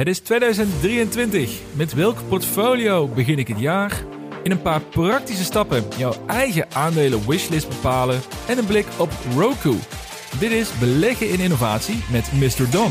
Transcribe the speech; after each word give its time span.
Het 0.00 0.08
is 0.08 0.18
2023. 0.18 1.60
Met 1.72 1.94
welk 1.94 2.16
portfolio 2.28 3.08
begin 3.08 3.38
ik 3.38 3.48
het 3.48 3.58
jaar? 3.58 4.04
In 4.42 4.50
een 4.50 4.62
paar 4.62 4.80
praktische 4.80 5.44
stappen 5.44 5.84
jouw 5.96 6.12
eigen 6.26 6.66
aandelen 6.72 7.28
wishlist 7.28 7.68
bepalen 7.68 8.20
en 8.48 8.58
een 8.58 8.66
blik 8.66 8.86
op 8.98 9.10
Roku. 9.36 9.74
Dit 10.38 10.50
is 10.50 10.78
Beleggen 10.78 11.30
in 11.30 11.40
Innovatie 11.40 12.02
met 12.10 12.32
Mr. 12.32 12.70
Don. 12.70 12.90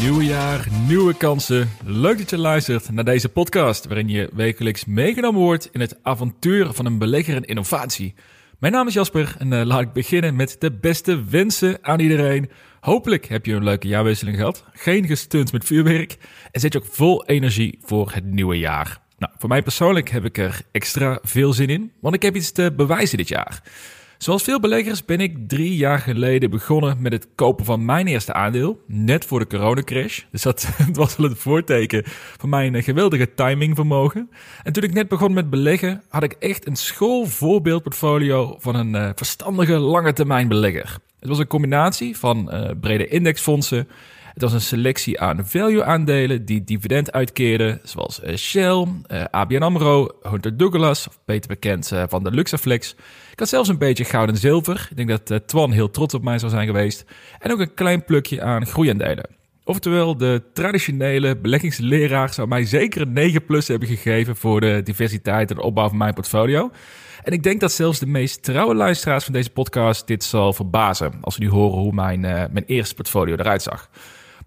Nieuwe 0.00 0.24
jaar, 0.24 0.68
nieuwe 0.86 1.14
kansen. 1.14 1.70
Leuk 1.84 2.18
dat 2.18 2.30
je 2.30 2.38
luistert 2.38 2.90
naar 2.90 3.04
deze 3.04 3.28
podcast, 3.28 3.86
waarin 3.86 4.08
je 4.08 4.30
wekelijks 4.32 4.84
meegenomen 4.84 5.40
wordt 5.40 5.68
in 5.72 5.80
het 5.80 5.98
avontuur 6.02 6.72
van 6.72 6.86
een 6.86 6.98
belegger 6.98 7.36
in 7.36 7.44
innovatie. 7.44 8.14
Mijn 8.58 8.72
naam 8.72 8.86
is 8.86 8.94
Jasper 8.94 9.34
en 9.38 9.52
uh, 9.52 9.62
laat 9.64 9.80
ik 9.80 9.92
beginnen 9.92 10.36
met 10.36 10.56
de 10.58 10.72
beste 10.72 11.24
wensen 11.24 11.78
aan 11.80 12.00
iedereen. 12.00 12.50
Hopelijk 12.80 13.26
heb 13.26 13.46
je 13.46 13.54
een 13.54 13.64
leuke 13.64 13.88
jaarwisseling 13.88 14.36
gehad, 14.36 14.64
geen 14.72 15.06
gestunt 15.06 15.52
met 15.52 15.64
vuurwerk 15.64 16.16
en 16.50 16.60
zit 16.60 16.72
je 16.72 16.78
ook 16.78 16.86
vol 16.90 17.26
energie 17.26 17.78
voor 17.82 18.12
het 18.12 18.24
nieuwe 18.24 18.58
jaar. 18.58 19.00
Nou, 19.18 19.32
voor 19.38 19.48
mij 19.48 19.62
persoonlijk 19.62 20.08
heb 20.08 20.24
ik 20.24 20.38
er 20.38 20.60
extra 20.72 21.18
veel 21.22 21.52
zin 21.52 21.68
in, 21.68 21.92
want 22.00 22.14
ik 22.14 22.22
heb 22.22 22.36
iets 22.36 22.52
te 22.52 22.72
bewijzen 22.76 23.18
dit 23.18 23.28
jaar. 23.28 23.62
Zoals 24.18 24.42
veel 24.42 24.60
beleggers 24.60 25.04
ben 25.04 25.20
ik 25.20 25.48
drie 25.48 25.76
jaar 25.76 25.98
geleden 25.98 26.50
begonnen 26.50 26.96
met 27.00 27.12
het 27.12 27.28
kopen 27.34 27.64
van 27.64 27.84
mijn 27.84 28.06
eerste 28.06 28.32
aandeel, 28.32 28.80
net 28.86 29.24
voor 29.24 29.38
de 29.38 29.46
coronacrash. 29.46 30.22
Dus 30.30 30.42
dat 30.42 30.68
was 30.92 31.16
wel 31.16 31.28
het 31.28 31.38
voorteken 31.38 32.02
van 32.38 32.48
mijn 32.48 32.74
eh, 32.74 32.84
geweldige 32.84 33.34
timingvermogen. 33.34 34.30
En 34.62 34.72
toen 34.72 34.82
ik 34.82 34.92
net 34.92 35.08
begon 35.08 35.32
met 35.32 35.50
beleggen, 35.50 36.02
had 36.08 36.22
ik 36.22 36.32
echt 36.32 36.66
een 36.66 36.76
schoolvoorbeeldportfolio 36.76 38.56
van 38.58 38.74
een 38.74 38.94
uh, 38.94 39.10
verstandige 39.14 39.78
lange 39.78 40.12
termijn 40.12 40.48
belegger. 40.48 40.98
Het 41.20 41.28
was 41.28 41.38
een 41.38 41.46
combinatie 41.46 42.16
van 42.16 42.50
uh, 42.54 42.70
brede 42.80 43.08
indexfondsen, 43.08 43.88
het 44.40 44.50
was 44.50 44.62
een 44.62 44.68
selectie 44.68 45.20
aan 45.20 45.46
value-aandelen 45.46 46.44
die 46.44 46.64
dividend 46.64 47.12
uitkeerden, 47.12 47.80
zoals 47.82 48.20
Shell, 48.36 48.86
ABN 49.30 49.62
AMRO, 49.62 50.08
Hunter 50.22 50.56
Douglas, 50.56 51.08
beter 51.24 51.48
bekend 51.48 51.92
van 52.08 52.24
de 52.24 52.30
Luxaflex. 52.30 52.94
Ik 53.32 53.38
had 53.38 53.48
zelfs 53.48 53.68
een 53.68 53.78
beetje 53.78 54.04
goud 54.04 54.28
en 54.28 54.36
zilver. 54.36 54.88
Ik 54.90 54.96
denk 54.96 55.08
dat 55.08 55.48
Twan 55.48 55.72
heel 55.72 55.90
trots 55.90 56.14
op 56.14 56.22
mij 56.22 56.38
zou 56.38 56.50
zijn 56.50 56.66
geweest. 56.66 57.04
En 57.38 57.52
ook 57.52 57.60
een 57.60 57.74
klein 57.74 58.04
plukje 58.04 58.42
aan 58.42 58.66
groeiaandelen. 58.66 59.26
Oftewel, 59.64 60.16
de 60.16 60.42
traditionele 60.52 61.36
beleggingsleraar 61.36 62.34
zou 62.34 62.48
mij 62.48 62.64
zeker 62.64 63.00
een 63.00 63.12
9 63.12 63.44
plus 63.44 63.68
hebben 63.68 63.88
gegeven 63.88 64.36
voor 64.36 64.60
de 64.60 64.80
diversiteit 64.84 65.50
en 65.50 65.56
de 65.56 65.62
opbouw 65.62 65.88
van 65.88 65.98
mijn 65.98 66.14
portfolio. 66.14 66.70
En 67.22 67.32
ik 67.32 67.42
denk 67.42 67.60
dat 67.60 67.72
zelfs 67.72 67.98
de 67.98 68.06
meest 68.06 68.42
trouwe 68.42 68.74
luisteraars 68.74 69.24
van 69.24 69.32
deze 69.32 69.50
podcast 69.50 70.06
dit 70.06 70.24
zal 70.24 70.52
verbazen 70.52 71.12
als 71.20 71.34
ze 71.34 71.40
nu 71.40 71.48
horen 71.48 71.78
hoe 71.78 71.92
mijn, 71.92 72.20
mijn 72.20 72.64
eerste 72.66 72.94
portfolio 72.94 73.34
eruit 73.34 73.62
zag. 73.62 73.90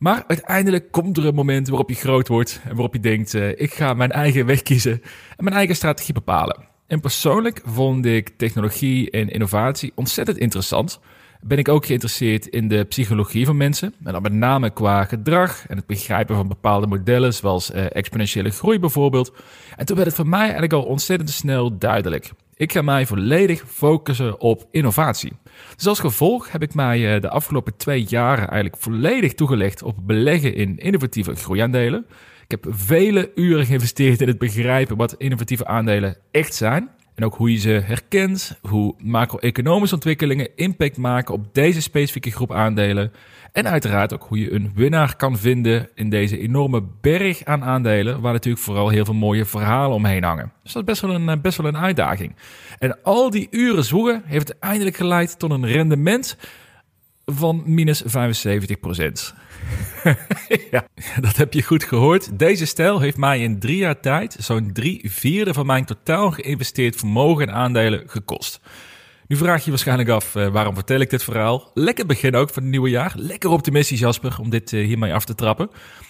Maar 0.02 0.24
uiteindelijk 0.28 0.92
komt 0.92 1.18
er 1.18 1.26
een 1.26 1.36
moment 1.36 1.68
waarop 1.68 1.90
je 1.90 1.96
groot 1.96 2.28
wordt 2.28 2.62
en 2.64 2.74
waarop 2.76 2.94
je 2.94 3.00
denkt: 3.00 3.34
uh, 3.34 3.50
ik 3.50 3.74
ga 3.74 3.94
mijn 3.94 4.12
eigen 4.12 4.46
weg 4.46 4.62
kiezen 4.62 5.02
en 5.38 5.44
mijn 5.44 5.56
eigen 5.56 5.76
strategie 5.76 6.14
bepalen. 6.14 6.66
En 6.88 7.00
persoonlijk 7.00 7.62
vond 7.66 8.06
ik 8.06 8.30
technologie 8.38 9.12
en 9.12 9.30
innovatie 9.30 9.92
ontzettend 9.96 10.38
interessant. 10.38 11.00
Ben 11.42 11.58
ik 11.58 11.68
ook 11.68 11.86
geïnteresseerd 11.86 12.46
in 12.46 12.68
de 12.68 12.84
psychologie 12.84 13.46
van 13.46 13.58
mensen. 13.58 13.94
En 14.04 14.12
dan 14.14 14.22
met 14.22 14.34
name 14.34 14.70
qua 14.70 15.04
gedrag 15.04 15.68
en 15.68 15.78
het 15.78 15.86
begrijpen 15.86 16.36
van 16.36 16.48
bepaalde 16.48 16.88
modellen, 16.88 17.34
zoals 17.34 17.72
uh, 17.72 17.86
exponentiële 17.90 18.50
groei 18.50 18.80
bijvoorbeeld. 18.80 19.34
En 19.76 19.86
toen 19.86 19.96
werd 19.96 20.08
het 20.08 20.18
voor 20.18 20.28
mij 20.28 20.42
eigenlijk 20.42 20.74
al 20.74 20.84
ontzettend 20.84 21.30
snel 21.30 21.78
duidelijk. 21.78 22.32
Ik 22.56 22.72
ga 22.72 22.82
mij 22.82 23.06
volledig 23.06 23.64
focussen 23.68 24.40
op 24.40 24.68
innovatie. 24.72 25.34
Dus 25.76 25.88
als 25.88 26.00
gevolg 26.00 26.52
heb 26.52 26.62
ik 26.62 26.74
mij 26.74 27.16
uh, 27.16 27.22
de 27.22 27.30
afgelopen 27.30 27.78
twee 27.78 28.04
jaren 28.04 28.48
eigenlijk 28.48 28.82
volledig 28.82 29.34
toegelegd 29.34 29.84
op 29.84 29.98
beleggen 30.02 30.56
in 30.56 30.78
innovatieve 30.78 31.36
groeiaandelen. 31.36 32.06
Ik 32.48 32.64
heb 32.64 32.74
vele 32.76 33.32
uren 33.36 33.66
geïnvesteerd 33.66 34.22
in 34.22 34.28
het 34.28 34.38
begrijpen 34.38 34.98
wat 34.98 35.16
innovatieve 35.18 35.66
aandelen 35.66 36.18
echt 36.32 36.54
zijn. 36.54 36.90
En 37.22 37.28
ook 37.28 37.36
hoe 37.36 37.52
je 37.52 37.58
ze 37.58 37.70
herkent, 37.70 38.60
hoe 38.62 38.96
macro-economische 39.04 39.96
ontwikkelingen 39.96 40.50
impact 40.56 40.98
maken 40.98 41.34
op 41.34 41.54
deze 41.54 41.82
specifieke 41.82 42.32
groep 42.32 42.52
aandelen. 42.52 43.12
En 43.52 43.68
uiteraard 43.68 44.14
ook 44.14 44.24
hoe 44.28 44.40
je 44.40 44.54
een 44.54 44.72
winnaar 44.76 45.16
kan 45.16 45.38
vinden 45.38 45.90
in 45.96 46.10
deze 46.10 46.40
enorme 46.40 46.84
berg 47.02 47.44
aan 47.44 47.64
aandelen, 47.64 48.22
waar 48.22 48.34
natuurlijk 48.34 48.64
vooral 48.64 48.90
heel 48.90 49.06
veel 49.06 49.14
mooie 49.14 49.46
verhalen 49.46 49.96
omheen 49.96 50.24
hangen. 50.24 50.52
Dus 50.64 50.74
dat 50.74 50.82
is 50.82 50.88
best 50.88 51.02
wel 51.02 51.16
een, 51.16 51.42
best 51.42 51.58
wel 51.58 51.68
een 51.68 51.78
uitdaging. 51.78 52.36
En 52.80 53.04
al 53.04 53.30
die 53.30 53.48
uren 53.52 53.84
zoeken 53.84 54.22
heeft 54.26 54.52
uiteindelijk 54.52 54.96
geleid 54.96 55.40
tot 55.40 55.52
een 55.52 55.68
rendement 55.68 56.38
van 57.26 57.64
minus 57.66 58.02
75 58.06 58.80
procent. 58.80 59.34
ja, 60.72 60.88
dat 61.20 61.36
heb 61.36 61.54
je 61.54 61.64
goed 61.64 61.84
gehoord. 61.84 62.40
Deze 62.40 62.66
stijl 62.66 63.00
heeft 63.00 63.18
mij 63.18 63.40
in 63.40 63.60
drie 63.60 63.78
jaar 63.78 64.00
tijd 64.00 64.36
zo'n 64.40 64.70
drie 64.74 65.12
vierde 65.12 65.54
van 65.54 65.66
mijn 65.66 65.86
totaal 65.86 66.32
geïnvesteerd 66.32 66.96
vermogen 66.96 67.48
en 67.48 67.54
aandelen 67.54 68.04
gekost. 68.06 68.60
Nu 69.32 69.38
vraag 69.38 69.58
je 69.58 69.64
je 69.64 69.70
waarschijnlijk 69.70 70.10
af, 70.10 70.36
uh, 70.36 70.48
waarom 70.48 70.76
vertel 70.76 71.00
ik 71.00 71.10
dit 71.10 71.24
verhaal? 71.24 71.72
Lekker 71.74 72.06
begin 72.06 72.36
ook 72.36 72.50
van 72.50 72.62
het 72.62 72.72
nieuwe 72.72 72.90
jaar. 72.90 73.14
Lekker 73.16 73.50
optimistisch, 73.50 74.00
Jasper, 74.00 74.36
om 74.40 74.50
dit 74.50 74.72
uh, 74.72 74.86
hiermee 74.86 75.14
af 75.14 75.26
te 75.26 75.36
trappen. 75.36 75.70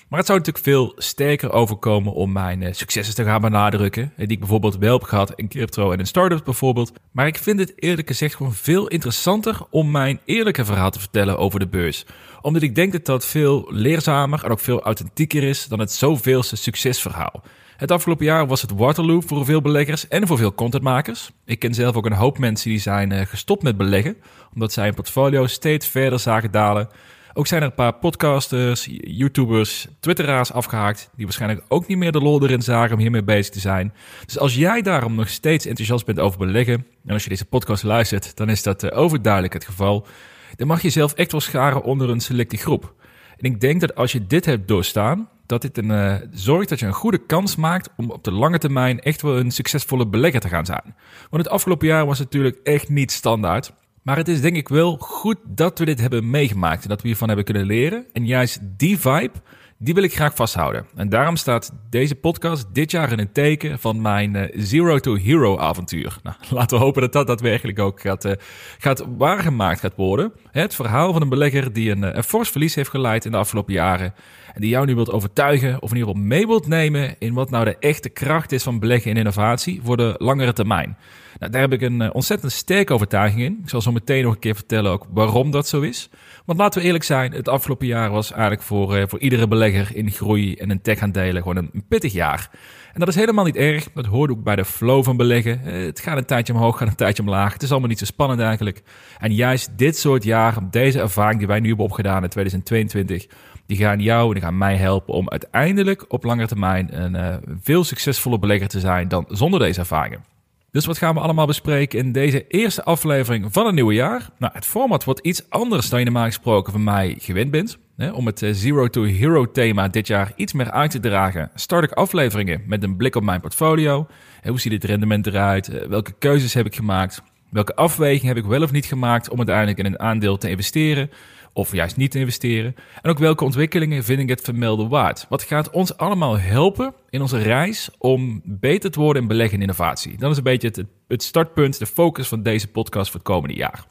Maar 0.09 0.19
het 0.19 0.27
zou 0.27 0.37
natuurlijk 0.39 0.65
veel 0.65 0.93
sterker 0.97 1.51
overkomen 1.51 2.13
om 2.13 2.31
mijn 2.31 2.61
uh, 2.61 2.73
successen 2.73 3.15
te 3.15 3.23
gaan 3.23 3.41
benadrukken. 3.41 4.13
Die 4.17 4.27
ik 4.27 4.39
bijvoorbeeld 4.39 4.77
wel 4.77 4.93
heb 4.93 5.03
gehad 5.03 5.33
in 5.35 5.47
crypto 5.47 5.91
en 5.91 5.99
in 5.99 6.05
startups 6.05 6.43
bijvoorbeeld. 6.43 6.91
Maar 7.11 7.27
ik 7.27 7.37
vind 7.37 7.59
het 7.59 7.73
eerlijk 7.75 8.07
gezegd 8.07 8.35
gewoon 8.35 8.53
veel 8.53 8.87
interessanter 8.87 9.57
om 9.69 9.91
mijn 9.91 10.19
eerlijke 10.25 10.65
verhaal 10.65 10.91
te 10.91 10.99
vertellen 10.99 11.37
over 11.37 11.59
de 11.59 11.67
beurs. 11.67 12.05
Omdat 12.41 12.61
ik 12.61 12.75
denk 12.75 12.91
dat 12.91 13.05
dat 13.05 13.25
veel 13.25 13.67
leerzamer 13.69 14.43
en 14.43 14.51
ook 14.51 14.59
veel 14.59 14.81
authentieker 14.81 15.43
is 15.43 15.67
dan 15.67 15.79
het 15.79 15.91
zoveelste 15.91 16.55
succesverhaal. 16.55 17.43
Het 17.81 17.91
afgelopen 17.91 18.25
jaar 18.25 18.47
was 18.47 18.61
het 18.61 18.71
Waterloo 18.71 19.21
voor 19.21 19.45
veel 19.45 19.61
beleggers 19.61 20.07
en 20.07 20.27
voor 20.27 20.37
veel 20.37 20.53
contentmakers. 20.53 21.31
Ik 21.45 21.59
ken 21.59 21.73
zelf 21.73 21.95
ook 21.95 22.05
een 22.05 22.13
hoop 22.13 22.37
mensen 22.37 22.69
die 22.69 22.79
zijn 22.79 23.11
uh, 23.11 23.21
gestopt 23.21 23.63
met 23.63 23.77
beleggen, 23.77 24.17
omdat 24.53 24.73
zij 24.73 24.85
hun 24.85 24.93
portfolio 24.93 25.47
steeds 25.47 25.87
verder 25.87 26.19
zagen 26.19 26.51
dalen. 26.51 26.89
Ook 27.33 27.47
zijn 27.47 27.61
er 27.61 27.67
een 27.67 27.73
paar 27.73 27.93
podcasters, 27.93 28.87
YouTubers, 29.01 29.87
Twitteraars 29.99 30.51
afgehaakt, 30.51 31.09
die 31.15 31.25
waarschijnlijk 31.25 31.63
ook 31.67 31.87
niet 31.87 31.97
meer 31.97 32.11
de 32.11 32.21
lol 32.21 32.43
erin 32.43 32.61
zagen 32.61 32.93
om 32.95 33.01
hiermee 33.01 33.23
bezig 33.23 33.53
te 33.53 33.59
zijn. 33.59 33.93
Dus 34.25 34.39
als 34.39 34.55
jij 34.55 34.81
daarom 34.81 35.15
nog 35.15 35.29
steeds 35.29 35.65
enthousiast 35.65 36.05
bent 36.05 36.19
over 36.19 36.39
beleggen, 36.39 36.85
en 37.05 37.13
als 37.13 37.23
je 37.23 37.29
deze 37.29 37.45
podcast 37.45 37.83
luistert, 37.83 38.37
dan 38.37 38.49
is 38.49 38.63
dat 38.63 38.83
uh, 38.83 38.97
overduidelijk 38.97 39.53
het 39.53 39.65
geval. 39.65 40.07
Dan 40.55 40.67
mag 40.67 40.81
je 40.81 40.89
zelf 40.89 41.13
echt 41.13 41.31
wel 41.31 41.41
scharen 41.41 41.83
onder 41.83 42.09
een 42.09 42.21
selecte 42.21 42.57
groep. 42.57 42.93
En 43.37 43.51
ik 43.51 43.59
denk 43.59 43.81
dat 43.81 43.95
als 43.95 44.11
je 44.11 44.27
dit 44.27 44.45
hebt 44.45 44.67
doorstaan, 44.67 45.29
dat 45.51 45.61
dit 45.61 45.77
een, 45.77 45.89
uh, 45.89 46.15
zorgt 46.31 46.69
dat 46.69 46.79
je 46.79 46.85
een 46.85 46.93
goede 46.93 47.25
kans 47.25 47.55
maakt 47.55 47.89
om 47.97 48.11
op 48.11 48.23
de 48.23 48.31
lange 48.31 48.57
termijn 48.57 48.99
echt 48.99 49.21
wel 49.21 49.37
een 49.37 49.51
succesvolle 49.51 50.07
belegger 50.07 50.39
te 50.39 50.47
gaan 50.47 50.65
zijn. 50.65 50.95
Want 51.29 51.43
het 51.43 51.49
afgelopen 51.49 51.87
jaar 51.87 52.05
was 52.05 52.19
natuurlijk 52.19 52.59
echt 52.63 52.89
niet 52.89 53.11
standaard. 53.11 53.73
Maar 54.01 54.17
het 54.17 54.27
is 54.27 54.41
denk 54.41 54.55
ik 54.55 54.69
wel 54.69 54.97
goed 54.99 55.37
dat 55.47 55.79
we 55.79 55.85
dit 55.85 56.01
hebben 56.01 56.29
meegemaakt 56.29 56.83
en 56.83 56.89
dat 56.89 57.01
we 57.01 57.07
hiervan 57.07 57.27
hebben 57.27 57.45
kunnen 57.45 57.65
leren. 57.65 58.05
En 58.13 58.25
juist 58.25 58.59
die 58.77 58.99
vibe, 58.99 59.31
die 59.77 59.93
wil 59.93 60.03
ik 60.03 60.15
graag 60.15 60.35
vasthouden. 60.35 60.85
En 60.95 61.09
daarom 61.09 61.35
staat 61.35 61.71
deze 61.89 62.15
podcast 62.15 62.65
dit 62.73 62.91
jaar 62.91 63.11
in 63.11 63.19
een 63.19 63.31
teken 63.31 63.79
van 63.79 64.01
mijn 64.01 64.35
uh, 64.35 64.43
Zero 64.53 64.99
to 64.99 65.15
Hero 65.15 65.57
avontuur. 65.57 66.17
Nou, 66.23 66.35
laten 66.57 66.77
we 66.77 66.83
hopen 66.83 67.01
dat 67.01 67.13
dat 67.13 67.27
daadwerkelijk 67.27 67.79
ook 67.79 68.01
gaat, 68.01 68.25
uh, 68.25 68.31
gaat 68.77 69.05
waargemaakt 69.17 69.79
gaat 69.79 69.95
worden. 69.95 70.33
Het 70.51 70.75
verhaal 70.75 71.13
van 71.13 71.21
een 71.21 71.29
belegger 71.29 71.73
die 71.73 71.91
een, 71.91 72.17
een 72.17 72.23
fors 72.23 72.49
verlies 72.49 72.75
heeft 72.75 72.89
geleid 72.89 73.25
in 73.25 73.31
de 73.31 73.37
afgelopen 73.37 73.73
jaren. 73.73 74.13
En 74.53 74.61
die 74.61 74.69
jou 74.69 74.85
nu 74.85 74.95
wilt 74.95 75.11
overtuigen 75.11 75.81
of 75.81 75.89
in 75.91 75.97
ieder 75.97 76.13
geval 76.13 76.27
mee 76.27 76.47
wilt 76.47 76.67
nemen 76.67 77.15
in 77.19 77.33
wat 77.33 77.49
nou 77.49 77.65
de 77.65 77.77
echte 77.79 78.09
kracht 78.09 78.51
is 78.51 78.63
van 78.63 78.79
beleggen 78.79 79.11
in 79.11 79.17
innovatie 79.17 79.81
voor 79.83 79.97
de 79.97 80.15
langere 80.17 80.53
termijn. 80.53 80.97
Nou, 81.39 81.51
daar 81.51 81.61
heb 81.61 81.73
ik 81.73 81.81
een 81.81 82.01
uh, 82.01 82.09
ontzettend 82.11 82.51
sterke 82.51 82.93
overtuiging 82.93 83.41
in. 83.41 83.59
Ik 83.63 83.69
zal 83.69 83.81
zo 83.81 83.91
meteen 83.91 84.23
nog 84.23 84.33
een 84.33 84.39
keer 84.39 84.55
vertellen 84.55 84.91
ook 84.91 85.05
waarom 85.13 85.51
dat 85.51 85.67
zo 85.67 85.81
is. 85.81 86.09
Want 86.45 86.59
laten 86.59 86.79
we 86.79 86.85
eerlijk 86.85 87.03
zijn, 87.03 87.31
het 87.31 87.47
afgelopen 87.47 87.87
jaar 87.87 88.09
was 88.09 88.31
eigenlijk 88.31 88.61
voor, 88.61 88.97
uh, 88.97 89.03
voor 89.07 89.19
iedere 89.19 89.47
belegger 89.47 89.95
in 89.95 90.11
groei 90.11 90.55
en 90.55 90.69
een 90.69 90.81
tech-aandelen 90.81 91.41
gewoon 91.41 91.57
een, 91.57 91.83
pittig 91.87 92.13
jaar. 92.13 92.49
En 92.93 92.99
dat 92.99 93.07
is 93.07 93.15
helemaal 93.15 93.45
niet 93.45 93.55
erg. 93.55 93.87
Dat 93.93 94.05
hoort 94.05 94.31
ook 94.31 94.43
bij 94.43 94.55
de 94.55 94.65
flow 94.65 95.03
van 95.03 95.17
beleggen. 95.17 95.61
Uh, 95.65 95.85
het 95.85 95.99
gaat 95.99 96.17
een 96.17 96.25
tijdje 96.25 96.53
omhoog, 96.53 96.77
gaat 96.77 96.87
een 96.87 96.95
tijdje 96.95 97.23
omlaag. 97.23 97.53
Het 97.53 97.63
is 97.63 97.71
allemaal 97.71 97.89
niet 97.89 97.99
zo 97.99 98.05
spannend 98.05 98.39
eigenlijk. 98.39 98.81
En 99.19 99.33
juist 99.33 99.77
dit 99.77 99.97
soort 99.97 100.23
jaren, 100.23 100.67
deze 100.71 100.99
ervaring 100.99 101.37
die 101.37 101.47
wij 101.47 101.59
nu 101.59 101.67
hebben 101.67 101.85
opgedaan 101.85 102.23
in 102.23 102.29
2022 102.29 103.27
die 103.65 103.77
gaan 103.77 103.99
jou 103.99 104.27
en 104.27 104.33
die 104.33 104.43
gaan 104.43 104.57
mij 104.57 104.75
helpen 104.75 105.13
om 105.13 105.29
uiteindelijk 105.29 106.05
op 106.07 106.23
lange 106.23 106.47
termijn 106.47 107.01
een 107.03 107.13
uh, 107.13 107.35
veel 107.61 107.83
succesvoller 107.83 108.39
belegger 108.39 108.67
te 108.67 108.79
zijn 108.79 109.07
dan 109.07 109.25
zonder 109.29 109.59
deze 109.59 109.79
ervaringen. 109.79 110.23
Dus 110.71 110.85
wat 110.85 110.97
gaan 110.97 111.13
we 111.13 111.19
allemaal 111.19 111.45
bespreken 111.45 111.99
in 111.99 112.11
deze 112.11 112.47
eerste 112.47 112.83
aflevering 112.83 113.47
van 113.53 113.65
het 113.65 113.75
nieuwe 113.75 113.93
jaar? 113.93 114.29
Nou, 114.37 114.53
het 114.53 114.65
format 114.65 115.03
wordt 115.03 115.19
iets 115.19 115.49
anders 115.49 115.89
dan 115.89 115.99
je 115.99 116.05
normaal 116.05 116.25
gesproken 116.25 116.71
van 116.71 116.83
mij 116.83 117.15
gewend 117.19 117.51
bent. 117.51 117.77
Om 118.13 118.25
het 118.25 118.41
eh, 118.41 118.53
Zero 118.53 118.87
to 118.87 119.03
Hero 119.03 119.51
thema 119.51 119.87
dit 119.87 120.07
jaar 120.07 120.31
iets 120.35 120.53
meer 120.53 120.71
uit 120.71 120.91
te 120.91 120.99
dragen, 120.99 121.51
start 121.55 121.83
ik 121.83 121.91
afleveringen 121.91 122.63
met 122.65 122.83
een 122.83 122.95
blik 122.95 123.15
op 123.15 123.23
mijn 123.23 123.41
portfolio. 123.41 124.07
Hoe 124.43 124.59
ziet 124.59 124.71
het 124.71 124.83
rendement 124.83 125.27
eruit? 125.27 125.67
Eh, 125.67 125.87
welke 125.87 126.13
keuzes 126.19 126.53
heb 126.53 126.65
ik 126.65 126.75
gemaakt? 126.75 127.21
Welke 127.49 127.75
afweging 127.75 128.27
heb 128.27 128.37
ik 128.37 128.45
wel 128.45 128.61
of 128.61 128.71
niet 128.71 128.85
gemaakt 128.85 129.29
om 129.29 129.37
uiteindelijk 129.37 129.77
in 129.77 129.85
een 129.85 129.99
aandeel 129.99 130.37
te 130.37 130.49
investeren? 130.49 131.09
Of 131.53 131.71
juist 131.71 131.97
niet 131.97 132.11
te 132.11 132.19
investeren? 132.19 132.75
En 133.01 133.09
ook 133.09 133.19
welke 133.19 133.43
ontwikkelingen 133.43 134.03
vind 134.03 134.19
ik 134.19 134.29
het 134.29 134.41
vermelden 134.41 134.89
waard? 134.89 135.25
Wat 135.29 135.43
gaat 135.43 135.69
ons 135.69 135.97
allemaal 135.97 136.39
helpen 136.39 136.93
in 137.09 137.21
onze 137.21 137.37
reis 137.37 137.89
om 137.97 138.41
beter 138.45 138.91
te 138.91 138.99
worden 138.99 139.21
in 139.21 139.27
beleggen 139.27 139.55
en 139.55 139.61
innovatie? 139.61 140.17
Dat 140.17 140.31
is 140.31 140.37
een 140.37 140.43
beetje 140.43 140.85
het, 141.07 141.23
startpunt, 141.23 141.79
de 141.79 141.85
focus 141.85 142.27
van 142.27 142.43
deze 142.43 142.67
podcast 142.67 143.11
voor 143.11 143.19
het 143.19 143.29
komende 143.29 143.55
jaar. 143.55 143.85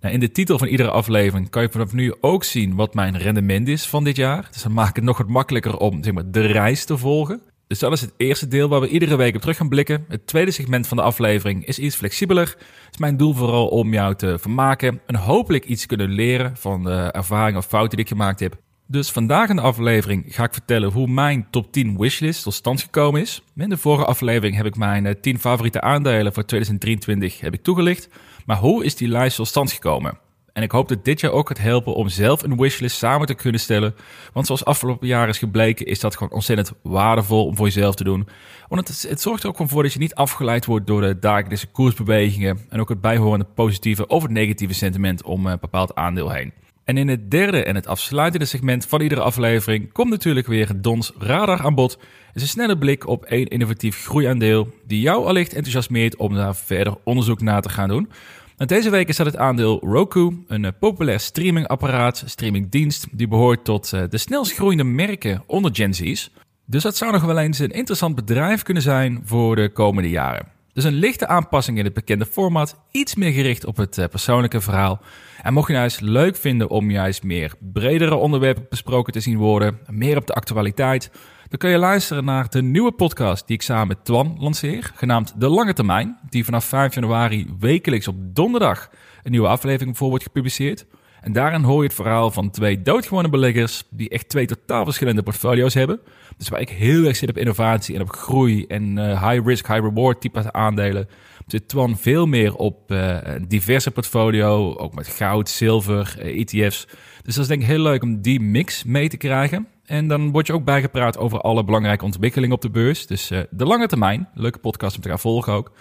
Nou, 0.00 0.14
in 0.14 0.20
de 0.20 0.30
titel 0.30 0.58
van 0.58 0.68
iedere 0.68 0.90
aflevering 0.90 1.50
kan 1.50 1.62
je 1.62 1.68
vanaf 1.70 1.92
nu 1.92 2.14
ook 2.20 2.44
zien 2.44 2.74
wat 2.74 2.94
mijn 2.94 3.18
rendement 3.18 3.68
is 3.68 3.86
van 3.86 4.04
dit 4.04 4.16
jaar. 4.16 4.48
Dus 4.52 4.62
dat 4.62 4.72
maakt 4.72 4.96
het 4.96 5.04
nog 5.04 5.18
wat 5.18 5.28
makkelijker 5.28 5.76
om 5.76 6.02
zeg 6.02 6.12
maar, 6.12 6.30
de 6.30 6.46
reis 6.46 6.84
te 6.84 6.98
volgen. 6.98 7.42
Dus 7.66 7.78
dat 7.78 7.92
is 7.92 8.00
het 8.00 8.14
eerste 8.16 8.48
deel 8.48 8.68
waar 8.68 8.80
we 8.80 8.88
iedere 8.88 9.16
week 9.16 9.34
op 9.34 9.40
terug 9.40 9.56
gaan 9.56 9.68
blikken. 9.68 10.04
Het 10.08 10.26
tweede 10.26 10.50
segment 10.50 10.86
van 10.86 10.96
de 10.96 11.02
aflevering 11.02 11.66
is 11.66 11.78
iets 11.78 11.96
flexibeler. 11.96 12.46
Het 12.84 12.92
is 12.92 12.98
mijn 12.98 13.16
doel 13.16 13.34
vooral 13.34 13.68
om 13.68 13.92
jou 13.92 14.14
te 14.14 14.38
vermaken 14.38 15.00
en 15.06 15.14
hopelijk 15.16 15.64
iets 15.64 15.86
kunnen 15.86 16.10
leren 16.10 16.56
van 16.56 16.82
de 16.82 16.96
ervaringen 16.96 17.58
of 17.58 17.66
fouten 17.66 17.96
die 17.96 18.06
ik 18.06 18.12
gemaakt 18.12 18.40
heb. 18.40 18.56
Dus 18.86 19.10
vandaag 19.10 19.48
in 19.48 19.56
de 19.56 19.62
aflevering 19.62 20.24
ga 20.28 20.44
ik 20.44 20.52
vertellen 20.52 20.90
hoe 20.90 21.06
mijn 21.08 21.46
top 21.50 21.72
10 21.72 21.98
wishlist 21.98 22.42
tot 22.42 22.54
stand 22.54 22.80
gekomen 22.80 23.20
is. 23.20 23.42
In 23.56 23.68
de 23.68 23.76
vorige 23.76 24.04
aflevering 24.04 24.56
heb 24.56 24.66
ik 24.66 24.76
mijn 24.76 25.20
10 25.20 25.38
favoriete 25.38 25.80
aandelen 25.80 26.32
voor 26.32 26.44
2023 26.44 27.40
heb 27.40 27.54
ik 27.54 27.62
toegelicht. 27.62 28.08
Maar 28.46 28.56
hoe 28.56 28.84
is 28.84 28.96
die 28.96 29.08
lijst 29.08 29.36
tot 29.36 29.48
stand 29.48 29.72
gekomen? 29.72 30.18
En 30.54 30.62
ik 30.62 30.70
hoop 30.70 30.88
dat 30.88 31.04
dit 31.04 31.20
jaar 31.20 31.32
ook 31.32 31.48
gaat 31.48 31.58
helpen 31.58 31.94
om 31.94 32.08
zelf 32.08 32.42
een 32.42 32.56
wishlist 32.56 32.96
samen 32.96 33.26
te 33.26 33.34
kunnen 33.34 33.60
stellen. 33.60 33.94
Want 34.32 34.46
zoals 34.46 34.64
afgelopen 34.64 35.06
jaar 35.06 35.28
is 35.28 35.38
gebleken, 35.38 35.86
is 35.86 36.00
dat 36.00 36.16
gewoon 36.16 36.32
ontzettend 36.32 36.72
waardevol 36.82 37.46
om 37.46 37.56
voor 37.56 37.66
jezelf 37.66 37.94
te 37.94 38.04
doen. 38.04 38.28
Want 38.68 38.88
het, 38.88 39.06
het 39.08 39.20
zorgt 39.20 39.42
er 39.42 39.48
ook 39.48 39.68
voor 39.68 39.82
dat 39.82 39.92
je 39.92 39.98
niet 39.98 40.14
afgeleid 40.14 40.64
wordt 40.64 40.86
door 40.86 41.00
de 41.00 41.18
dagelijkse 41.18 41.66
koersbewegingen. 41.66 42.58
En 42.68 42.80
ook 42.80 42.88
het 42.88 43.00
bijhorende 43.00 43.46
positieve 43.54 44.06
of 44.06 44.22
het 44.22 44.30
negatieve 44.30 44.74
sentiment 44.74 45.22
om 45.22 45.46
een 45.46 45.58
bepaald 45.60 45.94
aandeel 45.94 46.30
heen. 46.30 46.52
En 46.84 46.96
in 46.96 47.08
het 47.08 47.30
derde 47.30 47.64
en 47.64 47.74
het 47.74 47.86
afsluitende 47.86 48.46
segment 48.46 48.86
van 48.86 49.00
iedere 49.00 49.20
aflevering 49.20 49.92
komt 49.92 50.10
natuurlijk 50.10 50.46
weer 50.46 50.70
Dons 50.76 51.12
Radar 51.18 51.60
aan 51.60 51.74
bod. 51.74 51.92
Het 51.92 52.36
is 52.36 52.42
een 52.42 52.48
snelle 52.48 52.78
blik 52.78 53.06
op 53.06 53.24
één 53.24 53.46
innovatief 53.46 54.04
groeiaandeel 54.04 54.68
die 54.86 55.00
jou 55.00 55.26
allicht 55.26 55.52
enthousiasmeert 55.52 56.16
om 56.16 56.34
daar 56.34 56.56
verder 56.56 56.96
onderzoek 57.04 57.40
naar 57.40 57.62
te 57.62 57.68
gaan 57.68 57.88
doen. 57.88 58.10
En 58.56 58.66
deze 58.66 58.90
week 58.90 59.08
is 59.08 59.16
dat 59.16 59.26
het 59.26 59.36
aandeel 59.36 59.80
Roku, 59.80 60.44
een 60.48 60.62
uh, 60.62 60.70
populair 60.78 61.20
streamingapparaat, 61.20 62.22
streamingdienst, 62.26 63.06
die 63.10 63.28
behoort 63.28 63.64
tot 63.64 63.92
uh, 63.94 64.02
de 64.10 64.18
snelst 64.18 64.52
groeiende 64.52 64.84
merken 64.84 65.42
onder 65.46 65.74
Gen 65.74 65.94
Z's. 65.94 66.30
Dus 66.66 66.82
dat 66.82 66.96
zou 66.96 67.12
nog 67.12 67.22
wel 67.22 67.38
eens 67.38 67.58
een 67.58 67.70
interessant 67.70 68.14
bedrijf 68.14 68.62
kunnen 68.62 68.82
zijn 68.82 69.22
voor 69.24 69.56
de 69.56 69.68
komende 69.68 70.08
jaren. 70.08 70.46
Dus 70.72 70.84
een 70.84 70.94
lichte 70.94 71.26
aanpassing 71.26 71.78
in 71.78 71.84
het 71.84 71.94
bekende 71.94 72.26
format, 72.26 72.76
iets 72.90 73.14
meer 73.14 73.32
gericht 73.32 73.64
op 73.64 73.76
het 73.76 73.96
uh, 73.96 74.04
persoonlijke 74.06 74.60
verhaal. 74.60 75.00
En 75.42 75.52
mocht 75.52 75.66
je 75.66 75.72
nou 75.72 75.84
eens 75.84 76.00
leuk 76.00 76.36
vinden 76.36 76.70
om 76.70 76.90
juist 76.90 77.22
meer 77.22 77.52
bredere 77.72 78.14
onderwerpen 78.14 78.66
besproken 78.70 79.12
te 79.12 79.20
zien 79.20 79.36
worden, 79.36 79.78
meer 79.90 80.16
op 80.16 80.26
de 80.26 80.32
actualiteit, 80.32 81.10
dan 81.54 81.62
kun 81.62 81.72
je 81.72 81.86
luisteren 81.86 82.24
naar 82.24 82.50
de 82.50 82.62
nieuwe 82.62 82.92
podcast 82.92 83.46
die 83.46 83.56
ik 83.56 83.62
samen 83.62 83.88
met 83.88 84.04
Twan 84.04 84.36
lanceer, 84.38 84.92
genaamd 84.94 85.40
De 85.40 85.48
Lange 85.48 85.72
Termijn, 85.72 86.18
die 86.30 86.44
vanaf 86.44 86.64
5 86.64 86.94
januari 86.94 87.54
wekelijks 87.58 88.08
op 88.08 88.16
donderdag 88.18 88.90
een 89.22 89.30
nieuwe 89.30 89.48
aflevering 89.48 89.96
voor 89.96 90.08
wordt 90.08 90.24
gepubliceerd. 90.24 90.86
En 91.20 91.32
daarin 91.32 91.62
hoor 91.62 91.76
je 91.78 91.86
het 91.86 91.94
verhaal 91.94 92.30
van 92.30 92.50
twee 92.50 92.82
doodgewone 92.82 93.28
beleggers 93.28 93.84
die 93.90 94.08
echt 94.08 94.28
twee 94.28 94.46
totaal 94.46 94.84
verschillende 94.84 95.22
portfolio's 95.22 95.74
hebben. 95.74 96.00
Dus 96.36 96.48
waar 96.48 96.60
ik 96.60 96.68
heel 96.68 97.04
erg 97.04 97.16
zit 97.16 97.28
op 97.28 97.38
innovatie 97.38 97.94
en 97.94 98.00
op 98.00 98.10
groei 98.10 98.66
en 98.66 98.96
uh, 98.96 99.30
high 99.30 99.46
risk, 99.46 99.66
high 99.66 99.80
reward 99.80 100.20
type 100.20 100.52
aandelen, 100.52 101.08
zit 101.46 101.68
Twan 101.68 101.98
veel 101.98 102.26
meer 102.26 102.54
op 102.54 102.92
uh, 102.92 103.16
een 103.22 103.48
diverse 103.48 103.90
portfolio, 103.90 104.76
ook 104.76 104.94
met 104.94 105.08
goud, 105.08 105.48
zilver, 105.48 106.16
ETF's. 106.18 106.86
Dus 107.22 107.34
dat 107.34 107.42
is 107.42 107.46
denk 107.46 107.60
ik 107.62 107.66
heel 107.66 107.82
leuk 107.82 108.02
om 108.02 108.20
die 108.20 108.40
mix 108.40 108.84
mee 108.84 109.08
te 109.08 109.16
krijgen. 109.16 109.66
En 109.84 110.08
dan 110.08 110.30
word 110.30 110.46
je 110.46 110.52
ook 110.52 110.64
bijgepraat 110.64 111.18
over 111.18 111.40
alle 111.40 111.64
belangrijke 111.64 112.04
ontwikkelingen 112.04 112.54
op 112.54 112.62
de 112.62 112.70
beurs. 112.70 113.06
Dus 113.06 113.30
uh, 113.30 113.40
de 113.50 113.64
lange 113.64 113.86
termijn, 113.86 114.28
leuke 114.34 114.58
podcast 114.58 114.96
om 114.96 115.02
te 115.02 115.08
gaan 115.08 115.18
volgen 115.18 115.52
ook. 115.52 115.72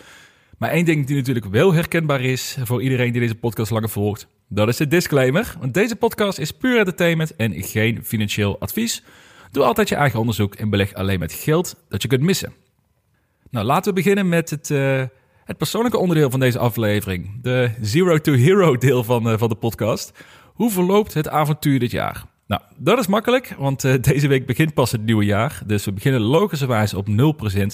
Maar 0.57 0.69
één 0.69 0.85
ding 0.85 1.07
die 1.07 1.15
natuurlijk 1.15 1.45
wel 1.45 1.73
herkenbaar 1.73 2.21
is 2.21 2.57
voor 2.63 2.81
iedereen 2.81 3.11
die 3.11 3.21
deze 3.21 3.35
podcast 3.35 3.71
langer 3.71 3.89
volgt, 3.89 4.27
dat 4.47 4.67
is 4.67 4.77
de 4.77 4.87
disclaimer. 4.87 5.55
Want 5.59 5.73
deze 5.73 5.95
podcast 5.95 6.39
is 6.39 6.51
puur 6.51 6.77
entertainment 6.77 7.35
en 7.35 7.63
geen 7.63 8.03
financieel 8.03 8.59
advies. 8.59 9.03
Doe 9.51 9.63
altijd 9.63 9.89
je 9.89 9.95
eigen 9.95 10.19
onderzoek 10.19 10.55
en 10.55 10.69
beleg 10.69 10.93
alleen 10.93 11.19
met 11.19 11.33
geld 11.33 11.75
dat 11.89 12.01
je 12.01 12.07
kunt 12.07 12.21
missen. 12.21 12.53
Nou, 13.49 13.65
laten 13.65 13.93
we 13.93 14.01
beginnen 14.01 14.29
met 14.29 14.49
het, 14.49 14.69
uh, 14.69 15.03
het 15.45 15.57
persoonlijke 15.57 15.97
onderdeel 15.97 16.29
van 16.29 16.39
deze 16.39 16.59
aflevering. 16.59 17.41
De 17.41 17.71
Zero 17.81 18.17
to 18.17 18.33
Hero 18.33 18.77
deel 18.77 19.03
van, 19.03 19.31
uh, 19.31 19.37
van 19.37 19.49
de 19.49 19.55
podcast. 19.55 20.23
Hoe 20.53 20.71
verloopt 20.71 21.13
het 21.13 21.29
avontuur 21.29 21.79
dit 21.79 21.91
jaar? 21.91 22.25
Nou, 22.53 22.65
dat 22.77 22.99
is 22.99 23.07
makkelijk, 23.07 23.55
want 23.57 23.83
uh, 23.83 23.93
deze 24.01 24.27
week 24.27 24.45
begint 24.45 24.73
pas 24.73 24.91
het 24.91 25.05
nieuwe 25.05 25.25
jaar. 25.25 25.61
Dus 25.65 25.85
we 25.85 25.91
beginnen 25.91 26.21
logischerwijs 26.21 26.93
op 26.93 27.07
0% 27.07 27.13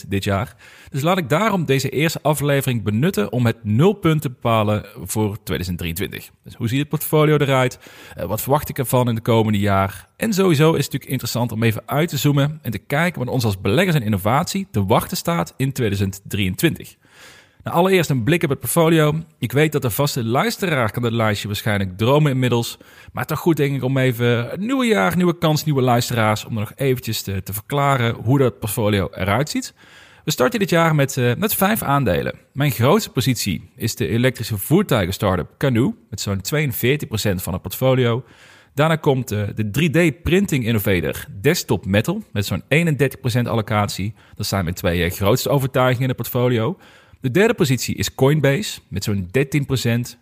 dit 0.07 0.23
jaar. 0.23 0.55
Dus 0.89 1.01
laat 1.01 1.17
ik 1.17 1.29
daarom 1.29 1.65
deze 1.65 1.89
eerste 1.89 2.19
aflevering 2.21 2.83
benutten 2.83 3.31
om 3.31 3.45
het 3.45 3.63
nulpunt 3.63 4.21
te 4.21 4.29
bepalen 4.29 4.85
voor 5.03 5.37
2023. 5.43 6.29
Dus 6.43 6.55
hoe 6.55 6.67
ziet 6.67 6.79
het 6.79 6.89
portfolio 6.89 7.37
eruit? 7.37 7.79
Uh, 8.17 8.23
wat 8.23 8.41
verwacht 8.41 8.69
ik 8.69 8.77
ervan 8.77 9.09
in 9.09 9.15
de 9.15 9.21
komende 9.21 9.59
jaar? 9.59 10.07
En 10.15 10.33
sowieso 10.33 10.69
is 10.69 10.75
het 10.75 10.85
natuurlijk 10.85 11.11
interessant 11.11 11.51
om 11.51 11.63
even 11.63 11.83
uit 11.85 12.09
te 12.09 12.17
zoomen 12.17 12.59
en 12.61 12.71
te 12.71 12.77
kijken 12.77 13.19
wat 13.19 13.33
ons 13.33 13.45
als 13.45 13.61
beleggers 13.61 13.95
en 13.95 14.03
innovatie 14.03 14.67
te 14.71 14.85
wachten 14.85 15.17
staat 15.17 15.53
in 15.57 15.71
2023. 15.71 16.95
Nou, 17.63 17.77
allereerst 17.77 18.09
een 18.09 18.23
blik 18.23 18.43
op 18.43 18.49
het 18.49 18.59
portfolio. 18.59 19.13
Ik 19.37 19.51
weet 19.51 19.71
dat 19.71 19.81
de 19.81 19.89
vaste 19.89 20.23
luisteraar 20.23 20.91
kan 20.91 21.03
het 21.03 21.13
lijstje 21.13 21.47
waarschijnlijk 21.47 21.97
dromen 21.97 22.31
inmiddels. 22.31 22.77
Maar 23.13 23.25
toch 23.25 23.39
goed 23.39 23.57
denk 23.57 23.75
ik 23.75 23.83
om 23.83 23.97
even 23.97 24.53
een 24.53 24.65
nieuwe 24.65 24.85
jaar, 24.85 25.15
nieuwe 25.15 25.37
kans, 25.37 25.65
nieuwe 25.65 25.81
luisteraars... 25.81 26.45
om 26.45 26.53
nog 26.53 26.71
eventjes 26.75 27.21
te, 27.21 27.43
te 27.43 27.53
verklaren 27.53 28.15
hoe 28.15 28.37
dat 28.37 28.59
portfolio 28.59 29.09
eruit 29.11 29.49
ziet. 29.49 29.73
We 30.23 30.31
starten 30.31 30.59
dit 30.59 30.69
jaar 30.69 30.95
met, 30.95 31.17
uh, 31.17 31.35
met 31.35 31.55
vijf 31.55 31.81
aandelen. 31.81 32.39
Mijn 32.53 32.71
grootste 32.71 33.09
positie 33.09 33.71
is 33.75 33.95
de 33.95 34.07
elektrische 34.07 34.57
voertuigen 34.57 35.13
startup 35.13 35.49
Canoe... 35.57 35.95
met 36.09 36.21
zo'n 36.21 36.41
42% 36.41 36.41
van 37.35 37.53
het 37.53 37.61
portfolio... 37.61 38.23
Daarna 38.73 38.95
komt 38.95 39.31
uh, 39.31 39.43
de 39.55 39.65
3D-printing 39.65 40.65
innovator 40.65 41.25
Desktop 41.41 41.85
Metal 41.85 42.23
met 42.31 42.45
zo'n 42.45 42.63
31% 42.63 42.65
allocatie. 43.43 44.13
Dat 44.35 44.45
zijn 44.45 44.63
mijn 44.63 44.75
twee 44.75 45.05
uh, 45.05 45.11
grootste 45.11 45.49
overtuigingen 45.49 46.01
in 46.01 46.07
het 46.07 46.17
portfolio. 46.17 46.77
De 47.21 47.31
derde 47.31 47.53
positie 47.53 47.95
is 47.95 48.15
Coinbase 48.15 48.79
met 48.87 49.03
zo'n 49.03 49.27
13%. 49.27 49.31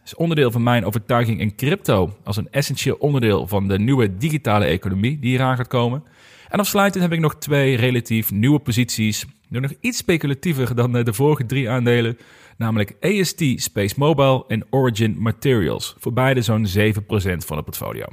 is 0.04 0.16
onderdeel 0.16 0.52
van 0.52 0.64
mijn 0.64 0.86
overtuiging 0.86 1.40
in 1.40 1.56
crypto 1.56 2.18
als 2.24 2.38
een 2.38 2.48
essentieel 2.52 2.96
onderdeel 2.96 3.48
van 3.48 3.68
de 3.68 3.80
nieuwe 3.80 4.18
digitale 4.18 4.66
economie 4.66 5.20
die 5.20 5.34
eraan 5.34 5.56
gaat 5.56 5.68
komen. 5.68 6.04
En 6.50 6.60
afsluitend 6.60 7.04
heb 7.04 7.14
ik 7.14 7.20
nog 7.20 7.36
twee 7.36 7.76
relatief 7.76 8.32
nieuwe 8.32 8.60
posities. 8.60 9.26
Nog 9.50 9.74
iets 9.80 9.98
speculatiever 9.98 10.76
dan 10.76 10.92
de 10.92 11.14
vorige 11.14 11.46
drie 11.46 11.70
aandelen. 11.70 12.18
Namelijk 12.58 12.96
AST 13.02 13.44
Space 13.56 13.96
Mobile 13.98 14.44
en 14.48 14.66
Origin 14.70 15.16
Materials. 15.20 15.96
Voor 16.00 16.14
beide 16.14 16.42
zo'n 16.42 16.68
7% 16.68 16.70
van 17.38 17.56
het 17.56 17.66
portfolio. 17.66 18.06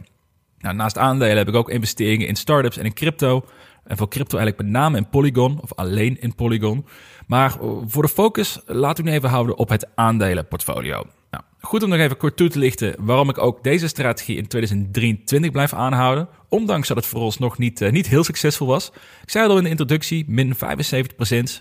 Nou, 0.58 0.76
naast 0.76 0.98
aandelen 0.98 1.36
heb 1.36 1.48
ik 1.48 1.54
ook 1.54 1.70
investeringen 1.70 2.26
in 2.26 2.36
startups 2.36 2.76
en 2.76 2.84
in 2.84 2.94
crypto. 2.94 3.44
En 3.84 3.96
voor 3.96 4.08
crypto 4.08 4.38
eigenlijk 4.38 4.68
met 4.68 4.80
name 4.80 4.96
in 4.96 5.08
Polygon 5.08 5.60
of 5.60 5.74
alleen 5.74 6.20
in 6.20 6.34
Polygon. 6.34 6.86
Maar 7.26 7.60
eh, 7.60 7.68
voor 7.86 8.02
de 8.02 8.08
focus 8.08 8.60
laten 8.66 9.04
we 9.04 9.10
nu 9.10 9.16
even 9.16 9.28
houden 9.28 9.58
op 9.58 9.68
het 9.68 9.88
aandelenportfolio. 9.94 11.04
Nou, 11.34 11.46
goed 11.60 11.82
om 11.82 11.88
nog 11.88 11.98
even 11.98 12.16
kort 12.16 12.36
toe 12.36 12.48
te 12.48 12.58
lichten 12.58 12.94
waarom 12.98 13.28
ik 13.28 13.38
ook 13.38 13.62
deze 13.64 13.88
strategie 13.88 14.36
in 14.36 14.46
2023 14.46 15.50
blijf 15.50 15.72
aanhouden. 15.72 16.28
Ondanks 16.48 16.88
dat 16.88 16.96
het 16.96 17.06
voor 17.06 17.20
ons 17.20 17.38
nog 17.38 17.58
niet, 17.58 17.80
uh, 17.80 17.90
niet 17.90 18.08
heel 18.08 18.24
succesvol 18.24 18.66
was. 18.66 18.92
Ik 19.22 19.30
zei 19.30 19.48
al 19.48 19.56
in 19.56 19.64
de 19.64 19.70
introductie, 19.70 20.24
min 20.28 20.54
75% 20.54 20.58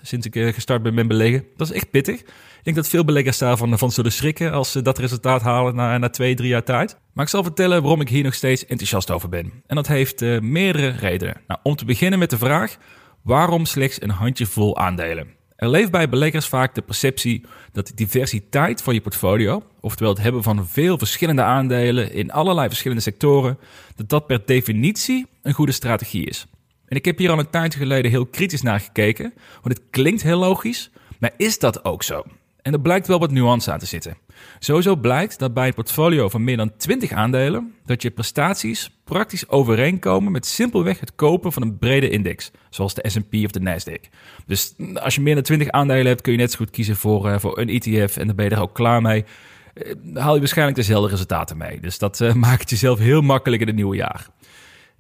sinds 0.01 0.25
ik 0.25 0.36
uh, 0.36 0.53
gestart 0.53 0.84
ben 0.84 0.94
met 0.94 1.08
beleggen. 1.08 1.46
Dat 1.56 1.70
is 1.70 1.75
echt 1.75 1.92
pittig. 1.92 2.20
Ik 2.20 2.63
denk 2.63 2.75
dat 2.75 2.88
veel 2.88 3.06
beleggers 3.06 3.38
daarvan 3.38 3.77
van 3.77 3.92
zullen 3.92 4.12
schrikken 4.12 4.51
als 4.51 4.72
ze 4.72 4.82
dat 4.82 4.98
resultaat 4.98 5.42
halen 5.42 5.75
na, 5.75 5.98
na 5.98 6.10
twee, 6.10 6.36
drie 6.36 6.50
jaar 6.50 6.63
tijd. 6.63 7.00
Maar 7.13 7.24
ik 7.24 7.32
zal 7.32 7.44
vertellen 7.44 7.82
waarom 7.82 8.01
ik 8.01 8.10
hier 8.10 8.24
nog 8.24 8.34
steeds 8.34 8.65
enthousiast 8.65 9.12
over 9.12 9.30
ben. 9.30 9.51
En 9.68 9.75
dat 9.75 9.88
heeft 9.88 10.22
uh, 10.22 10.39
meerdere 10.39 10.89
redenen. 10.89 11.42
Nou, 11.48 11.60
om 11.63 11.75
te 11.75 11.86
beginnen 11.86 12.20
met 12.20 12.30
de 12.30 12.38
vraag, 12.38 12.77
waarom 13.22 13.65
slechts 13.65 14.01
een 14.01 14.10
handjevol 14.10 14.77
aandelen? 14.77 15.27
Er 15.63 15.70
leeft 15.70 15.91
bij 15.91 16.10
beleggers 16.10 16.48
vaak 16.48 16.75
de 16.75 16.82
perceptie 16.82 17.43
dat 17.72 17.88
de 17.88 17.93
diversiteit 17.93 18.82
van 18.82 18.93
je 18.93 19.01
portfolio, 19.01 19.63
oftewel 19.79 20.13
het 20.13 20.22
hebben 20.22 20.43
van 20.43 20.67
veel 20.67 20.98
verschillende 20.98 21.41
aandelen 21.41 22.13
in 22.13 22.32
allerlei 22.32 22.67
verschillende 22.67 23.01
sectoren, 23.01 23.58
dat 23.96 24.10
dat 24.10 24.27
per 24.27 24.46
definitie 24.46 25.27
een 25.41 25.53
goede 25.53 25.72
strategie 25.72 26.25
is. 26.25 26.46
En 26.86 26.98
ik 26.98 27.05
heb 27.05 27.17
hier 27.17 27.32
al 27.32 27.39
een 27.39 27.50
tijdje 27.50 27.79
geleden 27.79 28.12
heel 28.12 28.25
kritisch 28.25 28.62
naar 28.62 28.79
gekeken, 28.79 29.34
want 29.62 29.77
het 29.77 29.82
klinkt 29.89 30.24
heel 30.24 30.39
logisch, 30.39 30.91
maar 31.20 31.32
is 31.38 31.60
dat 31.60 31.86
ook 31.86 32.03
zo? 32.03 32.24
En 32.63 32.74
er 32.74 32.82
blijkt 32.82 33.08
wel 33.08 33.20
wat 33.20 33.32
nuance 33.32 33.72
aan 33.72 33.79
te 33.79 33.86
zitten. 33.86 34.17
Sowieso 34.60 34.96
blijkt 34.96 35.39
dat 35.39 35.53
bij 35.53 35.67
een 35.67 35.74
portfolio 35.74 36.29
van 36.29 36.43
meer 36.43 36.58
dan 36.58 36.77
20 36.77 37.12
aandelen 37.12 37.74
dat 37.86 38.01
je 38.01 38.12
prestaties 38.12 38.89
praktisch 39.03 39.50
overeenkomen 39.50 40.32
met 40.32 40.46
simpelweg 40.46 41.00
het 41.00 41.15
kopen 41.15 41.51
van 41.51 41.62
een 41.62 41.77
brede 41.77 42.10
index, 42.10 42.51
zoals 42.70 42.93
de 42.93 43.10
S&P 43.10 43.34
of 43.34 43.51
de 43.51 43.60
Nasdaq. 43.60 44.10
Dus 44.46 44.75
als 44.96 45.15
je 45.15 45.22
meer 45.22 45.34
dan 45.34 45.43
20 45.43 45.70
aandelen 45.70 46.05
hebt, 46.05 46.22
kun 46.22 46.32
je 46.32 46.38
net 46.38 46.51
zo 46.51 46.58
goed 46.58 46.70
kiezen 46.70 46.96
voor, 46.96 47.27
uh, 47.27 47.39
voor 47.39 47.58
een 47.58 47.70
ETF 47.70 48.17
en 48.17 48.27
dan 48.27 48.36
ben 48.36 48.46
je 48.46 48.51
er 48.51 48.62
ook 48.62 48.74
klaar 48.74 49.01
mee. 49.01 49.25
eh, 49.74 49.93
haal 50.13 50.34
je 50.34 50.39
waarschijnlijk 50.39 50.77
dezelfde 50.77 51.10
resultaten 51.10 51.58
mee. 51.58 51.79
Dus 51.79 51.98
dat 51.98 52.20
uh, 52.20 52.34
maakt 52.48 52.70
jezelf 52.70 53.00
heel 53.00 53.22
makkelijk 53.22 53.62
in 53.62 53.67
het 53.67 53.75
nieuwe 53.75 53.96
jaar. 53.96 54.27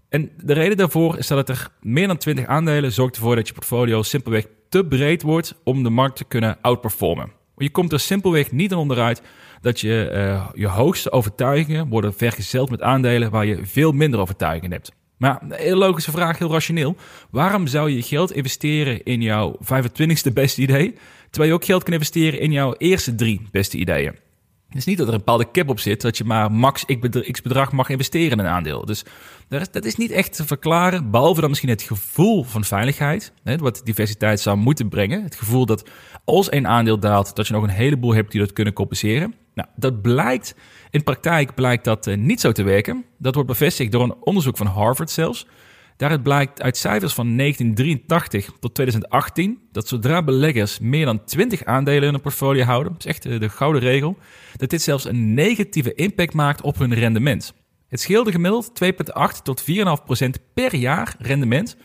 En 0.09 0.31
de 0.37 0.53
reden 0.53 0.77
daarvoor 0.77 1.17
is 1.17 1.27
dat 1.27 1.37
het 1.37 1.57
er 1.57 1.67
meer 1.81 2.07
dan 2.07 2.17
20 2.17 2.45
aandelen 2.45 2.91
zorgt 2.91 3.15
ervoor 3.15 3.35
dat 3.35 3.47
je 3.47 3.53
portfolio 3.53 4.01
simpelweg 4.01 4.45
te 4.69 4.85
breed 4.85 5.21
wordt 5.21 5.55
om 5.63 5.83
de 5.83 5.89
markt 5.89 6.15
te 6.15 6.23
kunnen 6.23 6.57
outperformen. 6.61 7.41
Je 7.57 7.69
komt 7.69 7.91
er 7.91 7.99
simpelweg 7.99 8.51
niet 8.51 8.71
aan 8.71 8.77
onderuit 8.77 9.21
dat 9.61 9.79
je 9.79 10.11
uh, 10.13 10.49
je 10.53 10.67
hoogste 10.67 11.11
overtuigingen 11.11 11.87
worden 11.87 12.13
vergezeld 12.13 12.69
met 12.69 12.81
aandelen 12.81 13.31
waar 13.31 13.45
je 13.45 13.65
veel 13.65 13.91
minder 13.91 14.19
overtuigingen 14.19 14.71
hebt. 14.71 14.91
Maar 15.17 15.41
een 15.49 15.77
logische 15.77 16.11
vraag, 16.11 16.37
heel 16.37 16.51
rationeel. 16.51 16.95
Waarom 17.29 17.67
zou 17.67 17.89
je 17.89 18.01
geld 18.01 18.31
investeren 18.31 19.03
in 19.03 19.21
jouw 19.21 19.57
25ste 19.63 20.33
beste 20.33 20.61
idee, 20.61 20.95
terwijl 21.29 21.51
je 21.51 21.57
ook 21.57 21.65
geld 21.65 21.83
kan 21.83 21.93
investeren 21.93 22.39
in 22.39 22.51
jouw 22.51 22.75
eerste 22.77 23.15
drie 23.15 23.41
beste 23.51 23.77
ideeën? 23.77 24.15
Het 24.73 24.81
is 24.81 24.87
niet 24.87 24.97
dat 24.97 25.07
er 25.07 25.13
een 25.13 25.19
bepaalde 25.19 25.51
cap 25.51 25.69
op 25.69 25.79
zit 25.79 26.01
dat 26.01 26.17
je 26.17 26.23
maar 26.23 26.51
max 26.51 26.85
x 27.31 27.41
bedrag 27.41 27.71
mag 27.71 27.89
investeren 27.89 28.31
in 28.31 28.39
een 28.39 28.51
aandeel. 28.51 28.85
Dus 28.85 29.03
dat 29.71 29.85
is 29.85 29.95
niet 29.95 30.11
echt 30.11 30.35
te 30.35 30.45
verklaren, 30.45 31.11
behalve 31.11 31.39
dan 31.39 31.49
misschien 31.49 31.69
het 31.69 31.81
gevoel 31.81 32.43
van 32.43 32.63
veiligheid, 32.63 33.33
wat 33.43 33.81
diversiteit 33.83 34.39
zou 34.39 34.57
moeten 34.57 34.89
brengen. 34.89 35.23
Het 35.23 35.35
gevoel 35.35 35.65
dat 35.65 35.89
als 36.23 36.51
een 36.51 36.67
aandeel 36.67 36.99
daalt, 36.99 37.35
dat 37.35 37.47
je 37.47 37.53
nog 37.53 37.63
een 37.63 37.69
heleboel 37.69 38.13
hebt 38.13 38.31
die 38.31 38.39
dat 38.39 38.53
kunnen 38.53 38.73
compenseren. 38.73 39.33
Nou, 39.53 39.69
dat 39.75 40.01
blijkt, 40.01 40.55
in 40.89 41.03
praktijk 41.03 41.55
blijkt 41.55 41.83
dat 41.83 42.07
uh, 42.07 42.17
niet 42.17 42.41
zo 42.41 42.51
te 42.51 42.63
werken. 42.63 43.05
Dat 43.17 43.33
wordt 43.33 43.49
bevestigd 43.49 43.91
door 43.91 44.03
een 44.03 44.15
onderzoek 44.19 44.57
van 44.57 44.67
Harvard 44.67 45.09
zelfs. 45.09 45.47
Daaruit 45.97 46.23
blijkt 46.23 46.61
uit 46.61 46.77
cijfers 46.77 47.13
van 47.13 47.37
1983 47.37 48.49
tot 48.59 48.73
2018 48.73 49.59
dat 49.71 49.87
zodra 49.87 50.23
beleggers 50.23 50.79
meer 50.79 51.05
dan 51.05 51.23
20 51.23 51.63
aandelen 51.63 52.07
in 52.07 52.13
een 52.13 52.21
portfolio 52.21 52.63
houden, 52.63 52.91
dat 52.91 53.05
is 53.05 53.11
echt 53.11 53.25
eh, 53.25 53.39
de 53.39 53.49
gouden 53.49 53.81
regel, 53.81 54.17
dat 54.57 54.69
dit 54.69 54.81
zelfs 54.81 55.05
een 55.05 55.33
negatieve 55.33 55.93
impact 55.93 56.33
maakt 56.33 56.61
op 56.61 56.77
hun 56.77 56.93
rendement. 56.93 57.53
Het 57.87 58.01
scheelde 58.01 58.31
gemiddeld 58.31 58.71
2,8 58.83 59.41
tot 59.43 59.63
4,5% 60.25 60.29
per 60.53 60.75
jaar 60.75 61.15
rendement, 61.19 61.77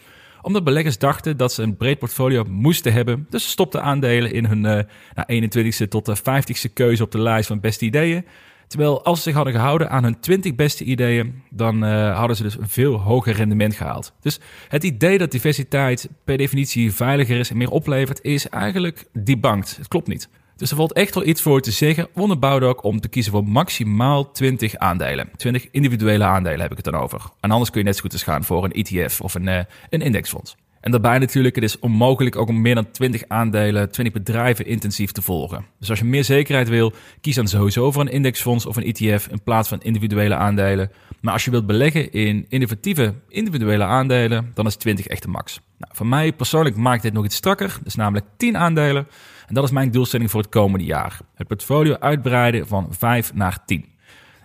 omdat 0.43 0.65
beleggers 0.65 0.99
dachten 0.99 1.37
dat 1.37 1.53
ze 1.53 1.63
een 1.63 1.77
breed 1.77 1.99
portfolio 1.99 2.45
moesten 2.49 2.93
hebben. 2.93 3.27
Dus 3.31 3.45
ze 3.45 3.49
stopten 3.49 3.83
aandelen 3.83 4.33
in 4.33 4.45
hun 4.45 4.65
uh, 4.65 4.81
nou, 5.15 5.49
21ste 5.49 5.89
tot 5.89 6.07
de 6.07 6.19
50ste 6.19 6.73
keuze 6.73 7.03
op 7.03 7.13
de 7.13 7.21
lijst 7.21 7.47
van 7.47 7.61
beste 7.61 7.85
ideeën. 7.85 8.25
Terwijl 8.67 9.05
als 9.05 9.19
ze 9.19 9.23
zich 9.23 9.35
hadden 9.35 9.53
gehouden 9.53 9.91
aan 9.91 10.05
hun 10.05 10.21
20 10.21 10.55
beste 10.55 10.85
ideeën, 10.85 11.43
dan 11.51 11.85
uh, 11.85 12.19
hadden 12.19 12.37
ze 12.37 12.43
dus 12.43 12.59
een 12.59 12.69
veel 12.69 12.95
hoger 13.01 13.35
rendement 13.35 13.75
gehaald. 13.75 14.13
Dus 14.21 14.41
het 14.69 14.85
idee 14.85 15.19
dat 15.19 15.31
diversiteit 15.31 16.09
per 16.25 16.37
definitie 16.37 16.93
veiliger 16.93 17.39
is 17.39 17.51
en 17.51 17.57
meer 17.57 17.71
oplevert, 17.71 18.23
is 18.23 18.49
eigenlijk 18.49 19.05
debunked. 19.13 19.77
Het 19.77 19.89
klopt 19.89 20.07
niet. 20.07 20.29
Dus 20.59 20.71
er 20.71 20.77
valt 20.77 20.93
echt 20.93 21.15
wel 21.15 21.27
iets 21.27 21.43
voor 21.43 21.61
te 21.61 21.71
zeggen, 21.71 22.09
onderbouwd 22.15 22.63
ook 22.63 22.83
om 22.83 23.01
te 23.01 23.09
kiezen 23.09 23.33
voor 23.33 23.45
maximaal 23.45 24.31
20 24.31 24.77
aandelen. 24.77 25.31
20 25.37 25.69
individuele 25.71 26.25
aandelen 26.25 26.61
heb 26.61 26.71
ik 26.71 26.77
het 26.77 26.93
dan 26.93 27.03
over. 27.03 27.21
En 27.41 27.51
anders 27.51 27.71
kun 27.71 27.81
je 27.81 27.87
net 27.87 27.97
zo 27.97 28.03
goed 28.03 28.13
eens 28.13 28.23
gaan 28.23 28.45
voor 28.45 28.65
een 28.65 28.73
ETF 28.73 29.21
of 29.21 29.35
een, 29.35 29.47
uh, 29.47 29.59
een 29.91 30.01
indexfonds. 30.01 30.57
En 30.81 30.91
daarbij 30.91 31.19
natuurlijk, 31.19 31.55
het 31.55 31.65
is 31.65 31.79
onmogelijk 31.79 32.37
ook 32.37 32.49
om 32.49 32.61
meer 32.61 32.75
dan 32.75 32.91
20 32.91 33.23
aandelen, 33.29 33.91
20 33.91 34.15
bedrijven 34.15 34.67
intensief 34.67 35.13
te 35.13 35.23
volgen. 35.23 35.65
Dus 35.79 35.91
als 35.91 35.99
je 35.99 36.05
meer 36.05 36.25
zekerheid 36.25 36.69
wil, 36.69 36.93
kies 37.21 37.35
dan 37.35 37.49
sowieso 37.49 37.93
voor 37.93 38.03
een 38.03 38.13
indexfonds 38.13 38.67
of 38.67 38.77
een 38.77 38.95
ETF 38.95 39.29
in 39.31 39.43
plaats 39.43 39.69
van 39.69 39.81
individuele 39.81 40.35
aandelen. 40.35 40.91
Maar 41.21 41.33
als 41.33 41.45
je 41.45 41.51
wilt 41.51 41.67
beleggen 41.67 42.13
in 42.13 42.47
innovatieve 42.49 43.15
individuele 43.29 43.85
aandelen, 43.85 44.51
dan 44.55 44.67
is 44.67 44.77
20 44.77 45.07
echt 45.07 45.23
de 45.23 45.29
max. 45.29 45.61
Nou, 45.79 45.93
voor 45.95 46.07
mij 46.07 46.33
persoonlijk 46.33 46.77
maakt 46.77 47.03
dit 47.03 47.13
nog 47.13 47.25
iets 47.25 47.37
strakker, 47.37 47.79
dus 47.83 47.95
namelijk 47.95 48.27
10 48.37 48.57
aandelen. 48.57 49.07
En 49.49 49.55
dat 49.55 49.65
is 49.65 49.71
mijn 49.71 49.91
doelstelling 49.91 50.31
voor 50.31 50.41
het 50.41 50.51
komende 50.51 50.85
jaar. 50.85 51.21
Het 51.35 51.47
portfolio 51.47 51.97
uitbreiden 51.99 52.67
van 52.67 52.87
5 52.91 53.35
naar 53.35 53.65
10. 53.65 53.85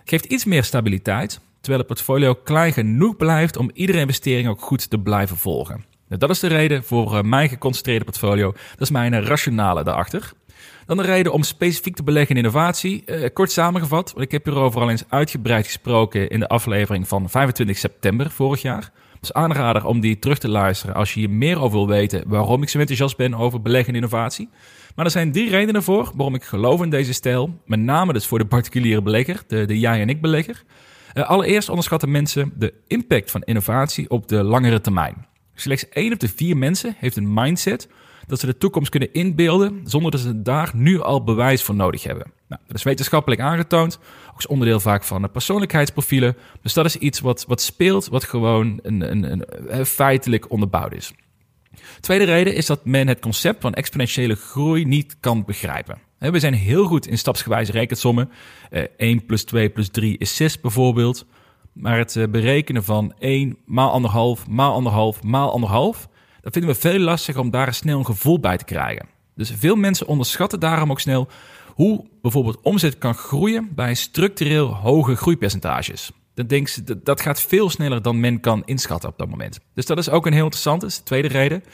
Geeft 0.04 0.24
iets 0.24 0.44
meer 0.44 0.64
stabiliteit, 0.64 1.40
terwijl 1.60 1.78
het 1.78 1.86
portfolio 1.86 2.34
klein 2.34 2.72
genoeg 2.72 3.16
blijft 3.16 3.56
om 3.56 3.70
iedere 3.74 3.98
investering 3.98 4.48
ook 4.48 4.60
goed 4.60 4.90
te 4.90 4.98
blijven 4.98 5.36
volgen. 5.36 5.84
Nou, 6.08 6.20
dat 6.20 6.30
is 6.30 6.38
de 6.38 6.46
reden 6.46 6.84
voor 6.84 7.14
uh, 7.14 7.22
mijn 7.22 7.48
geconcentreerde 7.48 8.04
portfolio. 8.04 8.52
Dat 8.52 8.80
is 8.80 8.90
mijn 8.90 9.12
uh, 9.12 9.22
rationale 9.22 9.84
daarachter. 9.84 10.32
Dan 10.86 10.96
de 10.96 11.02
reden 11.02 11.32
om 11.32 11.42
specifiek 11.42 11.96
te 11.96 12.02
beleggen 12.02 12.36
in 12.36 12.42
innovatie. 12.42 13.02
Uh, 13.06 13.28
kort 13.32 13.52
samengevat, 13.52 14.12
want 14.12 14.24
ik 14.24 14.30
heb 14.30 14.44
hierover 14.44 14.80
al 14.80 14.90
eens 14.90 15.04
uitgebreid 15.08 15.64
gesproken 15.64 16.28
in 16.28 16.40
de 16.40 16.48
aflevering 16.48 17.08
van 17.08 17.30
25 17.30 17.78
september 17.78 18.30
vorig 18.30 18.62
jaar. 18.62 18.92
Dus 19.20 19.32
aanrader 19.32 19.86
om 19.86 20.00
die 20.00 20.18
terug 20.18 20.38
te 20.38 20.48
luisteren 20.48 20.94
als 20.94 21.14
je 21.14 21.20
hier 21.20 21.30
meer 21.30 21.60
over 21.60 21.78
wil 21.78 21.88
weten 21.88 22.24
waarom 22.26 22.62
ik 22.62 22.68
zo 22.68 22.78
enthousiast 22.78 23.16
ben 23.16 23.34
over 23.34 23.62
beleggen 23.62 23.88
in 23.88 23.94
innovatie. 23.94 24.48
Maar 24.94 25.04
er 25.04 25.10
zijn 25.10 25.32
drie 25.32 25.50
redenen 25.50 25.82
voor 25.82 26.10
waarom 26.14 26.34
ik 26.34 26.44
geloof 26.44 26.82
in 26.82 26.90
deze 26.90 27.12
stijl. 27.12 27.60
Met 27.66 27.80
name 27.80 28.12
dus 28.12 28.26
voor 28.26 28.38
de 28.38 28.46
particuliere 28.46 29.02
belegger, 29.02 29.42
de, 29.46 29.64
de 29.64 29.78
jij 29.78 30.00
en 30.00 30.08
ik 30.08 30.20
belegger. 30.20 30.62
allereerst 31.12 31.68
onderschatten 31.68 32.10
mensen 32.10 32.52
de 32.56 32.74
impact 32.86 33.30
van 33.30 33.42
innovatie 33.42 34.10
op 34.10 34.28
de 34.28 34.42
langere 34.42 34.80
termijn. 34.80 35.26
Slechts 35.54 35.88
één 35.88 36.12
op 36.12 36.20
de 36.20 36.28
vier 36.28 36.56
mensen 36.56 36.94
heeft 36.98 37.16
een 37.16 37.32
mindset 37.32 37.88
dat 38.26 38.40
ze 38.40 38.46
de 38.46 38.58
toekomst 38.58 38.90
kunnen 38.90 39.12
inbeelden 39.12 39.80
zonder 39.84 40.10
dat 40.10 40.20
ze 40.20 40.42
daar 40.42 40.70
nu 40.74 41.00
al 41.00 41.24
bewijs 41.24 41.62
voor 41.62 41.74
nodig 41.74 42.02
hebben. 42.02 42.32
Nou, 42.48 42.62
dat 42.66 42.76
is 42.76 42.82
wetenschappelijk 42.82 43.40
aangetoond, 43.40 43.98
ook 44.28 44.34
als 44.34 44.46
onderdeel 44.46 44.80
vaak 44.80 45.04
van 45.04 45.30
persoonlijkheidsprofielen. 45.30 46.36
Dus 46.62 46.72
dat 46.72 46.84
is 46.84 46.96
iets 46.96 47.20
wat, 47.20 47.44
wat 47.48 47.60
speelt, 47.60 48.08
wat 48.08 48.24
gewoon 48.24 48.78
een, 48.82 49.10
een, 49.10 49.32
een, 49.32 49.44
een 49.78 49.86
feitelijk 49.86 50.50
onderbouwd 50.50 50.94
is. 50.94 51.12
Tweede 52.00 52.24
reden 52.24 52.54
is 52.54 52.66
dat 52.66 52.84
men 52.84 53.08
het 53.08 53.20
concept 53.20 53.60
van 53.60 53.74
exponentiële 53.74 54.34
groei 54.34 54.84
niet 54.84 55.16
kan 55.20 55.44
begrijpen. 55.44 55.98
We 56.18 56.38
zijn 56.38 56.54
heel 56.54 56.84
goed 56.84 57.06
in 57.06 57.18
stapsgewijze 57.18 57.72
rekensommen. 57.72 58.30
1 58.70 58.88
eh, 58.96 59.26
plus 59.26 59.44
2 59.44 59.70
plus 59.70 59.88
3 59.88 60.18
is 60.18 60.36
6 60.36 60.60
bijvoorbeeld. 60.60 61.26
Maar 61.72 61.98
het 61.98 62.16
eh, 62.16 62.28
berekenen 62.28 62.84
van 62.84 63.14
1 63.18 63.56
maal 63.64 63.90
anderhalf, 63.90 64.46
maal 64.46 64.74
anderhalf, 64.74 65.22
maal 65.22 65.52
anderhalf, 65.52 66.08
dat 66.40 66.52
vinden 66.52 66.70
we 66.70 66.80
veel 66.80 66.98
lastiger 66.98 67.40
om 67.40 67.50
daar 67.50 67.74
snel 67.74 67.98
een 67.98 68.04
gevoel 68.04 68.40
bij 68.40 68.56
te 68.56 68.64
krijgen. 68.64 69.06
Dus 69.34 69.52
veel 69.56 69.76
mensen 69.76 70.06
onderschatten 70.06 70.60
daarom 70.60 70.90
ook 70.90 71.00
snel 71.00 71.28
hoe 71.66 72.04
bijvoorbeeld 72.22 72.60
omzet 72.62 72.98
kan 72.98 73.14
groeien 73.14 73.74
bij 73.74 73.94
structureel 73.94 74.74
hoge 74.74 75.16
groeipercentages. 75.16 76.10
Dan 76.34 76.46
denk 76.46 76.68
ze, 76.68 77.02
dat 77.02 77.20
gaat 77.20 77.40
veel 77.40 77.70
sneller 77.70 78.02
dan 78.02 78.20
men 78.20 78.40
kan 78.40 78.62
inschatten 78.64 79.08
op 79.08 79.18
dat 79.18 79.28
moment. 79.28 79.60
Dus 79.74 79.86
dat 79.86 79.98
is 79.98 80.10
ook 80.10 80.26
een 80.26 80.32
heel 80.32 80.44
interessante, 80.44 80.86
de 80.86 81.02
tweede 81.02 81.28
reden. 81.28 81.64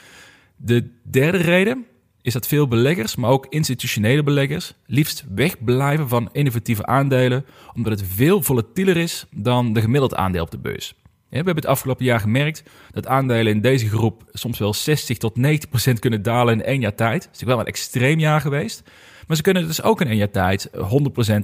De 0.55 0.89
derde 1.03 1.37
reden 1.37 1.85
is 2.21 2.33
dat 2.33 2.47
veel 2.47 2.67
beleggers, 2.67 3.15
maar 3.15 3.29
ook 3.29 3.45
institutionele 3.49 4.23
beleggers, 4.23 4.73
liefst 4.85 5.25
wegblijven 5.35 6.09
van 6.09 6.29
innovatieve 6.31 6.85
aandelen, 6.85 7.45
omdat 7.73 7.99
het 7.99 8.09
veel 8.09 8.41
volatieler 8.41 8.97
is 8.97 9.25
dan 9.31 9.73
de 9.73 9.81
gemiddeld 9.81 10.15
aandeel 10.15 10.43
op 10.43 10.51
de 10.51 10.59
beurs. 10.59 10.95
We 11.31 11.37
hebben 11.37 11.55
het 11.55 11.65
afgelopen 11.65 12.05
jaar 12.05 12.19
gemerkt 12.19 12.63
dat 12.91 13.07
aandelen 13.07 13.53
in 13.53 13.61
deze 13.61 13.89
groep 13.89 14.23
soms 14.31 14.59
wel 14.59 14.73
60 14.73 15.17
tot 15.17 15.37
90 15.37 15.69
procent 15.69 15.99
kunnen 15.99 16.21
dalen 16.21 16.53
in 16.53 16.63
één 16.63 16.79
jaar 16.79 16.95
tijd. 16.95 17.23
Het 17.23 17.35
is 17.35 17.43
wel 17.43 17.59
een 17.59 17.65
extreem 17.65 18.19
jaar 18.19 18.41
geweest. 18.41 18.83
Maar 19.27 19.35
ze 19.35 19.41
kunnen 19.41 19.67
dus 19.67 19.83
ook 19.83 20.01
in 20.01 20.07
één 20.07 20.17
jaar 20.17 20.31
tijd 20.31 20.69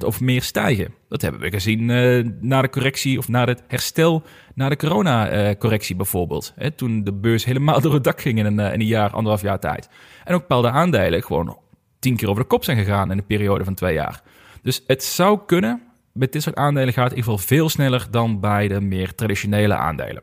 100% 0.02 0.04
of 0.04 0.20
meer 0.20 0.42
stijgen. 0.42 0.94
Dat 1.08 1.22
hebben 1.22 1.40
we 1.40 1.50
gezien 1.50 1.88
uh, 1.88 2.26
na 2.40 2.62
de 2.62 2.70
correctie 2.70 3.18
of 3.18 3.28
na 3.28 3.44
het 3.44 3.62
herstel 3.66 4.22
na 4.54 4.68
de 4.68 4.76
corona-correctie 4.76 5.96
bijvoorbeeld. 5.96 6.52
Hè, 6.56 6.70
toen 6.70 7.04
de 7.04 7.12
beurs 7.12 7.44
helemaal 7.44 7.80
door 7.82 7.94
het 7.94 8.04
dak 8.04 8.20
ging 8.20 8.38
in 8.38 8.46
een, 8.46 8.58
uh, 8.58 8.72
in 8.72 8.80
een 8.80 8.86
jaar, 8.86 9.10
anderhalf 9.10 9.42
jaar 9.42 9.60
tijd. 9.60 9.88
En 10.24 10.34
ook 10.34 10.40
bepaalde 10.40 10.70
aandelen 10.70 11.22
gewoon 11.22 11.58
tien 11.98 12.16
keer 12.16 12.28
over 12.28 12.42
de 12.42 12.48
kop 12.48 12.64
zijn 12.64 12.78
gegaan 12.78 13.10
in 13.10 13.18
een 13.18 13.26
periode 13.26 13.64
van 13.64 13.74
twee 13.74 13.94
jaar. 13.94 14.22
Dus 14.62 14.82
het 14.86 15.04
zou 15.04 15.38
kunnen, 15.46 15.82
met 16.18 16.32
dit 16.32 16.42
soort 16.42 16.56
aandelen 16.56 16.92
gaat 16.92 17.04
het 17.04 17.12
in 17.12 17.18
ieder 17.18 17.32
geval 17.32 17.46
veel 17.46 17.68
sneller 17.68 18.06
dan 18.10 18.40
bij 18.40 18.68
de 18.68 18.80
meer 18.80 19.14
traditionele 19.14 19.74
aandelen. 19.74 20.22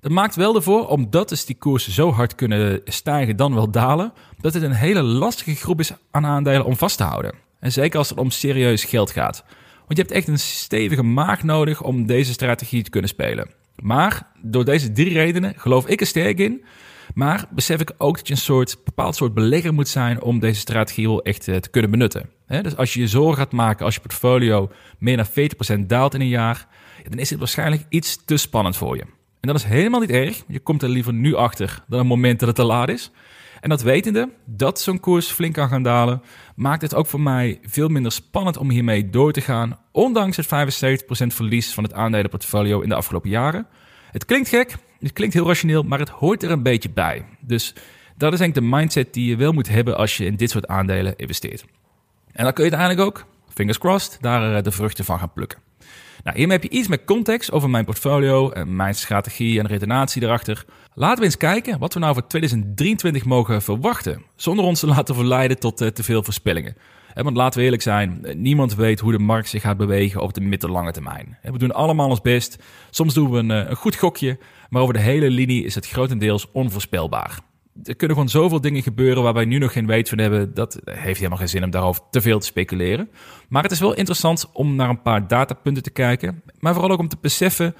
Dat 0.00 0.12
maakt 0.12 0.36
wel 0.36 0.54
ervoor, 0.54 0.88
omdat 0.88 1.28
dus 1.28 1.44
die 1.44 1.56
koersen 1.58 1.92
zo 1.92 2.12
hard 2.12 2.34
kunnen 2.34 2.80
stijgen 2.84 3.36
dan 3.36 3.54
wel 3.54 3.70
dalen, 3.70 4.12
dat 4.40 4.54
het 4.54 4.62
een 4.62 4.72
hele 4.72 5.02
lastige 5.02 5.54
groep 5.54 5.80
is 5.80 5.92
aan 6.10 6.26
aandelen 6.26 6.64
om 6.64 6.76
vast 6.76 6.96
te 6.96 7.02
houden. 7.02 7.32
En 7.60 7.72
zeker 7.72 7.98
als 7.98 8.08
het 8.08 8.18
om 8.18 8.30
serieus 8.30 8.84
geld 8.84 9.10
gaat. 9.10 9.44
Want 9.76 9.98
je 9.98 10.02
hebt 10.02 10.10
echt 10.10 10.28
een 10.28 10.38
stevige 10.38 11.02
maag 11.02 11.42
nodig 11.42 11.82
om 11.82 12.06
deze 12.06 12.32
strategie 12.32 12.82
te 12.82 12.90
kunnen 12.90 13.10
spelen. 13.10 13.50
Maar 13.76 14.26
door 14.42 14.64
deze 14.64 14.92
drie 14.92 15.12
redenen 15.12 15.54
geloof 15.56 15.86
ik 15.86 16.00
er 16.00 16.06
sterk 16.06 16.38
in. 16.38 16.64
Maar 17.14 17.44
besef 17.50 17.80
ik 17.80 17.92
ook 17.98 18.16
dat 18.16 18.26
je 18.26 18.34
een 18.34 18.40
soort 18.40 18.76
bepaald 18.84 19.16
soort 19.16 19.34
belegger 19.34 19.74
moet 19.74 19.88
zijn 19.88 20.22
om 20.22 20.38
deze 20.38 20.60
strategie 20.60 21.08
wel 21.08 21.22
echt 21.22 21.48
eh, 21.48 21.56
te 21.56 21.68
kunnen 21.68 21.90
benutten. 21.90 22.30
dus 22.46 22.76
als 22.76 22.94
je 22.94 23.00
je 23.00 23.08
zorgen 23.08 23.36
gaat 23.36 23.52
maken 23.52 23.84
als 23.84 23.94
je 23.94 24.00
portfolio 24.00 24.70
meer 24.98 25.16
dan 25.16 25.26
40% 25.78 25.86
daalt 25.86 26.14
in 26.14 26.20
een 26.20 26.28
jaar, 26.28 26.66
dan 27.08 27.18
is 27.18 27.30
het 27.30 27.38
waarschijnlijk 27.38 27.84
iets 27.88 28.24
te 28.24 28.36
spannend 28.36 28.76
voor 28.76 28.96
je. 28.96 29.02
En 29.40 29.48
dat 29.48 29.56
is 29.56 29.64
helemaal 29.64 30.00
niet 30.00 30.10
erg. 30.10 30.44
Je 30.48 30.60
komt 30.60 30.82
er 30.82 30.88
liever 30.88 31.12
nu 31.12 31.34
achter 31.34 31.84
dan 31.88 32.00
een 32.00 32.06
moment 32.06 32.38
dat 32.38 32.48
het 32.48 32.56
te 32.56 32.64
laat 32.64 32.88
is. 32.88 33.10
En 33.60 33.68
dat 33.68 33.82
wetende, 33.82 34.30
dat 34.44 34.80
zo'n 34.80 35.00
koers 35.00 35.30
flink 35.30 35.54
kan 35.54 35.68
gaan 35.68 35.82
dalen, 35.82 36.22
maakt 36.56 36.82
het 36.82 36.94
ook 36.94 37.06
voor 37.06 37.20
mij 37.20 37.58
veel 37.62 37.88
minder 37.88 38.12
spannend 38.12 38.56
om 38.56 38.70
hiermee 38.70 39.10
door 39.10 39.32
te 39.32 39.40
gaan, 39.40 39.78
ondanks 39.92 40.36
het 40.36 40.46
75% 40.46 40.46
verlies 41.26 41.74
van 41.74 41.84
het 41.84 41.92
aandelenportfolio 41.92 42.80
in 42.80 42.88
de 42.88 42.94
afgelopen 42.94 43.30
jaren. 43.30 43.66
Het 44.10 44.24
klinkt 44.24 44.48
gek, 44.48 44.76
het 45.00 45.12
klinkt 45.12 45.34
heel 45.34 45.46
rationeel, 45.46 45.82
maar 45.82 45.98
het 45.98 46.08
hoort 46.08 46.42
er 46.42 46.50
een 46.50 46.62
beetje 46.62 46.90
bij. 46.90 47.24
Dus 47.40 47.74
dat 48.16 48.32
is 48.32 48.40
eigenlijk 48.40 48.54
de 48.54 48.76
mindset 48.76 49.14
die 49.14 49.28
je 49.28 49.36
wel 49.36 49.52
moet 49.52 49.68
hebben 49.68 49.96
als 49.96 50.16
je 50.16 50.24
in 50.24 50.36
dit 50.36 50.50
soort 50.50 50.66
aandelen 50.66 51.16
investeert. 51.16 51.64
En 52.32 52.44
dan 52.44 52.52
kun 52.52 52.64
je 52.64 52.70
uiteindelijk 52.70 53.08
ook 53.08 53.26
fingers 53.54 53.78
crossed, 53.78 54.18
daar 54.20 54.62
de 54.62 54.70
vruchten 54.70 55.04
van 55.04 55.18
gaan 55.18 55.32
plukken. 55.32 55.58
Nou, 56.24 56.36
hiermee 56.36 56.58
heb 56.58 56.70
je 56.70 56.78
iets 56.78 56.88
meer 56.88 57.04
context 57.04 57.52
over 57.52 57.70
mijn 57.70 57.84
portfolio, 57.84 58.50
en 58.50 58.76
mijn 58.76 58.94
strategie 58.94 59.58
en 59.58 59.66
redenatie 59.66 60.22
erachter. 60.22 60.64
Laten 60.94 61.18
we 61.18 61.24
eens 61.24 61.36
kijken 61.36 61.78
wat 61.78 61.94
we 61.94 62.00
nou 62.00 62.14
voor 62.14 62.26
2023 62.26 63.24
mogen 63.24 63.62
verwachten, 63.62 64.22
zonder 64.36 64.64
ons 64.64 64.80
te 64.80 64.86
laten 64.96 65.14
verleiden 65.14 65.58
tot 65.58 65.76
te 65.76 66.02
veel 66.02 66.22
voorspellingen. 66.22 66.76
Want 67.14 67.36
laten 67.36 67.58
we 67.58 67.64
eerlijk 67.64 67.82
zijn, 67.82 68.26
niemand 68.36 68.74
weet 68.74 69.00
hoe 69.00 69.12
de 69.12 69.18
markt 69.18 69.48
zich 69.48 69.62
gaat 69.62 69.76
bewegen 69.76 70.20
op 70.20 70.34
de 70.34 70.40
middellange 70.40 70.92
termijn. 70.92 71.38
We 71.42 71.58
doen 71.58 71.72
allemaal 71.72 72.08
ons 72.08 72.20
best. 72.20 72.62
Soms 72.90 73.14
doen 73.14 73.30
we 73.30 73.38
een, 73.38 73.50
een 73.50 73.76
goed 73.76 73.96
gokje, 73.96 74.38
maar 74.68 74.82
over 74.82 74.94
de 74.94 75.00
hele 75.00 75.30
linie 75.30 75.64
is 75.64 75.74
het 75.74 75.88
grotendeels 75.88 76.50
onvoorspelbaar. 76.52 77.40
Er 77.84 77.96
kunnen 77.96 78.16
gewoon 78.16 78.32
zoveel 78.32 78.60
dingen 78.60 78.82
gebeuren 78.82 79.22
waar 79.22 79.34
wij 79.34 79.44
nu 79.44 79.58
nog 79.58 79.72
geen 79.72 79.86
weet 79.86 80.08
van 80.08 80.18
hebben. 80.18 80.54
Dat 80.54 80.80
heeft 80.84 81.16
helemaal 81.16 81.38
geen 81.38 81.48
zin 81.48 81.64
om 81.64 81.70
daarover 81.70 82.02
te 82.10 82.20
veel 82.20 82.38
te 82.38 82.46
speculeren. 82.46 83.10
Maar 83.48 83.62
het 83.62 83.72
is 83.72 83.80
wel 83.80 83.94
interessant 83.94 84.50
om 84.52 84.74
naar 84.74 84.88
een 84.88 85.02
paar 85.02 85.28
datapunten 85.28 85.82
te 85.82 85.90
kijken. 85.90 86.42
Maar 86.58 86.72
vooral 86.72 86.92
ook 86.92 86.98
om 86.98 87.08
te 87.08 87.16
beseffen, 87.20 87.74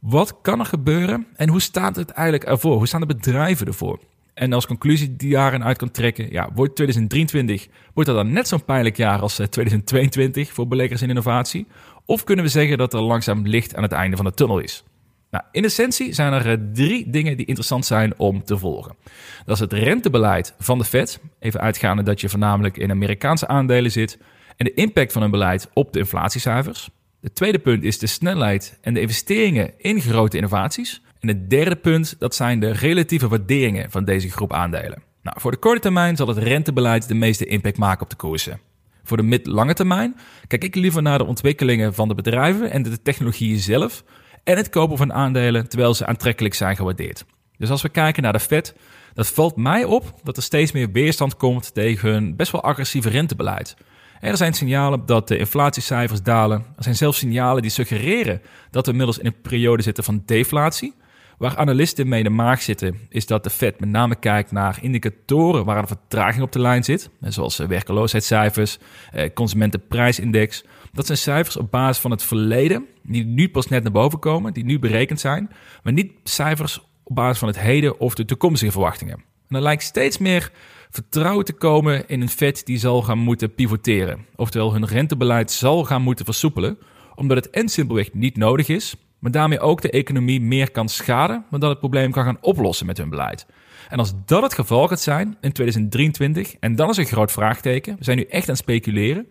wat 0.00 0.38
kan 0.42 0.60
er 0.60 0.66
gebeuren 0.66 1.26
en 1.36 1.48
hoe 1.48 1.60
staat 1.60 1.96
het 1.96 2.10
eigenlijk 2.10 2.50
ervoor? 2.50 2.76
Hoe 2.76 2.86
staan 2.86 3.00
de 3.00 3.06
bedrijven 3.06 3.66
ervoor? 3.66 3.98
En 4.34 4.52
als 4.52 4.66
conclusie 4.66 5.16
die 5.16 5.28
jaren 5.28 5.64
uit 5.64 5.76
kan 5.76 5.90
trekken, 5.90 6.32
ja, 6.32 6.50
wordt 6.54 6.74
2023 6.74 7.68
wordt 7.94 8.08
dat 8.08 8.18
dan 8.18 8.32
net 8.32 8.48
zo'n 8.48 8.64
pijnlijk 8.64 8.96
jaar 8.96 9.20
als 9.20 9.34
2022 9.34 10.48
eh, 10.48 10.54
voor 10.54 10.68
beleggers 10.68 11.02
in 11.02 11.08
innovatie? 11.08 11.66
Of 12.04 12.24
kunnen 12.24 12.44
we 12.44 12.50
zeggen 12.50 12.78
dat 12.78 12.94
er 12.94 13.00
langzaam 13.00 13.46
licht 13.46 13.74
aan 13.74 13.82
het 13.82 13.92
einde 13.92 14.16
van 14.16 14.24
de 14.24 14.34
tunnel 14.34 14.58
is? 14.58 14.84
Nou, 15.30 15.44
in 15.52 15.64
essentie 15.64 16.12
zijn 16.12 16.32
er 16.32 16.50
eh, 16.50 16.58
drie 16.72 17.10
dingen 17.10 17.36
die 17.36 17.46
interessant 17.46 17.86
zijn 17.86 18.18
om 18.18 18.44
te 18.44 18.58
volgen. 18.58 18.96
Dat 19.44 19.54
is 19.54 19.60
het 19.60 19.72
rentebeleid 19.72 20.54
van 20.58 20.78
de 20.78 20.84
Fed, 20.84 21.20
even 21.38 21.60
uitgaande 21.60 22.02
dat 22.02 22.20
je 22.20 22.28
voornamelijk 22.28 22.76
in 22.76 22.90
Amerikaanse 22.90 23.48
aandelen 23.48 23.90
zit, 23.90 24.18
en 24.56 24.64
de 24.64 24.74
impact 24.74 25.12
van 25.12 25.22
hun 25.22 25.30
beleid 25.30 25.70
op 25.72 25.92
de 25.92 25.98
inflatiecijfers. 25.98 26.90
Het 27.20 27.34
tweede 27.34 27.58
punt 27.58 27.82
is 27.82 27.98
de 27.98 28.06
snelheid 28.06 28.78
en 28.80 28.94
de 28.94 29.00
investeringen 29.00 29.72
in 29.76 30.00
grote 30.00 30.36
innovaties. 30.36 31.02
En 31.20 31.28
het 31.28 31.50
derde 31.50 31.76
punt, 31.76 32.16
dat 32.18 32.34
zijn 32.34 32.60
de 32.60 32.70
relatieve 32.70 33.28
waarderingen 33.28 33.90
van 33.90 34.04
deze 34.04 34.30
groep 34.30 34.52
aandelen. 34.52 35.02
Nou, 35.22 35.40
voor 35.40 35.50
de 35.50 35.56
korte 35.56 35.80
termijn 35.80 36.16
zal 36.16 36.28
het 36.28 36.38
rentebeleid 36.38 37.08
de 37.08 37.14
meeste 37.14 37.46
impact 37.46 37.78
maken 37.78 38.02
op 38.02 38.10
de 38.10 38.16
koersen. 38.16 38.60
Voor 39.04 39.16
de 39.16 39.22
mid-lange 39.22 39.74
termijn 39.74 40.16
kijk 40.46 40.64
ik 40.64 40.74
liever 40.74 41.02
naar 41.02 41.18
de 41.18 41.24
ontwikkelingen 41.24 41.94
van 41.94 42.08
de 42.08 42.14
bedrijven 42.14 42.70
en 42.70 42.82
de 42.82 43.02
technologieën 43.02 43.58
zelf 43.58 44.04
en 44.48 44.56
het 44.56 44.68
kopen 44.68 44.96
van 44.96 45.12
aandelen 45.12 45.68
terwijl 45.68 45.94
ze 45.94 46.06
aantrekkelijk 46.06 46.54
zijn 46.54 46.76
gewaardeerd. 46.76 47.24
Dus 47.56 47.70
als 47.70 47.82
we 47.82 47.88
kijken 47.88 48.22
naar 48.22 48.32
de 48.32 48.40
Fed, 48.40 48.74
dat 49.14 49.26
valt 49.26 49.56
mij 49.56 49.84
op 49.84 50.14
dat 50.22 50.36
er 50.36 50.42
steeds 50.42 50.72
meer 50.72 50.90
weerstand 50.92 51.36
komt 51.36 51.74
tegen 51.74 52.10
hun 52.10 52.36
best 52.36 52.52
wel 52.52 52.62
agressieve 52.62 53.08
rentebeleid. 53.08 53.76
Er 54.20 54.36
zijn 54.36 54.54
signalen 54.54 55.06
dat 55.06 55.28
de 55.28 55.38
inflatiecijfers 55.38 56.22
dalen. 56.22 56.58
Er 56.76 56.82
zijn 56.82 56.96
zelfs 56.96 57.18
signalen 57.18 57.62
die 57.62 57.70
suggereren 57.70 58.42
dat 58.70 58.84
we 58.84 58.90
inmiddels 58.90 59.18
in 59.18 59.26
een 59.26 59.40
periode 59.42 59.82
zitten 59.82 60.04
van 60.04 60.22
deflatie. 60.26 60.94
Waar 61.38 61.56
analisten 61.56 62.08
mee 62.08 62.18
in 62.18 62.24
de 62.24 62.30
maag 62.30 62.62
zitten, 62.62 62.98
is 63.08 63.26
dat 63.26 63.44
de 63.44 63.50
Fed 63.50 63.80
met 63.80 63.88
name 63.88 64.14
kijkt 64.14 64.52
naar 64.52 64.78
indicatoren 64.80 65.64
waar 65.64 65.78
een 65.78 65.86
vertraging 65.86 66.42
op 66.42 66.52
de 66.52 66.60
lijn 66.60 66.84
zit. 66.84 67.10
Zoals 67.20 67.56
werkeloosheidscijfers, 67.56 68.78
eh, 69.12 69.30
consumentenprijsindex. 69.34 70.64
Dat 70.92 71.06
zijn 71.06 71.18
cijfers 71.18 71.56
op 71.56 71.70
basis 71.70 71.98
van 71.98 72.10
het 72.10 72.22
verleden, 72.22 72.86
die 73.12 73.24
nu 73.24 73.48
pas 73.48 73.68
net 73.68 73.82
naar 73.82 73.92
boven 73.92 74.18
komen, 74.18 74.52
die 74.52 74.64
nu 74.64 74.78
berekend 74.78 75.20
zijn. 75.20 75.50
Maar 75.82 75.92
niet 75.92 76.12
cijfers 76.24 76.80
op 77.02 77.14
basis 77.14 77.38
van 77.38 77.48
het 77.48 77.60
heden 77.60 78.00
of 78.00 78.14
de 78.14 78.24
toekomstige 78.24 78.72
verwachtingen. 78.72 79.14
En 79.48 79.56
er 79.56 79.62
lijkt 79.62 79.82
steeds 79.82 80.18
meer 80.18 80.52
vertrouwen 80.90 81.44
te 81.44 81.52
komen 81.52 82.08
in 82.08 82.20
een 82.20 82.28
Fed 82.28 82.66
die 82.66 82.78
zal 82.78 83.02
gaan 83.02 83.18
moeten 83.18 83.54
pivoteren. 83.54 84.26
Oftewel 84.36 84.72
hun 84.72 84.86
rentebeleid 84.86 85.50
zal 85.50 85.84
gaan 85.84 86.02
moeten 86.02 86.24
versoepelen, 86.24 86.78
omdat 87.14 87.36
het 87.36 87.50
en 87.50 87.68
simpelweg 87.68 88.12
niet 88.12 88.36
nodig 88.36 88.68
is, 88.68 88.96
maar 89.18 89.30
daarmee 89.30 89.60
ook 89.60 89.80
de 89.80 89.90
economie 89.90 90.40
meer 90.40 90.70
kan 90.70 90.88
schaden 90.88 91.44
dat 91.50 91.62
het 91.62 91.78
probleem 91.78 92.10
kan 92.10 92.24
gaan 92.24 92.38
oplossen 92.40 92.86
met 92.86 92.98
hun 92.98 93.08
beleid. 93.08 93.46
En 93.88 93.98
als 93.98 94.12
dat 94.24 94.42
het 94.42 94.54
geval 94.54 94.88
gaat 94.88 95.00
zijn 95.00 95.36
in 95.40 95.52
2023, 95.52 96.54
en 96.60 96.76
dan 96.76 96.88
is 96.88 96.96
een 96.96 97.04
groot 97.04 97.32
vraagteken, 97.32 97.96
we 97.98 98.04
zijn 98.04 98.16
nu 98.16 98.22
echt 98.22 98.48
aan 98.48 98.54
het 98.54 98.62
speculeren, 98.62 99.28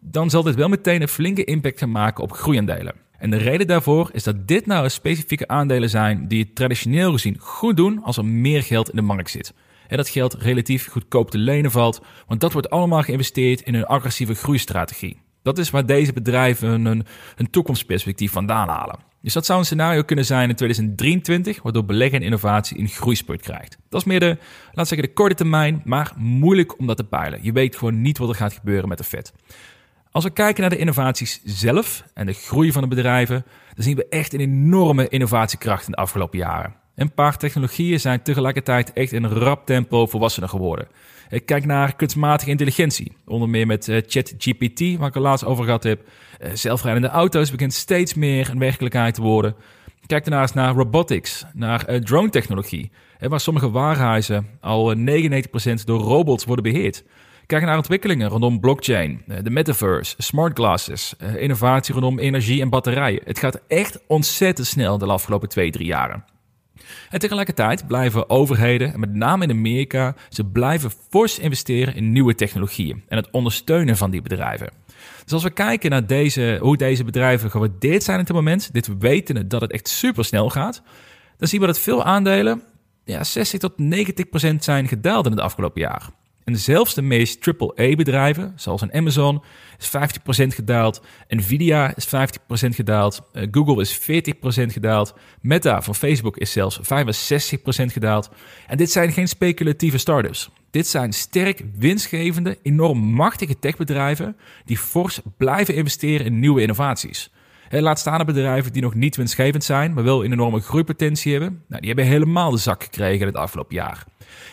dan 0.00 0.30
zal 0.30 0.42
dit 0.42 0.54
wel 0.54 0.68
meteen 0.68 1.02
een 1.02 1.08
flinke 1.08 1.44
impact 1.44 1.78
gaan 1.78 1.90
maken 1.90 2.22
op 2.22 2.32
groeiaandelen. 2.32 2.94
En 3.18 3.30
de 3.30 3.36
reden 3.36 3.66
daarvoor 3.66 4.10
is 4.12 4.22
dat 4.22 4.48
dit 4.48 4.66
nou 4.66 4.88
specifieke 4.88 5.48
aandelen 5.48 5.90
zijn 5.90 6.28
die 6.28 6.42
het 6.42 6.54
traditioneel 6.54 7.12
gezien 7.12 7.38
goed 7.38 7.76
doen 7.76 8.02
als 8.02 8.16
er 8.16 8.24
meer 8.24 8.62
geld 8.62 8.90
in 8.90 8.96
de 8.96 9.02
markt 9.02 9.30
zit. 9.30 9.54
En 9.88 9.96
dat 9.96 10.08
geld 10.08 10.34
relatief 10.34 10.88
goedkoop 10.88 11.30
te 11.30 11.38
lenen 11.38 11.70
valt, 11.70 12.02
want 12.26 12.40
dat 12.40 12.52
wordt 12.52 12.70
allemaal 12.70 13.02
geïnvesteerd 13.02 13.60
in 13.60 13.74
een 13.74 13.86
agressieve 13.86 14.34
groeistrategie. 14.34 15.20
Dat 15.42 15.58
is 15.58 15.70
waar 15.70 15.86
deze 15.86 16.12
bedrijven 16.12 16.84
hun, 16.84 17.06
toekomstperspectief 17.50 18.32
vandaan 18.32 18.68
halen. 18.68 18.98
Dus 19.22 19.32
dat 19.32 19.46
zou 19.46 19.58
een 19.58 19.64
scenario 19.64 20.02
kunnen 20.02 20.24
zijn 20.24 20.48
in 20.48 20.54
2023, 20.54 21.62
waardoor 21.62 21.84
beleggen 21.84 22.18
en 22.18 22.24
innovatie 22.24 22.78
een 22.78 22.88
groeispurt 22.88 23.42
krijgt. 23.42 23.78
Dat 23.88 24.00
is 24.00 24.06
meer 24.06 24.20
de, 24.20 24.38
laat 24.72 24.88
zeggen, 24.88 25.08
de 25.08 25.14
korte 25.14 25.34
termijn, 25.34 25.82
maar 25.84 26.12
moeilijk 26.16 26.78
om 26.78 26.86
dat 26.86 26.96
te 26.96 27.04
peilen. 27.04 27.38
Je 27.42 27.52
weet 27.52 27.76
gewoon 27.76 28.02
niet 28.02 28.18
wat 28.18 28.28
er 28.28 28.34
gaat 28.34 28.52
gebeuren 28.52 28.88
met 28.88 28.98
de 28.98 29.04
Fed. 29.04 29.32
Als 30.16 30.24
we 30.24 30.30
kijken 30.30 30.60
naar 30.60 30.70
de 30.70 30.76
innovaties 30.76 31.40
zelf 31.44 32.04
en 32.14 32.26
de 32.26 32.32
groei 32.32 32.72
van 32.72 32.82
de 32.82 32.88
bedrijven, 32.88 33.44
dan 33.74 33.84
zien 33.84 33.96
we 33.96 34.08
echt 34.08 34.32
een 34.32 34.40
enorme 34.40 35.08
innovatiekracht 35.08 35.86
in 35.86 35.90
de 35.90 35.96
afgelopen 35.96 36.38
jaren. 36.38 36.74
Een 36.94 37.12
paar 37.12 37.36
technologieën 37.36 38.00
zijn 38.00 38.22
tegelijkertijd 38.22 38.92
echt 38.92 39.12
in 39.12 39.26
rap 39.26 39.66
tempo 39.66 40.06
volwassener 40.06 40.48
geworden. 40.48 40.88
Kijk 41.44 41.64
naar 41.64 41.96
kunstmatige 41.96 42.50
intelligentie, 42.50 43.12
onder 43.24 43.48
meer 43.48 43.66
met 43.66 43.88
uh, 43.88 44.00
ChatGPT, 44.06 44.80
waar 44.80 45.08
ik 45.08 45.14
het 45.14 45.22
laatst 45.22 45.44
over 45.44 45.64
gehad 45.64 45.82
heb. 45.82 46.08
Uh, 46.40 46.50
zelfrijdende 46.52 47.08
auto's 47.08 47.50
begint 47.50 47.72
steeds 47.72 48.14
meer 48.14 48.50
een 48.50 48.58
werkelijkheid 48.58 49.14
te 49.14 49.22
worden. 49.22 49.56
Kijk 50.06 50.24
daarnaast 50.24 50.54
naar 50.54 50.74
robotics, 50.74 51.44
naar 51.52 51.90
uh, 51.90 51.96
drone-technologie, 51.96 52.90
waar 53.18 53.40
sommige 53.40 53.70
warenhuizen 53.70 54.46
al 54.60 54.94
99% 54.96 54.98
door 55.84 56.00
robots 56.00 56.44
worden 56.44 56.72
beheerd. 56.72 57.04
Kijk 57.46 57.64
naar 57.64 57.76
ontwikkelingen 57.76 58.28
rondom 58.28 58.60
blockchain, 58.60 59.22
de 59.42 59.50
metaverse, 59.50 60.14
smart 60.18 60.58
glasses, 60.58 61.14
innovatie 61.36 61.94
rondom 61.94 62.18
energie 62.18 62.60
en 62.60 62.68
batterijen. 62.68 63.20
Het 63.24 63.38
gaat 63.38 63.60
echt 63.68 64.00
ontzettend 64.06 64.66
snel 64.66 64.98
de 64.98 65.06
afgelopen 65.06 65.48
twee, 65.48 65.70
drie 65.70 65.86
jaren. 65.86 66.24
En 67.10 67.18
tegelijkertijd 67.18 67.86
blijven 67.86 68.30
overheden, 68.30 68.92
en 68.92 69.00
met 69.00 69.14
name 69.14 69.44
in 69.44 69.50
Amerika, 69.50 70.14
ze 70.28 70.44
blijven 70.44 70.90
fors 71.10 71.38
investeren 71.38 71.94
in 71.94 72.12
nieuwe 72.12 72.34
technologieën 72.34 73.02
en 73.08 73.16
het 73.16 73.30
ondersteunen 73.30 73.96
van 73.96 74.10
die 74.10 74.22
bedrijven. 74.22 74.70
Dus 75.24 75.32
als 75.32 75.42
we 75.42 75.50
kijken 75.50 75.90
naar 75.90 76.06
deze, 76.06 76.58
hoe 76.60 76.76
deze 76.76 77.04
bedrijven 77.04 77.50
gewaardeerd 77.50 78.02
zijn 78.02 78.20
op 78.20 78.26
dit 78.26 78.36
moment, 78.36 78.72
dit 78.72 78.98
weten 78.98 79.48
dat 79.48 79.60
het 79.60 79.72
echt 79.72 79.88
super 79.88 80.24
snel 80.24 80.50
gaat, 80.50 80.82
dan 81.36 81.48
zien 81.48 81.60
we 81.60 81.66
dat 81.66 81.78
veel 81.78 82.04
aandelen 82.04 82.62
ja, 83.04 83.24
60 83.24 83.60
tot 83.60 83.78
90 83.78 84.28
procent 84.28 84.64
zijn 84.64 84.88
gedaald 84.88 85.24
in 85.26 85.32
het 85.32 85.40
afgelopen 85.40 85.80
jaar. 85.80 86.10
En 86.46 86.56
zelfs 86.56 86.94
de 86.94 87.02
meest 87.02 87.48
AAA-bedrijven, 87.48 88.52
zoals 88.56 88.80
een 88.80 88.92
Amazon, 88.92 89.42
is 89.78 89.88
50% 89.88 90.46
gedaald. 90.46 91.02
Nvidia 91.28 91.96
is 91.96 92.06
50% 92.06 92.08
gedaald. 92.50 93.22
Uh, 93.32 93.46
Google 93.50 93.80
is 93.80 94.00
40% 94.00 94.02
gedaald. 94.66 95.14
Meta 95.40 95.82
van 95.82 95.94
Facebook 95.94 96.36
is 96.36 96.52
zelfs 96.52 96.78
65% 96.78 96.82
gedaald. 97.92 98.30
En 98.66 98.76
dit 98.76 98.90
zijn 98.90 99.12
geen 99.12 99.28
speculatieve 99.28 99.98
startups. 99.98 100.50
Dit 100.70 100.86
zijn 100.86 101.12
sterk 101.12 101.62
winstgevende, 101.78 102.58
enorm 102.62 102.98
machtige 102.98 103.58
techbedrijven 103.58 104.36
die 104.64 104.78
fors 104.78 105.20
blijven 105.36 105.74
investeren 105.74 106.26
in 106.26 106.38
nieuwe 106.38 106.60
innovaties. 106.60 107.30
Laat 107.70 107.98
staan 107.98 108.18
de 108.18 108.24
bedrijven 108.24 108.72
die 108.72 108.82
nog 108.82 108.94
niet 108.94 109.16
winstgevend 109.16 109.64
zijn, 109.64 109.92
maar 109.92 110.04
wel 110.04 110.24
een 110.24 110.32
enorme 110.32 110.60
groeipotentie 110.60 111.32
hebben. 111.32 111.64
Nou, 111.68 111.80
die 111.80 111.90
hebben 111.90 112.06
helemaal 112.12 112.50
de 112.50 112.56
zak 112.56 112.82
gekregen 112.82 113.26
het 113.26 113.36
afgelopen 113.36 113.74
jaar. 113.74 114.04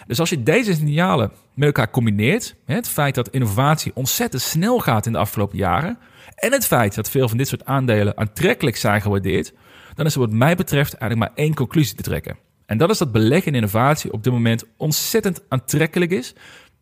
Dus 0.08 0.19
als 0.19 0.30
je 0.30 0.43
deze 0.43 0.73
signalen 0.73 1.32
met 1.54 1.65
elkaar 1.65 1.89
combineert, 1.89 2.56
het 2.65 2.88
feit 2.88 3.15
dat 3.15 3.30
innovatie 3.30 3.91
ontzettend 3.95 4.41
snel 4.41 4.80
gaat 4.80 5.06
in 5.06 5.12
de 5.12 5.17
afgelopen 5.17 5.58
jaren, 5.58 5.97
en 6.36 6.52
het 6.52 6.65
feit 6.65 6.95
dat 6.95 7.10
veel 7.10 7.28
van 7.28 7.38
dit 7.38 7.47
soort 7.47 7.65
aandelen 7.65 8.17
aantrekkelijk 8.17 8.76
zijn 8.76 9.02
gewaardeerd, 9.02 9.54
dan 9.93 10.06
is 10.06 10.13
er 10.13 10.19
wat 10.19 10.32
mij 10.32 10.56
betreft 10.56 10.93
eigenlijk 10.93 11.32
maar 11.32 11.45
één 11.45 11.54
conclusie 11.54 11.95
te 11.95 12.04
trekken. 12.04 12.38
En 12.65 12.78
dat 12.78 12.89
is 12.89 12.97
dat 12.97 13.12
beleggen 13.12 13.52
in 13.52 13.56
innovatie 13.58 14.13
op 14.13 14.23
dit 14.23 14.34
moment 14.34 14.63
ontzettend 14.78 15.41
aantrekkelijk 15.49 16.12
is, 16.12 16.34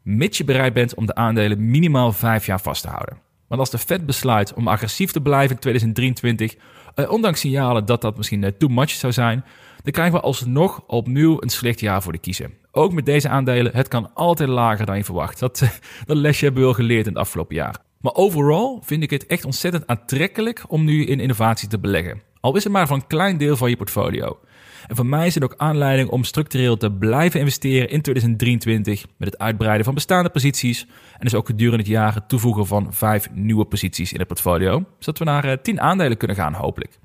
mits 0.02 0.38
je 0.38 0.44
bereid 0.44 0.74
bent 0.74 0.96
om 0.96 1.06
de 1.06 1.16
aandelen 1.16 1.70
minimaal 1.70 2.12
vijf 2.12 2.46
jaar 2.46 2.62
vast 2.62 2.82
te 2.82 2.88
houden. 2.88 3.18
Want 3.52 3.64
als 3.64 3.72
de 3.72 3.78
Fed 3.78 4.06
besluit 4.06 4.54
om 4.54 4.68
agressief 4.68 5.12
te 5.12 5.22
blijven 5.22 5.56
in 5.56 5.62
2023, 5.62 6.56
eh, 6.96 7.12
ondanks 7.12 7.40
signalen 7.40 7.86
dat 7.86 8.02
dat 8.02 8.18
misschien 8.18 8.44
eh, 8.44 8.52
too 8.58 8.70
much 8.70 8.90
zou 8.90 9.14
zijn, 9.14 9.44
dan 9.84 9.92
krijgen 9.92 10.14
we 10.14 10.22
alsnog 10.22 10.84
opnieuw 10.88 11.38
een 11.40 11.50
slecht 11.50 11.80
jaar 11.80 12.02
voor 12.02 12.12
de 12.12 12.18
kiezen. 12.18 12.54
Ook 12.72 12.94
met 12.94 13.06
deze 13.06 13.30
aandelen, 13.30 13.76
het 13.76 13.88
kan 13.88 14.14
altijd 14.14 14.50
lager 14.50 14.86
dan 14.86 14.98
je 14.98 15.04
verwacht. 15.04 15.40
Dat, 15.40 15.60
dat 16.06 16.18
lesje 16.18 16.44
hebben 16.44 16.62
we 16.62 16.68
wel 16.68 16.78
geleerd 16.78 17.06
in 17.06 17.12
het 17.12 17.22
afgelopen 17.22 17.56
jaar. 17.56 17.78
Maar 18.02 18.14
overal 18.16 18.82
vind 18.84 19.04
ik 19.04 19.10
het 19.10 19.26
echt 19.26 19.46
ontzettend 19.46 19.88
aantrekkelijk 19.88 20.64
om 20.68 20.84
nu 20.84 21.06
in 21.06 21.20
innovatie 21.20 21.68
te 21.68 21.80
beleggen. 21.80 22.22
Al 22.40 22.56
is 22.56 22.64
het 22.64 22.74
maar 22.74 22.88
van 22.88 23.00
een 23.00 23.08
klein 23.08 23.38
deel 23.38 23.58
van 23.58 23.70
je 23.70 23.78
portfolio. 23.78 24.40
En 24.88 24.96
voor 24.96 25.06
mij 25.06 25.28
is 25.28 25.34
het 25.34 25.44
ook 25.44 25.54
aanleiding 25.58 26.10
om 26.10 26.24
structureel 26.24 26.78
te 26.78 26.92
blijven 26.92 27.40
investeren 27.40 27.90
in 27.90 28.02
2023 28.02 29.06
met 29.18 29.30
het 29.30 29.40
uitbreiden 29.40 29.86
van 29.86 29.94
bestaande 29.94 30.30
posities. 30.30 30.86
En 31.14 31.20
dus 31.20 31.36
ook 31.36 31.46
gedurende 31.46 31.78
het 31.78 31.88
jaar 31.88 32.14
het 32.14 32.30
toevoegen 32.30 32.68
van 32.68 32.94
vijf 32.94 33.32
nieuwe 33.34 33.66
posities 33.66 34.14
in 34.14 34.20
het 34.20 34.28
portfolio, 34.28 34.86
zodat 35.00 35.20
we 35.20 35.26
naar 35.26 35.62
10 35.62 35.82
aandelen 35.82 36.18
kunnen 36.18 36.38
gaan 36.38 36.54
hopelijk. 36.54 37.00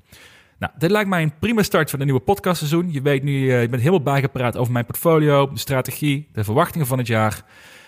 Nou, 0.59 0.73
dit 0.77 0.91
lijkt 0.91 1.09
mij 1.09 1.21
een 1.21 1.37
prima 1.39 1.61
start 1.61 1.89
van 1.89 1.99
een 1.99 2.05
nieuwe 2.05 2.21
podcastseizoen. 2.21 2.91
Je 2.91 3.01
weet 3.01 3.23
nu, 3.23 3.51
je 3.51 3.69
bent 3.69 3.81
helemaal 3.81 4.01
bijgepraat 4.01 4.57
over 4.57 4.73
mijn 4.73 4.85
portfolio, 4.85 5.49
de 5.51 5.59
strategie, 5.59 6.27
de 6.33 6.43
verwachtingen 6.43 6.87
van 6.87 6.97
het 6.97 7.07
jaar. 7.07 7.43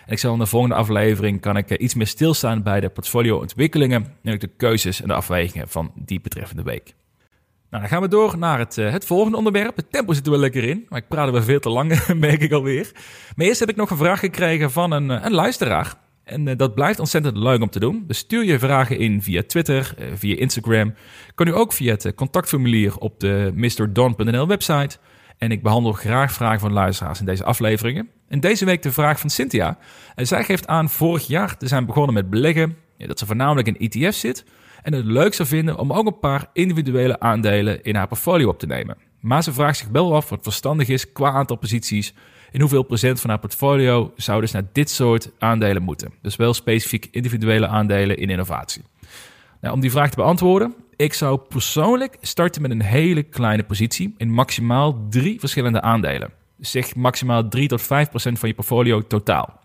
En 0.06 0.12
ik 0.12 0.19
zal 0.19 0.34
in 0.34 0.39
de 0.39 0.45
volgende 0.45 0.75
aflevering 0.75 1.41
kan 1.41 1.58
ik 1.58 1.78
iets 1.78 1.93
meer 1.93 2.08
stilstaan 2.08 2.63
bij 2.63 2.80
de 2.80 2.89
portfolio-ontwikkelingen 2.89 4.08
en 4.23 4.34
ook 4.34 4.39
de 4.39 4.52
keuzes 4.58 5.02
en 5.02 5.08
de 5.08 5.13
afwegingen 5.13 5.67
van 5.67 5.91
die 5.95 6.21
betreffende 6.21 6.63
week. 6.63 6.95
Nou, 7.70 7.84
dan 7.84 7.92
gaan 7.92 8.02
we 8.02 8.08
door 8.08 8.38
naar 8.38 8.60
het, 8.60 8.76
het 8.76 9.06
volgende 9.06 9.38
onderwerp. 9.38 9.76
Het 9.76 9.92
tempo 9.92 10.14
zit 10.14 10.26
er 10.26 10.32
wel 10.32 10.40
lekker 10.40 10.64
in, 10.64 10.86
maar 10.90 11.00
ik 11.00 11.08
praat 11.08 11.28
er 11.28 11.34
wel 11.34 11.44
veel 11.44 11.60
te 11.60 11.70
lang, 11.70 12.08
merk 12.16 12.42
ik 12.42 12.52
alweer. 12.52 12.92
Maar 13.36 13.46
eerst 13.46 13.60
heb 13.60 13.70
ik 13.70 13.76
nog 13.76 13.90
een 13.90 13.98
vraag 13.98 14.20
gekregen 14.20 14.72
van 14.72 14.92
een, 14.92 15.10
een 15.10 15.34
luisteraar. 15.34 15.94
En 16.24 16.48
uh, 16.48 16.58
dat 16.58 16.74
blijft 16.76 17.00
ontzettend 17.00 17.38
leuk 17.38 17.62
om 17.62 17.70
te 17.70 17.80
doen. 17.80 18.04
Dus 18.08 18.18
stuur 18.18 18.44
je 18.44 18.60
vragen 18.60 18.98
in 18.98 19.22
via 19.22 19.44
Twitter, 19.48 19.96
via 20.14 20.38
Instagram. 20.38 20.94
Kan 21.36 21.48
u 21.48 21.56
ook 21.56 21.74
via 21.74 21.92
het 21.92 22.16
contactformulier 22.16 22.98
op 22.98 23.20
de 23.20 23.52
mrdon.nl 23.56 24.48
website. 24.48 24.98
En 25.38 25.52
ik 25.52 25.64
behandel 25.64 25.92
graag 25.92 26.32
vragen 26.32 26.60
van 26.60 26.74
luisteraars 26.74 27.20
in 27.20 27.26
deze 27.26 27.44
afleveringen. 27.44 28.10
En 28.28 28.40
deze 28.40 28.66
week 28.66 28.82
de 28.82 28.92
vraag 28.92 29.20
van 29.20 29.30
Cynthia. 29.30 29.78
Zij 30.16 30.44
geeft 30.44 30.68
aan 30.68 30.90
vorig 30.90 31.28
jaar 31.28 31.58
te 31.58 31.68
zijn 31.68 31.86
begonnen 31.86 32.14
met 32.14 32.30
beleggen. 32.30 32.78
Dat 32.98 33.20
ze 33.20 33.26
voornamelijk 33.26 33.68
in 33.68 33.90
ETF 33.90 34.16
zit. 34.16 34.46
En 34.89 34.95
het 34.95 35.06
leuk 35.06 35.34
zou 35.34 35.47
vinden 35.47 35.78
om 35.78 35.93
ook 35.93 36.06
een 36.06 36.19
paar 36.19 36.49
individuele 36.54 37.19
aandelen 37.19 37.84
in 37.84 37.95
haar 37.95 38.08
portfolio 38.08 38.49
op 38.49 38.60
te 38.60 38.65
nemen. 38.65 38.97
Maar 39.19 39.43
ze 39.43 39.54
vraagt 39.54 39.78
zich 39.78 39.88
wel 39.88 40.15
af 40.15 40.30
wat 40.30 40.39
verstandig 40.43 40.88
is 40.88 41.12
qua 41.12 41.32
aantal 41.32 41.58
posities 41.58 42.13
in 42.52 42.60
hoeveel 42.60 42.84
procent 42.84 43.21
van 43.21 43.30
haar 43.30 43.39
portfolio 43.39 44.13
zou 44.15 44.41
dus 44.41 44.52
naar 44.52 44.67
dit 44.71 44.89
soort 44.89 45.32
aandelen 45.39 45.84
moeten. 45.84 46.13
Dus 46.21 46.36
wel 46.36 46.54
specifiek 46.54 47.08
individuele 47.12 47.67
aandelen 47.67 48.17
in 48.17 48.30
innovatie. 48.30 48.82
Nou, 49.62 49.73
om 49.73 49.80
die 49.80 49.91
vraag 49.91 50.10
te 50.10 50.15
beantwoorden, 50.15 50.75
ik 50.95 51.13
zou 51.13 51.39
persoonlijk 51.39 52.17
starten 52.21 52.62
met 52.62 52.71
een 52.71 52.82
hele 52.82 53.23
kleine 53.23 53.63
positie 53.63 54.13
in 54.17 54.32
maximaal 54.32 55.08
drie 55.10 55.39
verschillende 55.39 55.82
aandelen. 55.82 56.32
Zeg 56.60 56.95
maximaal 56.95 57.47
3 57.47 57.67
tot 57.67 57.82
5 57.82 58.10
procent 58.10 58.39
van 58.39 58.49
je 58.49 58.56
portfolio 58.56 59.08
totaal. 59.08 59.60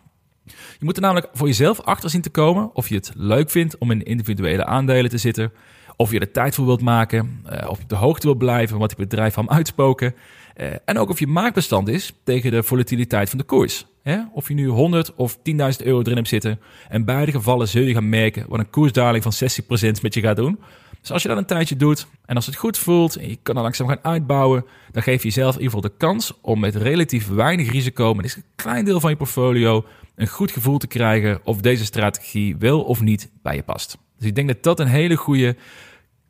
Je 0.44 0.84
moet 0.84 0.96
er 0.96 1.02
namelijk 1.02 1.28
voor 1.32 1.46
jezelf 1.46 1.80
achter 1.80 2.10
zien 2.10 2.20
te 2.20 2.30
komen 2.30 2.74
of 2.74 2.88
je 2.88 2.94
het 2.94 3.12
leuk 3.16 3.50
vindt 3.50 3.78
om 3.78 3.90
in 3.90 4.02
individuele 4.02 4.64
aandelen 4.64 5.10
te 5.10 5.18
zitten, 5.18 5.52
of 5.96 6.10
je 6.10 6.18
er 6.18 6.30
tijd 6.30 6.54
voor 6.54 6.66
wilt 6.66 6.80
maken, 6.80 7.42
uh, 7.46 7.68
of 7.68 7.76
je 7.76 7.82
op 7.82 7.88
de 7.88 7.94
hoogte 7.94 8.26
wilt 8.26 8.38
blijven 8.38 8.78
wat 8.78 8.90
het 8.90 8.98
bedrijf 8.98 9.34
van 9.34 9.50
uitspoken. 9.50 10.14
Uh, 10.56 10.66
en 10.84 10.98
ook 10.98 11.10
of 11.10 11.18
je 11.18 11.26
maakbestand 11.26 11.88
is 11.88 12.12
tegen 12.24 12.50
de 12.50 12.62
volatiliteit 12.62 13.28
van 13.28 13.38
de 13.38 13.44
koers. 13.44 13.86
Of 14.32 14.48
je 14.48 14.54
nu 14.54 14.66
100 14.66 15.14
of 15.14 15.36
10.000 15.36 15.42
euro 15.78 16.00
erin 16.00 16.16
hebt 16.16 16.28
zitten. 16.28 16.60
In 16.90 17.04
beide 17.04 17.32
gevallen 17.32 17.68
zul 17.68 17.82
je 17.82 17.94
gaan 17.94 18.08
merken 18.08 18.44
wat 18.48 18.58
een 18.58 18.70
koersdaling 18.70 19.22
van 19.22 19.32
60% 19.32 20.00
met 20.02 20.14
je 20.14 20.20
gaat 20.20 20.36
doen. 20.36 20.58
Dus 21.04 21.12
als 21.12 21.22
je 21.22 21.28
dat 21.28 21.36
een 21.36 21.44
tijdje 21.44 21.76
doet 21.76 22.06
en 22.24 22.36
als 22.36 22.46
het 22.46 22.56
goed 22.56 22.78
voelt 22.78 23.16
en 23.16 23.28
je 23.28 23.38
kan 23.42 23.56
er 23.56 23.62
langzaam 23.62 23.88
gaan 23.88 23.98
uitbouwen, 24.02 24.64
dan 24.92 25.02
geef 25.02 25.22
je 25.22 25.28
jezelf 25.28 25.54
in 25.54 25.60
ieder 25.60 25.74
geval 25.74 25.90
de 25.90 25.96
kans 25.96 26.32
om 26.40 26.60
met 26.60 26.74
relatief 26.74 27.28
weinig 27.28 27.70
risico, 27.70 28.14
met 28.14 28.36
een 28.36 28.44
klein 28.54 28.84
deel 28.84 29.00
van 29.00 29.10
je 29.10 29.16
portfolio, 29.16 29.84
een 30.14 30.26
goed 30.26 30.50
gevoel 30.50 30.78
te 30.78 30.86
krijgen 30.86 31.40
of 31.44 31.60
deze 31.60 31.84
strategie 31.84 32.56
wel 32.56 32.82
of 32.82 33.00
niet 33.00 33.30
bij 33.42 33.54
je 33.54 33.62
past. 33.62 33.98
Dus 34.18 34.28
ik 34.28 34.34
denk 34.34 34.48
dat 34.48 34.62
dat 34.62 34.80
een 34.80 34.86
hele 34.86 35.16
goede 35.16 35.56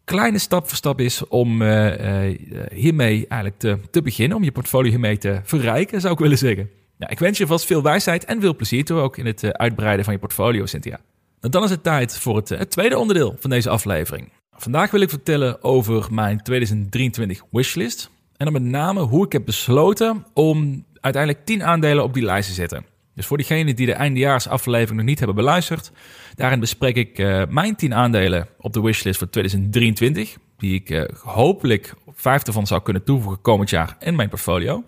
kleine 0.04 0.38
stap 0.38 0.68
voor 0.68 0.76
stap 0.76 1.00
is 1.00 1.28
om 1.28 1.62
uh, 1.62 2.26
uh, 2.26 2.38
hiermee 2.72 3.26
eigenlijk 3.28 3.60
te, 3.60 3.78
te 3.90 4.02
beginnen, 4.02 4.36
om 4.36 4.44
je 4.44 4.52
portfolio 4.52 4.90
hiermee 4.90 5.18
te 5.18 5.40
verrijken, 5.42 6.00
zou 6.00 6.12
ik 6.12 6.18
willen 6.18 6.38
zeggen. 6.38 6.70
Nou, 6.98 7.12
ik 7.12 7.18
wens 7.18 7.38
je 7.38 7.46
vast 7.46 7.66
veel 7.66 7.82
wijsheid 7.82 8.24
en 8.24 8.40
veel 8.40 8.56
plezier 8.56 8.84
toe, 8.84 9.00
ook 9.00 9.16
in 9.16 9.26
het 9.26 9.42
uh, 9.42 9.50
uitbreiden 9.50 10.04
van 10.04 10.14
je 10.14 10.20
portfolio, 10.20 10.66
Cynthia. 10.66 11.00
En 11.40 11.50
dan 11.50 11.64
is 11.64 11.70
het 11.70 11.82
tijd 11.82 12.18
voor 12.18 12.36
het 12.36 12.70
tweede 12.70 12.98
onderdeel 12.98 13.36
van 13.38 13.50
deze 13.50 13.68
aflevering. 13.68 14.30
Vandaag 14.56 14.90
wil 14.90 15.00
ik 15.00 15.08
vertellen 15.08 15.62
over 15.62 16.06
mijn 16.10 16.42
2023 16.42 17.42
wishlist. 17.50 18.10
En 18.36 18.44
dan 18.44 18.52
met 18.52 18.62
name 18.62 19.00
hoe 19.00 19.24
ik 19.24 19.32
heb 19.32 19.44
besloten 19.44 20.26
om 20.34 20.84
uiteindelijk 21.00 21.44
10 21.44 21.62
aandelen 21.62 22.04
op 22.04 22.14
die 22.14 22.22
lijst 22.22 22.48
te 22.48 22.54
zetten. 22.54 22.84
Dus 23.14 23.26
voor 23.26 23.36
diegenen 23.36 23.76
die 23.76 23.86
de 23.86 23.92
eindejaarsaflevering 23.92 24.96
nog 24.96 25.06
niet 25.06 25.18
hebben 25.18 25.36
beluisterd, 25.36 25.92
daarin 26.34 26.60
bespreek 26.60 26.96
ik 26.96 27.18
uh, 27.18 27.42
mijn 27.48 27.76
10 27.76 27.94
aandelen 27.94 28.48
op 28.58 28.72
de 28.72 28.80
wishlist 28.80 29.18
voor 29.18 29.30
2023, 29.30 30.36
die 30.56 30.74
ik 30.74 30.90
uh, 30.90 31.04
hopelijk 31.22 31.94
vijf 32.14 32.42
ervan 32.42 32.66
zou 32.66 32.82
kunnen 32.82 33.04
toevoegen 33.04 33.40
komend 33.40 33.70
jaar 33.70 33.96
in 34.00 34.16
mijn 34.16 34.28
portfolio. 34.28 34.84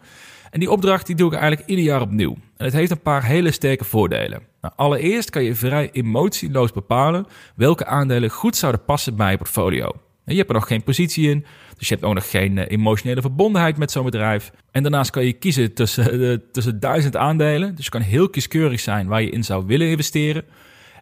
En 0.50 0.60
die 0.60 0.70
opdracht 0.70 1.06
die 1.06 1.16
doe 1.16 1.32
ik 1.32 1.38
eigenlijk 1.38 1.68
ieder 1.68 1.84
jaar 1.84 2.00
opnieuw. 2.00 2.36
En 2.56 2.64
het 2.64 2.74
heeft 2.74 2.90
een 2.90 3.00
paar 3.00 3.24
hele 3.24 3.50
sterke 3.50 3.84
voordelen. 3.84 4.42
Nou, 4.66 4.78
allereerst 4.78 5.30
kan 5.30 5.42
je 5.42 5.54
vrij 5.54 5.90
emotieloos 5.92 6.72
bepalen 6.72 7.26
welke 7.54 7.86
aandelen 7.86 8.30
goed 8.30 8.56
zouden 8.56 8.84
passen 8.84 9.16
bij 9.16 9.30
je 9.30 9.36
portfolio. 9.36 9.92
Je 10.24 10.36
hebt 10.36 10.48
er 10.48 10.54
nog 10.54 10.66
geen 10.66 10.82
positie 10.82 11.30
in, 11.30 11.44
dus 11.78 11.88
je 11.88 11.94
hebt 11.94 12.06
ook 12.06 12.14
nog 12.14 12.30
geen 12.30 12.58
emotionele 12.58 13.20
verbondenheid 13.20 13.76
met 13.76 13.90
zo'n 13.90 14.04
bedrijf. 14.04 14.52
En 14.70 14.82
daarnaast 14.82 15.10
kan 15.10 15.24
je 15.24 15.32
kiezen 15.32 15.74
tussen, 15.74 16.20
uh, 16.20 16.36
tussen 16.52 16.80
duizend 16.80 17.16
aandelen. 17.16 17.74
Dus 17.74 17.84
je 17.84 17.90
kan 17.90 18.00
heel 18.00 18.28
kieskeurig 18.28 18.80
zijn 18.80 19.06
waar 19.06 19.22
je 19.22 19.30
in 19.30 19.44
zou 19.44 19.66
willen 19.66 19.88
investeren. 19.88 20.44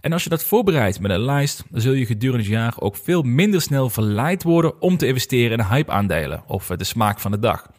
En 0.01 0.13
als 0.13 0.23
je 0.25 0.31
dat 0.31 0.45
voorbereidt 0.45 1.01
met 1.01 1.11
een 1.11 1.25
lijst, 1.25 1.65
dan 1.71 1.81
zul 1.81 1.93
je 1.93 2.07
gedurende 2.07 2.43
het 2.43 2.53
jaar 2.53 2.75
ook 2.79 2.97
veel 2.97 3.23
minder 3.23 3.61
snel 3.61 3.91
verleid 3.91 4.43
worden 4.43 4.81
om 4.81 4.97
te 4.97 5.07
investeren 5.07 5.59
in 5.59 5.65
hype-aandelen 5.65 6.43
of 6.47 6.67
de 6.67 6.85
smaak 6.85 7.21
van 7.21 7.31
de 7.31 7.39
dag. 7.39 7.71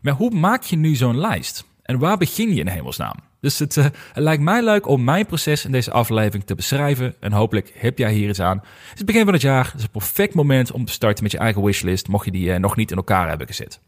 Maar 0.00 0.14
hoe 0.14 0.30
maak 0.30 0.62
je 0.62 0.76
nu 0.76 0.94
zo'n 0.94 1.18
lijst? 1.18 1.64
En 1.82 1.98
waar 1.98 2.16
begin 2.16 2.54
je 2.54 2.60
in 2.60 2.68
hemelsnaam? 2.68 3.25
Dus 3.46 3.58
het, 3.58 3.76
uh, 3.76 3.84
het, 3.84 3.94
lijkt 4.14 4.42
mij 4.42 4.62
leuk 4.62 4.86
om 4.86 5.04
mijn 5.04 5.26
proces 5.26 5.64
in 5.64 5.72
deze 5.72 5.90
aflevering 5.90 6.44
te 6.44 6.54
beschrijven. 6.54 7.14
En 7.20 7.32
hopelijk 7.32 7.72
heb 7.74 7.98
jij 7.98 8.12
hier 8.12 8.28
iets 8.28 8.40
aan. 8.40 8.56
Het 8.56 8.92
is 8.92 8.98
het 8.98 9.06
begin 9.06 9.24
van 9.24 9.32
het 9.32 9.42
jaar. 9.42 9.64
Het 9.64 9.74
is 9.74 9.82
een 9.82 9.90
perfect 9.90 10.34
moment 10.34 10.72
om 10.72 10.84
te 10.84 10.92
starten 10.92 11.22
met 11.22 11.32
je 11.32 11.38
eigen 11.38 11.62
wishlist. 11.62 12.08
Mocht 12.08 12.24
je 12.24 12.30
die 12.30 12.48
uh, 12.48 12.56
nog 12.56 12.76
niet 12.76 12.90
in 12.90 12.96
elkaar 12.96 13.28
hebben 13.28 13.46
gezet. 13.46 13.80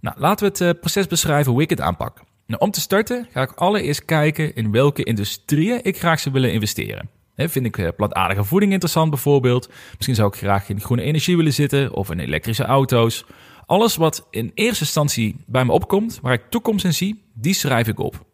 Nou, 0.00 0.16
laten 0.18 0.46
we 0.46 0.52
het 0.52 0.60
uh, 0.60 0.80
proces 0.80 1.06
beschrijven 1.06 1.52
hoe 1.52 1.62
ik 1.62 1.70
het 1.70 1.80
aanpak. 1.80 2.22
Nou, 2.46 2.60
om 2.60 2.70
te 2.70 2.80
starten 2.80 3.28
ga 3.30 3.42
ik 3.42 3.52
allereerst 3.52 4.04
kijken 4.04 4.54
in 4.54 4.70
welke 4.70 5.04
industrieën 5.04 5.80
ik 5.82 5.98
graag 5.98 6.20
zou 6.20 6.34
willen 6.34 6.52
investeren. 6.52 7.08
Vind 7.36 7.76
ik 7.76 7.96
plantaardige 7.96 8.44
voeding 8.44 8.72
interessant 8.72 9.10
bijvoorbeeld? 9.10 9.68
Misschien 9.94 10.14
zou 10.14 10.28
ik 10.28 10.34
graag 10.34 10.68
in 10.68 10.80
groene 10.80 11.02
energie 11.02 11.36
willen 11.36 11.52
zitten 11.52 11.94
of 11.94 12.10
in 12.10 12.18
elektrische 12.18 12.64
auto's. 12.64 13.24
Alles 13.66 13.96
wat 13.96 14.26
in 14.30 14.50
eerste 14.54 14.84
instantie 14.84 15.36
bij 15.46 15.64
me 15.64 15.72
opkomt, 15.72 16.18
waar 16.22 16.32
ik 16.32 16.50
toekomst 16.50 16.84
in 16.84 16.94
zie, 16.94 17.24
die 17.34 17.54
schrijf 17.54 17.88
ik 17.88 17.98
op. 17.98 18.24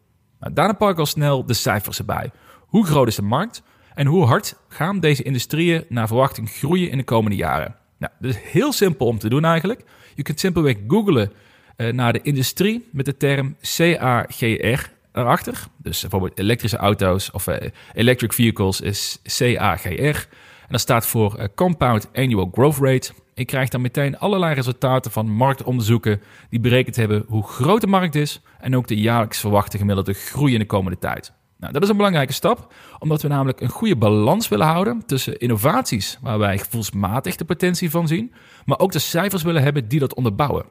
Nou, 0.41 0.53
daarna 0.53 0.73
pak 0.73 0.91
ik 0.91 0.97
al 0.97 1.05
snel 1.05 1.45
de 1.45 1.53
cijfers 1.53 1.97
erbij. 1.99 2.31
Hoe 2.59 2.85
groot 2.85 3.07
is 3.07 3.15
de 3.15 3.21
markt 3.21 3.63
en 3.93 4.07
hoe 4.07 4.25
hard 4.25 4.55
gaan 4.67 4.99
deze 4.99 5.23
industrieën 5.23 5.85
naar 5.89 6.07
verwachting 6.07 6.49
groeien 6.49 6.89
in 6.89 6.97
de 6.97 7.03
komende 7.03 7.37
jaren? 7.37 7.75
Nou, 7.97 8.13
dat 8.19 8.31
is 8.31 8.37
heel 8.51 8.71
simpel 8.71 9.07
om 9.07 9.17
te 9.17 9.29
doen 9.29 9.45
eigenlijk. 9.45 9.83
Je 10.15 10.23
kunt 10.23 10.39
simpelweg 10.39 10.75
googlen 10.87 11.31
uh, 11.77 11.93
naar 11.93 12.13
de 12.13 12.21
industrie 12.21 12.87
met 12.91 13.05
de 13.05 13.17
term 13.17 13.55
CAGR 13.61 14.91
erachter. 15.11 15.63
Dus 15.77 16.01
bijvoorbeeld 16.01 16.39
elektrische 16.39 16.77
auto's 16.77 17.31
of 17.31 17.47
uh, 17.47 17.55
electric 17.93 18.33
vehicles 18.33 18.81
is 18.81 19.19
CAGR. 19.23 20.27
Dat 20.71 20.79
staat 20.79 21.05
voor 21.05 21.35
uh, 21.39 21.45
Compound 21.55 22.09
Annual 22.13 22.49
Growth 22.53 22.77
Rate. 22.77 23.11
Ik 23.33 23.47
krijg 23.47 23.69
dan 23.69 23.81
meteen 23.81 24.17
allerlei 24.19 24.53
resultaten 24.53 25.11
van 25.11 25.29
marktonderzoeken 25.31 26.21
die 26.49 26.59
berekend 26.59 26.95
hebben 26.95 27.23
hoe 27.27 27.43
groot 27.43 27.81
de 27.81 27.87
markt 27.87 28.15
is 28.15 28.41
en 28.59 28.75
ook 28.75 28.87
de 28.87 28.95
jaarlijks 28.95 29.39
verwachte 29.39 29.77
gemiddelde 29.77 30.13
groei 30.13 30.53
in 30.53 30.59
de 30.59 30.65
komende 30.65 30.99
tijd. 30.99 31.33
Nou, 31.57 31.73
dat 31.73 31.83
is 31.83 31.89
een 31.89 31.95
belangrijke 31.95 32.33
stap, 32.33 32.73
omdat 32.99 33.21
we 33.21 33.27
namelijk 33.27 33.61
een 33.61 33.69
goede 33.69 33.95
balans 33.95 34.47
willen 34.47 34.65
houden 34.65 35.05
tussen 35.05 35.39
innovaties 35.39 36.17
waar 36.21 36.39
wij 36.39 36.57
gevoelsmatig 36.57 37.35
de 37.35 37.45
potentie 37.45 37.89
van 37.89 38.07
zien, 38.07 38.33
maar 38.65 38.79
ook 38.79 38.91
de 38.91 38.99
cijfers 38.99 39.43
willen 39.43 39.63
hebben 39.63 39.87
die 39.87 39.99
dat 39.99 40.15
onderbouwen. 40.15 40.65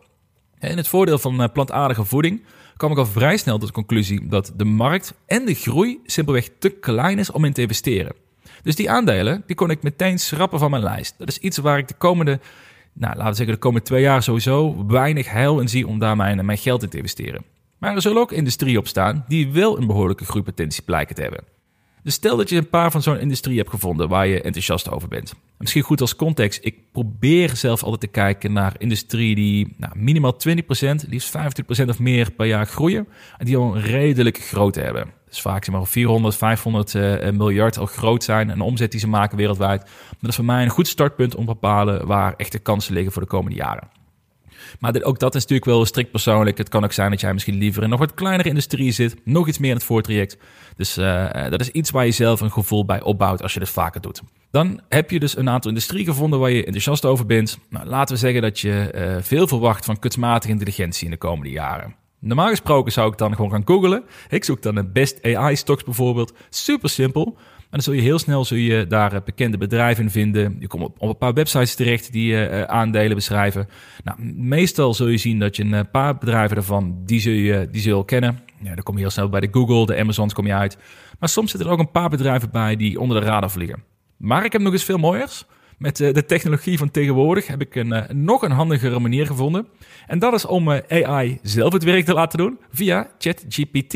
En 0.58 0.76
het 0.76 0.88
voordeel 0.88 1.18
van 1.18 1.52
plantaardige 1.52 2.04
voeding 2.04 2.44
kwam 2.76 2.92
ik 2.92 2.98
al 2.98 3.06
vrij 3.06 3.36
snel 3.36 3.58
tot 3.58 3.68
de 3.68 3.74
conclusie 3.74 4.28
dat 4.28 4.52
de 4.56 4.64
markt 4.64 5.14
en 5.26 5.44
de 5.44 5.54
groei 5.54 6.00
simpelweg 6.04 6.48
te 6.58 6.70
klein 6.70 7.18
is 7.18 7.30
om 7.30 7.44
in 7.44 7.52
te 7.52 7.60
investeren. 7.60 8.14
Dus 8.62 8.74
die 8.74 8.90
aandelen, 8.90 9.42
die 9.46 9.56
kon 9.56 9.70
ik 9.70 9.82
meteen 9.82 10.18
schrappen 10.18 10.58
van 10.58 10.70
mijn 10.70 10.82
lijst. 10.82 11.14
Dat 11.18 11.28
is 11.28 11.38
iets 11.38 11.58
waar 11.58 11.78
ik 11.78 11.88
de 11.88 11.94
komende, 11.94 12.40
nou, 12.92 13.14
laten 13.16 13.30
we 13.30 13.36
zeggen 13.36 13.54
de 13.54 13.60
komende 13.60 13.86
twee 13.86 14.02
jaar 14.02 14.22
sowieso 14.22 14.86
weinig 14.86 15.30
heil 15.30 15.60
in 15.60 15.68
zie 15.68 15.86
om 15.86 15.98
daar 15.98 16.16
mijn, 16.16 16.44
mijn 16.46 16.58
geld 16.58 16.82
in 16.82 16.88
te 16.88 16.96
investeren. 16.96 17.44
Maar 17.78 17.94
er 17.94 18.02
zullen 18.02 18.20
ook 18.20 18.32
industrieën 18.32 18.78
op 18.78 18.86
staan 18.86 19.24
die 19.28 19.52
wel 19.52 19.78
een 19.78 19.86
behoorlijke 19.86 20.24
groeipotentie 20.24 20.82
blijken 20.82 21.14
te 21.14 21.22
hebben. 21.22 21.44
Dus 22.02 22.14
stel 22.14 22.36
dat 22.36 22.48
je 22.48 22.56
een 22.56 22.68
paar 22.68 22.90
van 22.90 23.02
zo'n 23.02 23.18
industrie 23.18 23.58
hebt 23.58 23.70
gevonden 23.70 24.08
waar 24.08 24.26
je 24.26 24.42
enthousiast 24.42 24.90
over 24.90 25.08
bent. 25.08 25.34
Misschien 25.58 25.82
goed 25.82 26.00
als 26.00 26.16
context, 26.16 26.60
ik 26.62 26.92
probeer 26.92 27.56
zelf 27.56 27.82
altijd 27.82 28.00
te 28.00 28.06
kijken 28.06 28.52
naar 28.52 28.74
industrie 28.78 29.34
die 29.34 29.74
nou, 29.76 29.92
minimaal 29.98 30.36
20%, 30.48 31.08
liefst 31.08 31.38
25% 31.82 31.88
of 31.88 31.98
meer 31.98 32.32
per 32.32 32.46
jaar 32.46 32.66
groeien. 32.66 33.08
En 33.38 33.46
die 33.46 33.56
al 33.56 33.76
een 33.76 33.82
redelijk 33.82 34.38
groot 34.38 34.74
hebben. 34.74 35.12
Dus 35.30 35.40
vaak 35.40 35.64
zeg 35.64 35.74
maar 35.74 35.86
400, 35.86 36.36
500 36.36 36.94
uh, 36.94 37.30
miljard 37.30 37.78
al 37.78 37.86
groot 37.86 38.24
zijn 38.24 38.50
en 38.50 38.58
de 38.58 38.64
omzet 38.64 38.90
die 38.90 39.00
ze 39.00 39.08
maken 39.08 39.36
wereldwijd. 39.36 39.80
Dat 40.20 40.30
is 40.30 40.36
voor 40.36 40.44
mij 40.44 40.62
een 40.62 40.70
goed 40.70 40.88
startpunt 40.88 41.34
om 41.34 41.46
te 41.46 41.52
bepalen 41.52 42.06
waar 42.06 42.34
echte 42.36 42.58
kansen 42.58 42.94
liggen 42.94 43.12
voor 43.12 43.22
de 43.22 43.28
komende 43.28 43.56
jaren. 43.56 43.88
Maar 44.78 45.02
ook 45.02 45.18
dat 45.18 45.34
is 45.34 45.40
natuurlijk 45.40 45.70
wel 45.70 45.84
strikt 45.84 46.10
persoonlijk. 46.10 46.58
Het 46.58 46.68
kan 46.68 46.84
ook 46.84 46.92
zijn 46.92 47.10
dat 47.10 47.20
jij 47.20 47.32
misschien 47.32 47.58
liever 47.58 47.82
in 47.82 47.88
nog 47.88 47.98
wat 47.98 48.14
kleinere 48.14 48.48
industrie 48.48 48.92
zit, 48.92 49.16
nog 49.24 49.48
iets 49.48 49.58
meer 49.58 49.70
in 49.70 49.76
het 49.76 49.84
voortraject. 49.84 50.36
Dus 50.76 50.98
uh, 50.98 51.48
dat 51.50 51.60
is 51.60 51.70
iets 51.70 51.90
waar 51.90 52.04
je 52.04 52.10
zelf 52.10 52.40
een 52.40 52.52
gevoel 52.52 52.84
bij 52.84 53.02
opbouwt 53.02 53.42
als 53.42 53.52
je 53.52 53.60
dit 53.60 53.68
vaker 53.68 54.00
doet. 54.00 54.22
Dan 54.50 54.80
heb 54.88 55.10
je 55.10 55.20
dus 55.20 55.36
een 55.36 55.48
aantal 55.48 55.70
industrie 55.70 56.04
gevonden 56.04 56.38
waar 56.38 56.50
je 56.50 56.64
enthousiast 56.64 57.04
over 57.04 57.26
bent. 57.26 57.58
Nou, 57.70 57.86
laten 57.86 58.14
we 58.14 58.20
zeggen 58.20 58.42
dat 58.42 58.60
je 58.60 59.18
veel 59.22 59.48
verwacht 59.48 59.84
van 59.84 59.98
kunstmatige 59.98 60.52
intelligentie 60.52 61.04
in 61.04 61.10
de 61.10 61.16
komende 61.16 61.50
jaren. 61.50 61.94
Normaal 62.20 62.48
gesproken 62.48 62.92
zou 62.92 63.12
ik 63.12 63.18
dan 63.18 63.34
gewoon 63.34 63.50
gaan 63.50 63.62
googlen. 63.64 64.04
Ik 64.28 64.44
zoek 64.44 64.62
dan 64.62 64.76
een 64.76 64.92
best 64.92 65.22
AI 65.22 65.56
stocks 65.56 65.84
bijvoorbeeld. 65.84 66.32
Super 66.48 66.88
simpel. 66.88 67.36
En 67.70 67.76
dan 67.76 67.80
zul 67.80 67.92
je 67.92 68.00
heel 68.00 68.18
snel 68.18 68.44
zul 68.44 68.56
je 68.56 68.86
daar 68.86 69.12
eh, 69.12 69.20
bekende 69.24 69.58
bedrijven 69.58 70.04
in 70.04 70.10
vinden. 70.10 70.56
Je 70.58 70.66
komt 70.66 70.82
op, 70.82 71.02
een 71.02 71.18
paar 71.18 71.32
websites 71.32 71.74
terecht 71.74 72.12
die 72.12 72.32
uh, 72.32 72.62
aandelen 72.62 73.14
beschrijven. 73.14 73.68
Nou, 74.04 74.22
meestal 74.34 74.94
zul 74.94 75.06
je 75.06 75.16
zien 75.16 75.38
dat 75.38 75.56
je 75.56 75.64
een 75.64 75.90
paar 75.90 76.18
bedrijven 76.18 76.54
daarvan, 76.54 77.02
die 77.04 77.20
zul 77.20 77.32
je, 77.32 77.68
die 77.70 77.80
zul 77.80 77.98
je 77.98 78.04
kennen. 78.04 78.40
Ja, 78.62 78.74
dan 78.74 78.82
kom 78.82 78.94
je 78.94 79.00
heel 79.00 79.10
snel 79.10 79.28
bij 79.28 79.40
de 79.40 79.48
Google, 79.50 79.86
de 79.86 79.96
Amazons 79.96 80.32
kom 80.32 80.46
je 80.46 80.54
uit. 80.54 80.78
Maar 81.18 81.28
soms 81.28 81.50
zitten 81.50 81.68
er 81.68 81.74
ook 81.74 81.80
een 81.80 81.90
paar 81.90 82.10
bedrijven 82.10 82.50
bij 82.50 82.76
die 82.76 83.00
onder 83.00 83.20
de 83.20 83.26
radar 83.26 83.50
vliegen. 83.50 83.82
Maar 84.16 84.44
ik 84.44 84.52
heb 84.52 84.60
nog 84.60 84.72
eens 84.72 84.84
veel 84.84 84.98
mooiers. 84.98 85.44
Met 85.80 85.96
de 85.96 86.24
technologie 86.26 86.78
van 86.78 86.90
tegenwoordig 86.90 87.46
heb 87.46 87.60
ik 87.60 87.74
een, 87.74 88.04
nog 88.24 88.42
een 88.42 88.50
handigere 88.50 88.98
manier 88.98 89.26
gevonden. 89.26 89.66
En 90.06 90.18
dat 90.18 90.32
is 90.32 90.46
om 90.46 90.70
AI 90.70 91.38
zelf 91.42 91.72
het 91.72 91.84
werk 91.84 92.04
te 92.04 92.14
laten 92.14 92.38
doen 92.38 92.58
via 92.72 93.10
ChatGPT. 93.18 93.92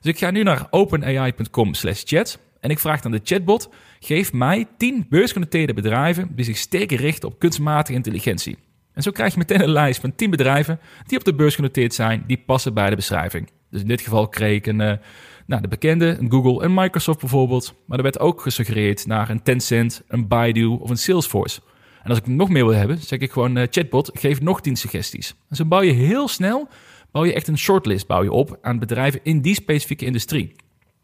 Dus 0.00 0.12
ik 0.12 0.18
ga 0.18 0.30
nu 0.30 0.42
naar 0.42 0.66
openai.com 0.70 1.74
slash 1.74 2.02
chat. 2.04 2.38
En 2.60 2.70
ik 2.70 2.78
vraag 2.78 3.00
dan 3.00 3.10
de 3.10 3.20
chatbot: 3.22 3.70
geef 4.00 4.32
mij 4.32 4.66
10 4.76 5.06
beursgenoteerde 5.08 5.74
bedrijven 5.74 6.28
die 6.34 6.44
zich 6.44 6.56
sterk 6.56 6.92
richten 6.92 7.28
op 7.28 7.38
kunstmatige 7.38 7.96
intelligentie. 7.96 8.58
En 8.92 9.02
zo 9.02 9.10
krijg 9.10 9.32
je 9.32 9.38
meteen 9.38 9.62
een 9.62 9.70
lijst 9.70 10.00
van 10.00 10.14
10 10.14 10.30
bedrijven 10.30 10.80
die 11.06 11.18
op 11.18 11.24
de 11.24 11.34
beurs 11.34 11.54
genoteerd 11.54 11.94
zijn, 11.94 12.24
die 12.26 12.42
passen 12.46 12.74
bij 12.74 12.90
de 12.90 12.96
beschrijving. 12.96 13.50
Dus 13.70 13.80
in 13.80 13.88
dit 13.88 14.00
geval 14.00 14.28
kreeg 14.28 14.56
ik 14.56 14.66
een, 14.66 15.00
nou, 15.48 15.62
de 15.62 15.68
bekende, 15.68 16.18
Google 16.28 16.62
en 16.62 16.74
Microsoft 16.74 17.20
bijvoorbeeld. 17.20 17.74
Maar 17.86 17.96
er 17.96 18.02
werd 18.02 18.18
ook 18.18 18.40
gesuggereerd 18.40 19.06
naar 19.06 19.30
een 19.30 19.42
Tencent, 19.42 20.02
een 20.08 20.28
Baidu 20.28 20.64
of 20.64 20.90
een 20.90 20.98
Salesforce. 20.98 21.60
En 22.02 22.10
als 22.10 22.18
ik 22.18 22.26
nog 22.26 22.48
meer 22.48 22.66
wil 22.66 22.74
hebben, 22.74 22.98
zeg 22.98 23.18
ik 23.18 23.32
gewoon 23.32 23.56
uh, 23.56 23.66
chatbot, 23.70 24.10
geef 24.14 24.40
nog 24.40 24.60
10 24.60 24.76
suggesties. 24.76 25.34
En 25.48 25.56
zo 25.56 25.64
bouw 25.64 25.80
je 25.80 25.92
heel 25.92 26.28
snel, 26.28 26.68
bouw 27.10 27.24
je 27.24 27.32
echt 27.32 27.48
een 27.48 27.58
shortlist 27.58 28.06
bouw 28.06 28.22
je 28.22 28.32
op 28.32 28.58
aan 28.62 28.78
bedrijven 28.78 29.20
in 29.22 29.40
die 29.40 29.54
specifieke 29.54 30.04
industrie. 30.04 30.52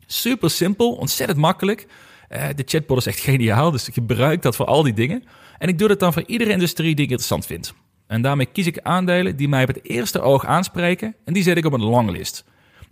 Super 0.07 0.51
simpel, 0.51 0.93
ontzettend 0.93 1.39
makkelijk. 1.39 1.87
Uh, 2.31 2.47
de 2.55 2.63
chatbot 2.67 2.99
is 2.99 3.07
echt 3.07 3.21
geniaal, 3.21 3.71
dus 3.71 3.89
ik 3.89 3.95
gebruik 3.95 4.43
dat 4.43 4.57
voor 4.57 4.67
al 4.67 4.83
die 4.83 4.95
dingen. 4.95 5.25
En 5.59 5.69
ik 5.69 5.79
doe 5.79 5.89
dat 5.89 6.01
dan 6.01 6.13
voor 6.13 6.25
iedere 6.27 6.51
industrie 6.51 6.95
die 6.95 7.05
ik 7.05 7.11
interessant 7.11 7.47
vind. 7.47 7.75
En 8.07 8.23
daarmee 8.23 8.47
kies 8.47 8.67
ik 8.67 8.81
aandelen 8.83 9.37
die 9.37 9.49
mij 9.49 9.63
op 9.63 9.69
het 9.69 9.85
eerste 9.85 10.21
oog 10.21 10.45
aanspreken 10.47 11.15
en 11.25 11.33
die 11.33 11.43
zet 11.43 11.57
ik 11.57 11.65
op 11.65 11.73
een 11.73 11.85
longlist. 11.85 12.45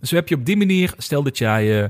Dus 0.03 0.11
heb 0.11 0.27
je 0.27 0.35
op 0.35 0.45
die 0.45 0.57
manier, 0.57 0.93
stel 0.97 1.23
dat 1.23 1.37
jij 1.37 1.83
uh, 1.83 1.89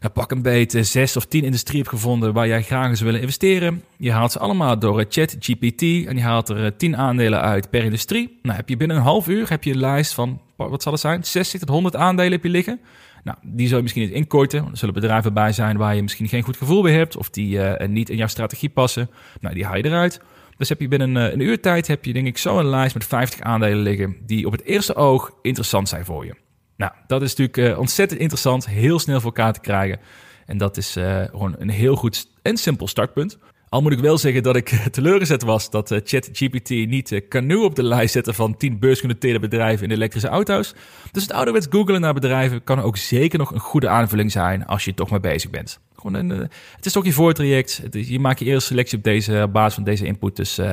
nou, 0.00 0.12
pak 0.12 0.30
een 0.30 0.42
beetje 0.42 0.82
zes 0.82 1.16
of 1.16 1.26
tien 1.26 1.44
industrie 1.44 1.78
hebt 1.78 1.90
gevonden 1.90 2.32
waar 2.32 2.46
jij 2.46 2.62
graag 2.62 2.88
eens 2.88 3.00
willen 3.00 3.20
investeren. 3.20 3.82
Je 3.96 4.12
haalt 4.12 4.32
ze 4.32 4.38
allemaal 4.38 4.78
door 4.78 5.04
ChatGPT 5.08 5.82
en 5.82 6.16
je 6.16 6.20
haalt 6.20 6.48
er 6.48 6.76
tien 6.76 6.96
aandelen 6.96 7.40
uit 7.40 7.70
per 7.70 7.84
industrie. 7.84 8.38
Nou 8.42 8.56
heb 8.56 8.68
je 8.68 8.76
binnen 8.76 8.96
een 8.96 9.02
half 9.02 9.28
uur 9.28 9.48
heb 9.48 9.64
je 9.64 9.70
een 9.70 9.78
lijst 9.78 10.14
van, 10.14 10.40
wat 10.56 10.82
zal 10.82 10.92
het 10.92 11.00
zijn, 11.00 11.24
60 11.24 11.60
tot 11.60 11.68
100 11.68 11.96
aandelen 11.96 12.32
heb 12.32 12.42
je 12.42 12.48
liggen. 12.48 12.80
Nou, 13.24 13.38
die 13.42 13.64
zou 13.64 13.76
je 13.76 13.82
misschien 13.82 14.02
niet 14.02 14.12
inkorten. 14.12 14.64
Er 14.70 14.76
zullen 14.76 14.94
bedrijven 14.94 15.34
bij 15.34 15.52
zijn 15.52 15.76
waar 15.76 15.94
je 15.94 16.02
misschien 16.02 16.28
geen 16.28 16.42
goed 16.42 16.56
gevoel 16.56 16.82
bij 16.82 16.92
hebt. 16.92 17.16
Of 17.16 17.30
die 17.30 17.58
niet 17.86 18.10
in 18.10 18.16
jouw 18.16 18.26
strategie 18.26 18.68
passen. 18.68 19.10
Nou, 19.40 19.54
die 19.54 19.64
haal 19.64 19.76
je 19.76 19.84
eruit. 19.84 20.20
Dus 20.56 20.68
heb 20.68 20.80
je 20.80 20.88
binnen 20.88 21.14
een, 21.14 21.32
een 21.32 21.40
uur 21.40 21.60
tijd, 21.60 21.86
heb 21.86 22.04
je 22.04 22.12
denk 22.12 22.26
ik 22.26 22.38
zo 22.38 22.58
een 22.58 22.68
lijst 22.68 22.94
met 22.94 23.06
50 23.06 23.40
aandelen 23.40 23.82
liggen. 23.82 24.16
Die 24.26 24.46
op 24.46 24.52
het 24.52 24.64
eerste 24.64 24.94
oog 24.94 25.30
interessant 25.42 25.88
zijn 25.88 26.04
voor 26.04 26.24
je. 26.24 26.34
Nou, 26.80 26.92
dat 27.06 27.22
is 27.22 27.34
natuurlijk 27.34 27.72
uh, 27.72 27.78
ontzettend 27.78 28.20
interessant. 28.20 28.66
Heel 28.66 28.98
snel 28.98 29.20
voor 29.20 29.32
elkaar 29.36 29.52
te 29.52 29.60
krijgen. 29.60 30.00
En 30.46 30.58
dat 30.58 30.76
is 30.76 30.96
uh, 30.96 31.22
gewoon 31.24 31.54
een 31.58 31.70
heel 31.70 31.96
goed 31.96 32.26
en 32.42 32.56
simpel 32.56 32.88
startpunt. 32.88 33.38
Al 33.68 33.82
moet 33.82 33.92
ik 33.92 33.98
wel 33.98 34.18
zeggen 34.18 34.42
dat 34.42 34.56
ik 34.56 34.68
teleurgezet 34.92 35.42
was 35.42 35.70
dat 35.70 36.00
ChatGPT 36.04 36.70
niet 36.70 37.22
Canoe 37.28 37.64
op 37.64 37.74
de 37.74 37.82
lijst 37.82 38.12
zette 38.12 38.32
van 38.32 38.56
10 38.56 38.78
beursgenoteerde 38.78 39.38
bedrijven 39.38 39.86
in 39.86 39.92
elektrische 39.92 40.28
auto's. 40.28 40.74
Dus 41.12 41.22
het 41.22 41.32
ouderwets 41.32 41.66
googelen 41.70 42.00
naar 42.00 42.14
bedrijven 42.14 42.64
kan 42.64 42.80
ook 42.80 42.96
zeker 42.96 43.38
nog 43.38 43.52
een 43.52 43.60
goede 43.60 43.88
aanvulling 43.88 44.32
zijn 44.32 44.66
als 44.66 44.84
je 44.84 44.94
toch 44.94 45.10
mee 45.10 45.20
bezig 45.20 45.50
bent. 45.50 45.80
Gewoon 45.94 46.14
een, 46.14 46.30
het 46.76 46.86
is 46.86 46.92
toch 46.92 47.04
je 47.04 47.12
voortraject. 47.12 47.82
Je 47.90 48.18
maakt 48.18 48.38
je 48.38 48.44
eerste 48.44 48.66
selectie 48.66 48.98
op 48.98 49.04
deze 49.04 49.42
op 49.42 49.52
basis 49.52 49.74
van 49.74 49.84
deze 49.84 50.06
input. 50.06 50.36
Dus 50.36 50.58
um, 50.58 50.66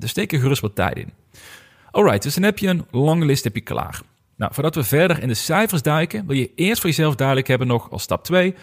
er 0.00 0.08
steken 0.08 0.40
gerust 0.40 0.62
wat 0.62 0.74
tijd 0.74 0.96
in. 0.96 1.12
Alright, 1.90 2.22
dus 2.22 2.34
dan 2.34 2.42
heb 2.42 2.58
je 2.58 2.68
een 2.68 2.86
lange 2.90 3.24
list 3.24 3.44
heb 3.44 3.54
je 3.54 3.60
klaar. 3.60 4.00
Nou, 4.40 4.54
voordat 4.54 4.74
we 4.74 4.84
verder 4.84 5.22
in 5.22 5.28
de 5.28 5.34
cijfers 5.34 5.82
duiken, 5.82 6.26
wil 6.26 6.36
je 6.36 6.50
eerst 6.54 6.80
voor 6.80 6.90
jezelf 6.90 7.14
duidelijk 7.14 7.48
hebben 7.48 7.66
nog 7.66 7.90
als 7.90 8.02
stap 8.02 8.24
2 8.24 8.54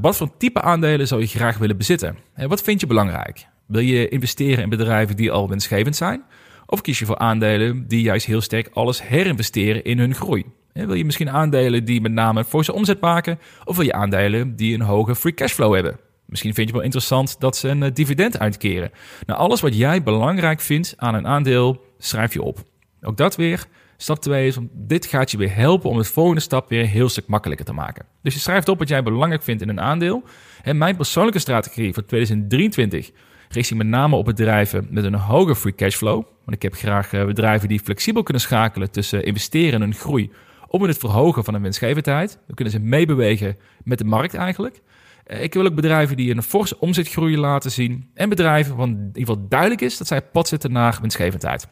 wat 0.00 0.16
voor 0.16 0.36
type 0.36 0.62
aandelen 0.62 1.06
zou 1.06 1.20
je 1.20 1.26
graag 1.26 1.58
willen 1.58 1.76
bezitten? 1.76 2.16
Wat 2.34 2.62
vind 2.62 2.80
je 2.80 2.86
belangrijk? 2.86 3.46
Wil 3.66 3.80
je 3.80 4.08
investeren 4.08 4.62
in 4.62 4.68
bedrijven 4.68 5.16
die 5.16 5.30
al 5.30 5.48
winstgevend 5.48 5.96
zijn? 5.96 6.22
Of 6.66 6.80
kies 6.80 6.98
je 6.98 7.06
voor 7.06 7.18
aandelen 7.18 7.88
die 7.88 8.02
juist 8.02 8.26
heel 8.26 8.40
sterk 8.40 8.70
alles 8.72 9.02
herinvesteren 9.02 9.84
in 9.84 9.98
hun 9.98 10.14
groei? 10.14 10.44
Wil 10.72 10.94
je 10.94 11.04
misschien 11.04 11.30
aandelen 11.30 11.84
die 11.84 12.00
met 12.00 12.12
name 12.12 12.44
voor 12.44 12.64
zijn 12.64 12.76
omzet 12.76 13.00
maken? 13.00 13.38
Of 13.64 13.76
wil 13.76 13.84
je 13.84 13.92
aandelen 13.92 14.56
die 14.56 14.74
een 14.74 14.80
hoge 14.80 15.14
free 15.14 15.34
cashflow 15.34 15.74
hebben? 15.74 15.98
Misschien 16.26 16.54
vind 16.54 16.68
je 16.68 16.74
wel 16.74 16.82
interessant 16.82 17.40
dat 17.40 17.56
ze 17.56 17.68
een 17.68 17.82
eh, 17.82 17.90
dividend 17.94 18.38
uitkeren. 18.38 18.90
Nou, 19.26 19.38
alles 19.38 19.60
wat 19.60 19.76
jij 19.76 20.02
belangrijk 20.02 20.60
vindt 20.60 20.94
aan 20.96 21.14
een 21.14 21.26
aandeel, 21.26 21.84
schrijf 21.98 22.32
je 22.32 22.42
op. 22.42 22.58
Ook 23.02 23.16
dat 23.16 23.36
weer 23.36 23.66
Stap 24.02 24.20
2 24.20 24.46
is, 24.46 24.56
om, 24.56 24.70
dit 24.72 25.06
gaat 25.06 25.30
je 25.30 25.36
weer 25.36 25.54
helpen 25.54 25.90
om 25.90 25.96
het 25.96 26.08
volgende 26.08 26.40
stap 26.40 26.68
weer 26.68 26.80
een 26.80 26.86
heel 26.86 27.08
stuk 27.08 27.26
makkelijker 27.26 27.66
te 27.66 27.72
maken. 27.72 28.06
Dus 28.22 28.34
je 28.34 28.40
schrijft 28.40 28.68
op 28.68 28.78
wat 28.78 28.88
jij 28.88 29.02
belangrijk 29.02 29.42
vindt 29.42 29.62
in 29.62 29.68
een 29.68 29.80
aandeel. 29.80 30.22
En 30.62 30.78
mijn 30.78 30.96
persoonlijke 30.96 31.38
strategie 31.38 31.94
voor 31.94 32.04
2023 32.04 33.10
richt 33.48 33.74
met 33.74 33.86
name 33.86 34.16
op 34.16 34.24
bedrijven 34.24 34.86
met 34.90 35.04
een 35.04 35.14
hoge 35.14 35.56
free 35.56 35.74
cashflow. 35.74 36.22
Want 36.44 36.56
ik 36.56 36.62
heb 36.62 36.74
graag 36.74 37.12
eh, 37.12 37.24
bedrijven 37.24 37.68
die 37.68 37.80
flexibel 37.80 38.22
kunnen 38.22 38.42
schakelen 38.42 38.90
tussen 38.90 39.24
investeren 39.24 39.72
en 39.72 39.80
hun 39.80 39.94
groei 39.94 40.30
op 40.68 40.80
het 40.80 40.98
verhogen 40.98 41.44
van 41.44 41.54
hun 41.54 41.62
winstgevendheid. 41.62 42.38
Dan 42.46 42.54
kunnen 42.54 42.72
ze 42.74 42.80
meebewegen 42.80 43.56
met 43.84 43.98
de 43.98 44.04
markt 44.04 44.34
eigenlijk. 44.34 44.82
Eh, 45.24 45.42
ik 45.42 45.54
wil 45.54 45.66
ook 45.66 45.74
bedrijven 45.74 46.16
die 46.16 46.34
een 46.34 46.42
forse 46.42 46.78
omzetgroei 46.78 47.38
laten 47.38 47.70
zien. 47.70 48.10
En 48.14 48.28
bedrijven 48.28 48.76
waarvan 48.76 48.96
in 48.96 49.06
ieder 49.06 49.20
geval 49.20 49.48
duidelijk 49.48 49.80
is 49.80 49.96
dat 49.98 50.06
zij 50.06 50.22
pad 50.22 50.48
zitten 50.48 50.72
naar 50.72 50.98
winstgevendheid. 51.00 51.68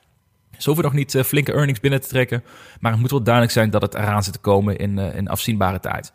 Ze 0.59 0.65
hoeven 0.65 0.85
nog 0.85 0.95
niet 0.95 1.15
uh, 1.15 1.23
flinke 1.23 1.53
earnings 1.53 1.81
binnen 1.81 2.01
te 2.01 2.09
trekken, 2.09 2.45
maar 2.81 2.93
het 2.93 3.01
moet 3.01 3.11
wel 3.11 3.23
duidelijk 3.23 3.55
zijn 3.55 3.71
dat 3.71 3.83
het 3.83 3.95
eraan 3.95 4.23
zit 4.23 4.33
te 4.33 4.39
komen 4.39 4.77
in, 4.77 4.99
uh, 4.99 5.15
in 5.17 5.29
afzienbare 5.29 5.81
tijd. 5.81 6.13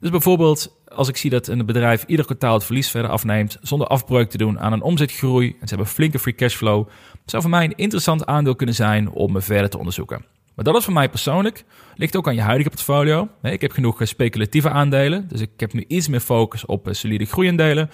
Dus 0.00 0.10
bijvoorbeeld, 0.10 0.76
als 0.88 1.08
ik 1.08 1.16
zie 1.16 1.30
dat 1.30 1.46
een 1.46 1.66
bedrijf 1.66 2.04
ieder 2.06 2.24
kwartaal 2.24 2.54
het 2.54 2.64
verlies 2.64 2.90
verder 2.90 3.10
afneemt, 3.10 3.58
zonder 3.60 3.86
afbreuk 3.86 4.30
te 4.30 4.38
doen 4.38 4.60
aan 4.60 4.72
een 4.72 4.82
omzetgroei, 4.82 5.48
en 5.48 5.68
ze 5.68 5.74
hebben 5.74 5.86
flinke 5.86 6.18
free 6.18 6.34
cashflow, 6.34 6.88
zou 7.24 7.42
voor 7.42 7.50
mij 7.50 7.64
een 7.64 7.76
interessant 7.76 8.26
aandeel 8.26 8.56
kunnen 8.56 8.74
zijn 8.74 9.10
om 9.10 9.32
me 9.32 9.40
verder 9.40 9.70
te 9.70 9.78
onderzoeken. 9.78 10.24
Maar 10.54 10.64
dat 10.64 10.76
is 10.76 10.84
voor 10.84 10.92
mij 10.92 11.08
persoonlijk. 11.08 11.64
Ligt 11.94 12.16
ook 12.16 12.28
aan 12.28 12.34
je 12.34 12.40
huidige 12.40 12.70
portfolio. 12.70 13.28
Ik 13.42 13.60
heb 13.60 13.72
genoeg 13.72 14.00
eh, 14.00 14.06
speculatieve 14.06 14.70
aandelen. 14.70 15.28
Dus 15.28 15.40
ik 15.40 15.50
heb 15.56 15.72
nu 15.72 15.84
iets 15.88 16.08
meer 16.08 16.20
focus 16.20 16.66
op 16.66 16.88
solide 16.90 17.24
groeiendelen. 17.24 17.90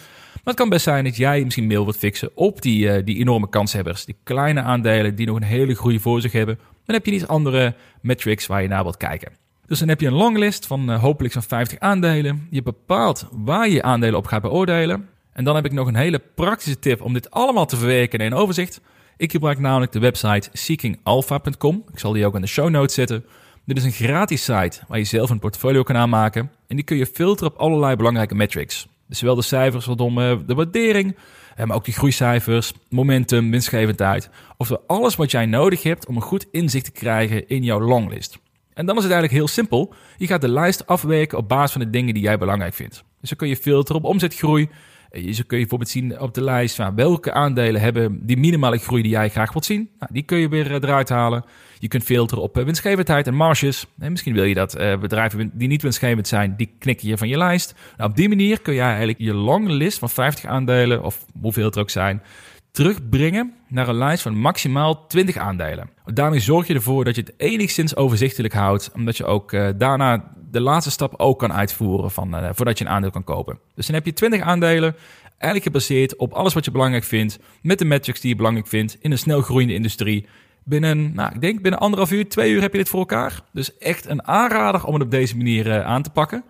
Maar 0.48 0.56
het 0.56 0.66
kan 0.66 0.76
best 0.76 0.88
zijn 0.88 1.04
dat 1.04 1.16
jij 1.16 1.44
misschien 1.44 1.66
mail 1.66 1.84
wilt 1.84 1.96
fixen 1.96 2.30
op 2.34 2.62
die, 2.62 2.86
uh, 2.86 3.04
die 3.04 3.18
enorme 3.18 3.48
kanshebbers. 3.48 4.04
Die 4.04 4.16
kleine 4.22 4.62
aandelen 4.62 5.14
die 5.14 5.26
nog 5.26 5.36
een 5.36 5.42
hele 5.42 5.74
groei 5.74 6.00
voor 6.00 6.20
zich 6.20 6.32
hebben. 6.32 6.58
Dan 6.84 6.94
heb 6.94 7.06
je 7.06 7.12
iets 7.12 7.26
andere 7.26 7.74
metrics 8.00 8.46
waar 8.46 8.62
je 8.62 8.68
naar 8.68 8.82
wilt 8.82 8.96
kijken. 8.96 9.32
Dus 9.66 9.78
dan 9.78 9.88
heb 9.88 10.00
je 10.00 10.06
een 10.06 10.12
longlist 10.12 10.66
van 10.66 10.90
uh, 10.90 11.00
hopelijk 11.00 11.34
zo'n 11.34 11.42
50 11.42 11.78
aandelen. 11.78 12.46
Je 12.50 12.62
bepaalt 12.62 13.28
waar 13.32 13.68
je 13.68 13.74
je 13.74 13.82
aandelen 13.82 14.18
op 14.18 14.26
gaat 14.26 14.42
beoordelen. 14.42 15.08
En 15.32 15.44
dan 15.44 15.54
heb 15.54 15.64
ik 15.64 15.72
nog 15.72 15.86
een 15.86 15.96
hele 15.96 16.22
praktische 16.34 16.78
tip 16.78 17.02
om 17.02 17.12
dit 17.12 17.30
allemaal 17.30 17.66
te 17.66 17.76
verwerken 17.76 18.18
in 18.18 18.26
een 18.26 18.38
overzicht. 18.38 18.80
Ik 19.16 19.30
gebruik 19.30 19.58
namelijk 19.58 19.92
de 19.92 19.98
website 19.98 20.48
seekingalpha.com. 20.52 21.84
Ik 21.92 21.98
zal 21.98 22.12
die 22.12 22.26
ook 22.26 22.34
in 22.34 22.40
de 22.40 22.46
show 22.46 22.68
notes 22.68 22.94
zetten. 22.94 23.24
Dit 23.64 23.76
is 23.76 23.84
een 23.84 23.92
gratis 23.92 24.44
site 24.44 24.80
waar 24.86 24.98
je 24.98 25.04
zelf 25.04 25.30
een 25.30 25.38
portfolio 25.38 25.82
kan 25.82 25.96
aanmaken. 25.96 26.50
En 26.66 26.76
die 26.76 26.84
kun 26.84 26.96
je 26.96 27.06
filteren 27.06 27.52
op 27.52 27.58
allerlei 27.58 27.96
belangrijke 27.96 28.34
metrics. 28.34 28.88
Dus 29.08 29.18
zowel 29.18 29.34
de 29.34 29.42
cijfers 29.42 29.84
rondom 29.84 30.20
eh, 30.20 30.36
de 30.46 30.54
waardering, 30.54 31.16
eh, 31.56 31.66
maar 31.66 31.76
ook 31.76 31.84
die 31.84 31.94
groeicijfers, 31.94 32.72
momentum, 32.88 33.50
winstgevendheid. 33.50 34.30
Oftewel 34.56 34.84
alles 34.86 35.16
wat 35.16 35.30
jij 35.30 35.46
nodig 35.46 35.82
hebt 35.82 36.06
om 36.06 36.16
een 36.16 36.22
goed 36.22 36.46
inzicht 36.50 36.84
te 36.84 36.90
krijgen 36.90 37.48
in 37.48 37.62
jouw 37.62 37.80
longlist. 37.80 38.38
En 38.74 38.86
dan 38.86 38.96
is 38.96 39.02
het 39.02 39.12
eigenlijk 39.12 39.40
heel 39.40 39.48
simpel. 39.54 39.94
Je 40.16 40.26
gaat 40.26 40.40
de 40.40 40.48
lijst 40.48 40.86
afwerken 40.86 41.38
op 41.38 41.48
basis 41.48 41.72
van 41.72 41.80
de 41.80 41.90
dingen 41.90 42.14
die 42.14 42.22
jij 42.22 42.38
belangrijk 42.38 42.74
vindt. 42.74 43.04
Dus 43.20 43.28
dan 43.28 43.38
kun 43.38 43.48
je 43.48 43.56
filteren 43.56 44.02
op 44.02 44.08
omzetgroei. 44.08 44.68
Eh, 45.10 45.24
je 45.24 45.44
kun 45.44 45.58
je 45.58 45.62
bijvoorbeeld 45.62 45.90
zien 45.90 46.20
op 46.20 46.34
de 46.34 46.44
lijst 46.44 46.74
van 46.74 46.94
welke 46.94 47.32
aandelen 47.32 47.80
hebben 47.80 48.26
die 48.26 48.36
minimale 48.36 48.78
groei 48.78 49.02
die 49.02 49.10
jij 49.10 49.28
graag 49.28 49.52
wilt 49.52 49.64
zien. 49.64 49.90
Nou, 49.98 50.12
die 50.12 50.22
kun 50.22 50.38
je 50.38 50.48
weer 50.48 50.74
eruit 50.74 51.08
halen. 51.08 51.44
Je 51.78 51.88
kunt 51.88 52.02
filteren 52.02 52.42
op 52.42 52.54
winstgevendheid 52.54 53.26
en 53.26 53.34
marges. 53.34 53.86
En 53.98 54.10
misschien 54.10 54.34
wil 54.34 54.44
je 54.44 54.54
dat 54.54 54.72
bedrijven 55.00 55.50
die 55.54 55.68
niet 55.68 55.82
winstgevend 55.82 56.28
zijn, 56.28 56.54
die 56.56 56.74
knikken 56.78 57.08
je 57.08 57.16
van 57.16 57.28
je 57.28 57.36
lijst. 57.36 57.74
Nou, 57.96 58.10
op 58.10 58.16
die 58.16 58.28
manier 58.28 58.60
kun 58.60 58.74
je 58.74 58.80
eigenlijk 58.80 59.18
je 59.18 59.34
lange 59.34 59.72
list 59.72 59.98
van 59.98 60.10
50 60.10 60.44
aandelen, 60.44 61.02
of 61.02 61.24
hoeveel 61.40 61.64
het 61.64 61.74
er 61.74 61.80
ook 61.80 61.90
zijn, 61.90 62.22
terugbrengen 62.70 63.54
naar 63.68 63.88
een 63.88 63.94
lijst 63.94 64.22
van 64.22 64.36
maximaal 64.36 65.06
20 65.06 65.36
aandelen. 65.36 65.90
Daarmee 66.04 66.40
zorg 66.40 66.66
je 66.66 66.74
ervoor 66.74 67.04
dat 67.04 67.14
je 67.14 67.20
het 67.20 67.32
enigszins 67.36 67.96
overzichtelijk 67.96 68.54
houdt, 68.54 68.90
omdat 68.94 69.16
je 69.16 69.24
ook 69.24 69.52
uh, 69.52 69.68
daarna 69.76 70.32
de 70.50 70.60
laatste 70.60 70.90
stap 70.90 71.14
ook 71.16 71.38
kan 71.38 71.52
uitvoeren 71.52 72.10
van, 72.10 72.34
uh, 72.34 72.48
voordat 72.52 72.78
je 72.78 72.84
een 72.84 72.90
aandeel 72.90 73.10
kan 73.10 73.24
kopen. 73.24 73.58
Dus 73.74 73.86
dan 73.86 73.94
heb 73.94 74.04
je 74.04 74.12
20 74.12 74.40
aandelen, 74.40 74.96
eigenlijk 75.22 75.62
gebaseerd 75.62 76.16
op 76.16 76.32
alles 76.32 76.54
wat 76.54 76.64
je 76.64 76.70
belangrijk 76.70 77.04
vindt, 77.04 77.38
met 77.62 77.78
de 77.78 77.84
metrics 77.84 78.20
die 78.20 78.30
je 78.30 78.36
belangrijk 78.36 78.66
vindt 78.66 78.96
in 79.00 79.10
een 79.10 79.18
snel 79.18 79.40
groeiende 79.40 79.74
industrie. 79.74 80.26
Binnen, 80.64 81.14
nou, 81.14 81.34
ik 81.34 81.40
denk 81.40 81.62
binnen 81.62 81.80
anderhalf 81.80 82.12
uur, 82.12 82.28
twee 82.28 82.52
uur 82.52 82.60
heb 82.60 82.72
je 82.72 82.78
dit 82.78 82.88
voor 82.88 82.98
elkaar. 82.98 83.40
Dus 83.52 83.78
echt 83.78 84.08
een 84.08 84.26
aanrader 84.26 84.84
om 84.84 84.94
het 84.94 85.02
op 85.02 85.10
deze 85.10 85.36
manier 85.36 85.66
uh, 85.66 85.86
aan 85.86 86.02
te 86.02 86.10
pakken. 86.10 86.44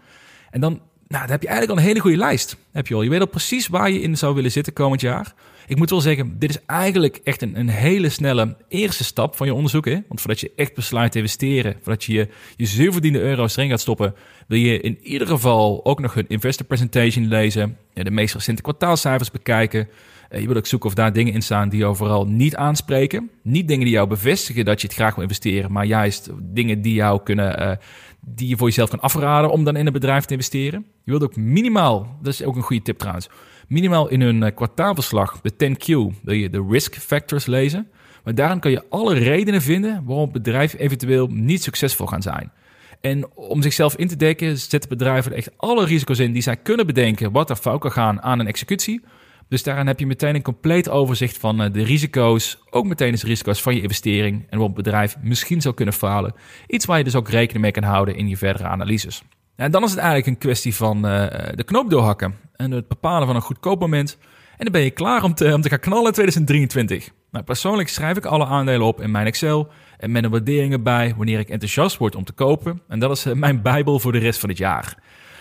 En 0.51 0.61
dan, 0.61 0.73
nou, 1.09 1.23
dan 1.23 1.31
heb 1.31 1.43
je 1.43 1.49
eigenlijk 1.49 1.79
al 1.79 1.85
een 1.85 1.89
hele 1.89 2.01
goede 2.01 2.17
lijst. 2.17 2.57
Heb 2.73 2.87
je 2.87 2.95
al. 2.95 3.03
Je 3.03 3.11
weet 3.11 3.21
al 3.21 3.27
precies 3.27 3.67
waar 3.67 3.91
je 3.91 4.01
in 4.01 4.17
zou 4.17 4.35
willen 4.35 4.51
zitten 4.51 4.73
komend 4.73 5.01
jaar. 5.01 5.35
Ik 5.69 5.77
moet 5.77 5.91
wel 5.91 6.01
zeggen, 6.01 6.39
dit 6.39 6.51
is 6.51 6.59
eigenlijk 6.67 7.21
echt 7.25 7.43
een, 7.43 7.59
een 7.59 7.69
hele 7.69 8.09
snelle 8.09 8.57
eerste 8.69 9.05
stap 9.05 9.37
van 9.37 9.47
je 9.47 9.55
onderzoek. 9.55 9.85
Hè? 9.85 9.99
Want 10.09 10.21
voordat 10.21 10.41
je 10.41 10.53
echt 10.57 10.75
besluit 10.75 11.13
te 11.13 11.19
investeren, 11.19 11.77
voordat 11.83 12.05
je 12.05 12.13
je, 12.13 12.29
je 12.57 12.67
zuur 12.67 12.93
verdiende 12.93 13.21
euro's 13.21 13.57
erin 13.57 13.71
gaat 13.71 13.81
stoppen, 13.81 14.15
wil 14.47 14.59
je 14.59 14.81
in 14.81 14.99
ieder 15.03 15.27
geval 15.27 15.85
ook 15.85 16.01
nog 16.01 16.15
hun 16.15 16.29
investor 16.29 16.67
presentation 16.67 17.29
lezen, 17.29 17.77
de 17.93 18.11
meest 18.11 18.35
recente 18.35 18.63
kwartaalcijfers 18.63 19.31
bekijken. 19.31 19.89
Eh, 20.29 20.41
je 20.41 20.47
wil 20.47 20.57
ook 20.57 20.67
zoeken 20.67 20.89
of 20.89 20.95
daar 20.95 21.13
dingen 21.13 21.33
in 21.33 21.43
staan 21.43 21.69
die 21.69 21.79
jou 21.79 21.97
vooral 21.97 22.27
niet 22.27 22.57
aanspreken. 22.57 23.31
Niet 23.43 23.69
dingen 23.69 23.85
die 23.85 23.95
jou 23.95 24.09
bevestigen 24.09 24.65
dat 24.65 24.81
je 24.81 24.87
het 24.87 24.97
graag 24.97 25.15
wil 25.15 25.23
investeren, 25.23 25.73
maar 25.73 25.85
juist 25.85 26.31
dingen 26.41 26.83
die 26.83 26.95
jou 26.95 27.23
kunnen, 27.23 27.63
uh, 27.63 27.73
die 28.21 28.49
je 28.49 28.57
voor 28.57 28.67
jezelf 28.67 28.91
kan 28.91 29.01
afraden 29.01 29.51
om 29.51 29.65
dan 29.65 29.77
in 29.77 29.87
een 29.87 29.93
bedrijf 29.93 30.25
te 30.25 30.33
investeren. 30.33 30.87
Je 31.05 31.11
wilt 31.11 31.23
ook 31.23 31.37
minimaal, 31.37 32.19
dat 32.23 32.33
is 32.33 32.43
ook 32.43 32.57
een 32.57 32.63
goede 32.63 32.83
tip 32.83 32.99
trouwens, 32.99 33.29
minimaal 33.69 34.09
in 34.09 34.21
hun 34.21 34.43
eh, 34.43 34.55
kwartaalverslag, 34.55 35.41
de 35.41 35.53
10Q, 35.53 36.17
wil 36.23 36.35
je 36.35 36.51
de 36.51 36.67
risk 36.71 36.97
factors 36.97 37.47
lezen. 37.47 37.89
Maar 38.25 38.35
daarin 38.35 38.61
kan 38.61 38.71
je 38.71 38.85
alle 38.89 39.15
redenen 39.15 39.63
vinden 39.63 40.05
waarom 40.05 40.33
bedrijven 40.33 40.79
eventueel 40.79 41.27
niet 41.27 41.63
succesvol 41.63 42.07
gaan 42.07 42.23
zijn. 42.23 42.53
En 43.01 43.35
om 43.35 43.63
zichzelf 43.63 43.97
in 43.97 44.09
te 44.09 44.17
dekken, 44.17 44.59
zetten 44.59 44.89
bedrijven 44.89 45.33
echt 45.33 45.51
alle 45.57 45.85
risico's 45.85 46.19
in 46.19 46.33
die 46.33 46.43
zij 46.43 46.57
kunnen 46.57 46.87
bedenken 46.87 47.33
wat 47.33 47.51
er 47.51 47.57
fout 47.57 47.81
kan 47.81 47.93
gaan 47.93 48.23
aan 48.23 48.39
een 48.39 48.47
executie. 48.47 49.01
Dus 49.49 49.63
daarin 49.63 49.87
heb 49.87 49.99
je 49.99 50.07
meteen 50.07 50.35
een 50.35 50.43
compleet 50.43 50.89
overzicht 50.89 51.39
van 51.39 51.63
eh, 51.63 51.73
de 51.73 51.83
risico's, 51.83 52.59
ook 52.71 52.87
meteen 52.87 53.13
de 53.13 53.27
risico's 53.27 53.63
van 53.63 53.75
je 53.75 53.83
investering 53.83 54.41
en 54.41 54.47
waarom 54.59 54.75
het 54.75 54.85
bedrijf 54.85 55.17
misschien 55.23 55.61
zou 55.61 55.75
kunnen 55.75 55.95
falen. 55.95 56.35
Iets 56.67 56.85
waar 56.85 56.99
je 56.99 57.05
dus 57.05 57.15
ook 57.15 57.29
rekening 57.29 57.63
mee 57.63 57.73
kan 57.73 57.83
houden 57.83 58.17
in 58.17 58.29
je 58.29 58.37
verdere 58.37 58.69
analyses. 58.69 59.23
En 59.57 59.71
dan 59.71 59.83
is 59.83 59.91
het 59.91 59.99
eigenlijk 59.99 60.29
een 60.29 60.39
kwestie 60.39 60.75
van 60.75 60.97
uh, 60.97 61.27
de 61.55 61.65
knoop 61.65 61.91
doorhakken 61.91 62.35
en 62.57 62.71
het 62.71 62.89
bepalen 62.89 63.27
van 63.27 63.37
een 63.37 63.43
goedkoop 63.43 63.81
moment. 63.81 64.19
En 64.57 64.65
dan 64.65 64.73
ben 64.73 64.83
je 64.83 64.91
klaar 64.91 65.23
om 65.23 65.35
te, 65.35 65.55
om 65.55 65.61
te 65.61 65.69
gaan 65.69 65.79
knallen 65.79 66.07
in 66.07 66.13
2023. 66.13 67.11
Nou, 67.31 67.45
persoonlijk 67.45 67.89
schrijf 67.89 68.17
ik 68.17 68.25
alle 68.25 68.47
aandelen 68.47 68.87
op 68.87 69.01
in 69.01 69.11
mijn 69.11 69.27
Excel 69.27 69.69
en 69.99 70.13
met 70.13 70.25
een 70.25 70.31
waardering 70.31 70.73
erbij 70.73 71.15
wanneer 71.17 71.39
ik 71.39 71.49
enthousiast 71.49 71.97
word 71.97 72.15
om 72.15 72.25
te 72.25 72.33
kopen. 72.33 72.83
En 72.89 72.99
dat 72.99 73.11
is 73.11 73.27
uh, 73.27 73.33
mijn 73.33 73.63
bijbel 73.63 73.99
voor 73.99 74.13
de 74.13 74.19
rest 74.19 74.41
van 74.41 74.49
het 74.49 74.59
jaar. 74.59 74.97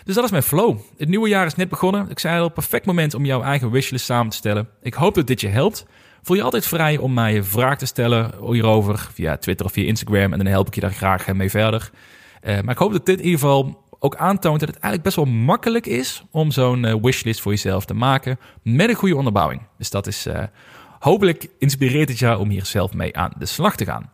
Dus 0.07 0.15
dat 0.15 0.25
is 0.25 0.31
mijn 0.31 0.43
flow. 0.43 0.77
Het 0.97 1.09
nieuwe 1.09 1.29
jaar 1.29 1.45
is 1.45 1.55
net 1.55 1.69
begonnen. 1.69 2.09
Ik 2.09 2.19
zei 2.19 2.41
al, 2.41 2.49
perfect 2.49 2.85
moment 2.85 3.13
om 3.13 3.25
jouw 3.25 3.41
eigen 3.41 3.71
wishlist 3.71 4.05
samen 4.05 4.31
te 4.31 4.37
stellen. 4.37 4.69
Ik 4.81 4.93
hoop 4.93 5.15
dat 5.15 5.27
dit 5.27 5.41
je 5.41 5.47
helpt. 5.47 5.85
Voel 6.21 6.37
je 6.37 6.43
altijd 6.43 6.65
vrij 6.65 6.97
om 6.97 7.13
mij 7.13 7.35
een 7.35 7.45
vraag 7.45 7.77
te 7.77 7.85
stellen 7.85 8.31
hierover 8.51 9.09
via 9.13 9.37
Twitter 9.37 9.65
of 9.65 9.71
via 9.71 9.85
Instagram. 9.85 10.31
En 10.31 10.37
dan 10.37 10.47
help 10.47 10.67
ik 10.67 10.75
je 10.75 10.81
daar 10.81 10.93
graag 10.93 11.33
mee 11.33 11.49
verder. 11.49 11.89
Uh, 12.43 12.59
maar 12.61 12.73
ik 12.73 12.77
hoop 12.77 12.91
dat 12.91 13.05
dit 13.05 13.19
in 13.19 13.25
ieder 13.25 13.39
geval 13.39 13.83
ook 13.99 14.15
aantoont 14.15 14.59
dat 14.59 14.69
het 14.69 14.79
eigenlijk 14.79 15.03
best 15.03 15.15
wel 15.15 15.35
makkelijk 15.35 15.85
is 15.85 16.23
om 16.31 16.51
zo'n 16.51 16.83
uh, 16.83 16.95
wishlist 17.01 17.41
voor 17.41 17.51
jezelf 17.51 17.85
te 17.85 17.93
maken 17.93 18.39
met 18.63 18.89
een 18.89 18.95
goede 18.95 19.15
onderbouwing. 19.15 19.61
Dus 19.77 19.89
dat 19.89 20.07
is 20.07 20.27
hopelijk 20.99 21.47
inspireert 21.59 22.09
het 22.09 22.19
jou 22.19 22.39
om 22.39 22.49
hier 22.49 22.65
zelf 22.65 22.93
mee 22.93 23.17
aan 23.17 23.31
de 23.37 23.45
slag 23.45 23.75
te 23.75 23.85
gaan. 23.85 24.11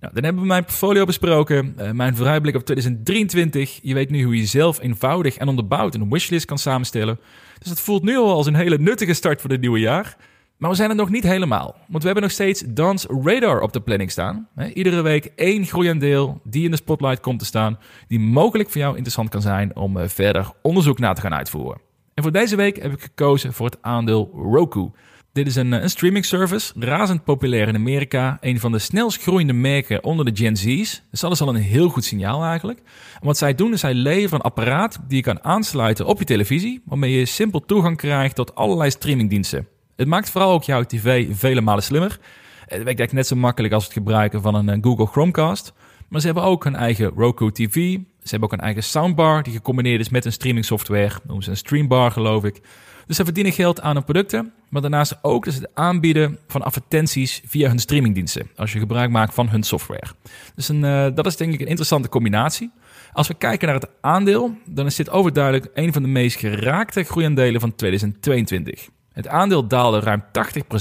Nou, 0.00 0.14
dan 0.14 0.24
hebben 0.24 0.42
we 0.42 0.48
mijn 0.48 0.64
portfolio 0.64 1.04
besproken, 1.04 1.74
uh, 1.78 1.90
mijn 1.90 2.16
vooruitblik 2.16 2.54
op 2.54 2.64
2023. 2.64 3.78
Je 3.82 3.94
weet 3.94 4.10
nu 4.10 4.22
hoe 4.22 4.36
je 4.36 4.46
zelf 4.46 4.80
eenvoudig 4.80 5.36
en 5.36 5.48
onderbouwd 5.48 5.94
een 5.94 6.10
wishlist 6.10 6.44
kan 6.44 6.58
samenstellen. 6.58 7.18
Dus 7.58 7.68
dat 7.68 7.80
voelt 7.80 8.02
nu 8.02 8.16
al 8.16 8.32
als 8.32 8.46
een 8.46 8.54
hele 8.54 8.78
nuttige 8.78 9.14
start 9.14 9.40
voor 9.40 9.50
het 9.50 9.60
nieuwe 9.60 9.78
jaar. 9.78 10.16
Maar 10.56 10.70
we 10.70 10.76
zijn 10.76 10.90
er 10.90 10.96
nog 10.96 11.10
niet 11.10 11.22
helemaal, 11.22 11.76
want 11.88 11.98
we 11.98 12.04
hebben 12.04 12.22
nog 12.22 12.32
steeds 12.32 12.64
Dance 12.66 13.08
Radar 13.22 13.60
op 13.60 13.72
de 13.72 13.80
planning 13.80 14.10
staan. 14.10 14.48
iedere 14.74 15.02
week 15.02 15.24
één 15.24 15.64
groeiaandeel 15.64 16.40
die 16.44 16.64
in 16.64 16.70
de 16.70 16.76
spotlight 16.76 17.20
komt 17.20 17.38
te 17.38 17.44
staan, 17.44 17.78
die 18.08 18.20
mogelijk 18.20 18.70
voor 18.70 18.80
jou 18.80 18.92
interessant 18.92 19.28
kan 19.28 19.42
zijn 19.42 19.76
om 19.76 19.96
uh, 19.96 20.02
verder 20.06 20.50
onderzoek 20.62 20.98
naar 20.98 21.14
te 21.14 21.20
gaan 21.20 21.34
uitvoeren. 21.34 21.80
En 22.14 22.22
voor 22.22 22.32
deze 22.32 22.56
week 22.56 22.82
heb 22.82 22.92
ik 22.92 23.00
gekozen 23.00 23.52
voor 23.52 23.66
het 23.66 23.78
aandeel 23.80 24.30
Roku. 24.34 24.90
Dit 25.32 25.46
is 25.46 25.56
een, 25.56 25.72
een 25.72 25.90
streaming 25.90 26.24
service, 26.24 26.72
razend 26.76 27.24
populair 27.24 27.68
in 27.68 27.74
Amerika. 27.74 28.38
Een 28.40 28.60
van 28.60 28.72
de 28.72 28.78
snelst 28.78 29.22
groeiende 29.22 29.52
merken 29.52 30.04
onder 30.04 30.24
de 30.24 30.36
Gen 30.36 30.56
Z's. 30.56 31.02
Dus 31.10 31.20
dat 31.20 31.32
is 31.32 31.40
al 31.40 31.48
een 31.48 31.54
heel 31.54 31.88
goed 31.88 32.04
signaal 32.04 32.44
eigenlijk. 32.44 32.78
En 33.20 33.26
wat 33.26 33.38
zij 33.38 33.54
doen 33.54 33.72
is 33.72 33.80
zij 33.80 33.94
leveren 33.94 34.38
een 34.38 34.44
apparaat 34.44 34.98
die 35.08 35.16
je 35.16 35.22
kan 35.22 35.44
aansluiten 35.44 36.06
op 36.06 36.18
je 36.18 36.24
televisie, 36.24 36.82
waarmee 36.84 37.18
je 37.18 37.24
simpel 37.24 37.60
toegang 37.60 37.96
krijgt 37.96 38.34
tot 38.34 38.54
allerlei 38.54 38.90
streamingdiensten. 38.90 39.66
Het 39.96 40.08
maakt 40.08 40.30
vooral 40.30 40.52
ook 40.52 40.62
jouw 40.62 40.82
tv 40.82 41.26
vele 41.30 41.60
malen 41.60 41.82
slimmer. 41.82 42.18
Het 42.66 42.82
werkt 42.82 43.12
net 43.12 43.26
zo 43.26 43.36
makkelijk 43.36 43.74
als 43.74 43.84
het 43.84 43.92
gebruiken 43.92 44.42
van 44.42 44.54
een 44.54 44.84
Google 44.84 45.06
Chromecast. 45.06 45.72
Maar 46.08 46.20
ze 46.20 46.26
hebben 46.26 46.44
ook 46.44 46.64
een 46.64 46.76
eigen 46.76 47.12
Roku 47.16 47.50
TV. 47.50 47.74
Ze 48.22 48.30
hebben 48.30 48.48
ook 48.48 48.54
een 48.54 48.64
eigen 48.64 48.82
soundbar 48.82 49.42
die 49.42 49.52
gecombineerd 49.52 50.00
is 50.00 50.08
met 50.08 50.24
een 50.24 50.32
streaming 50.32 50.64
software. 50.64 51.14
Noemen 51.22 51.44
ze 51.44 51.50
een 51.50 51.56
streambar 51.56 52.10
geloof 52.10 52.44
ik. 52.44 52.60
Dus 53.08 53.16
ze 53.16 53.24
verdienen 53.24 53.52
geld 53.52 53.80
aan 53.80 53.94
hun 53.94 54.04
producten, 54.04 54.52
maar 54.68 54.82
daarnaast 54.82 55.18
ook 55.22 55.44
dus 55.44 55.54
het 55.54 55.68
aanbieden 55.74 56.38
van 56.46 56.62
advertenties 56.62 57.42
via 57.46 57.68
hun 57.68 57.78
streamingdiensten, 57.78 58.50
als 58.56 58.72
je 58.72 58.78
gebruik 58.78 59.10
maakt 59.10 59.34
van 59.34 59.48
hun 59.48 59.62
software. 59.62 60.06
Dus 60.54 60.68
een, 60.68 60.84
uh, 60.84 61.06
dat 61.14 61.26
is 61.26 61.36
denk 61.36 61.52
ik 61.52 61.60
een 61.60 61.66
interessante 61.66 62.08
combinatie. 62.08 62.70
Als 63.12 63.28
we 63.28 63.34
kijken 63.34 63.66
naar 63.66 63.76
het 63.76 63.88
aandeel, 64.00 64.56
dan 64.64 64.86
is 64.86 64.96
dit 64.96 65.10
overduidelijk 65.10 65.70
een 65.74 65.92
van 65.92 66.02
de 66.02 66.08
meest 66.08 66.36
geraakte 66.36 67.02
groeiaandelen 67.02 67.60
van 67.60 67.74
2022. 67.74 68.88
Het 69.12 69.28
aandeel 69.28 69.66
daalde 69.66 70.00
ruim 70.00 70.22
80% 70.22 70.24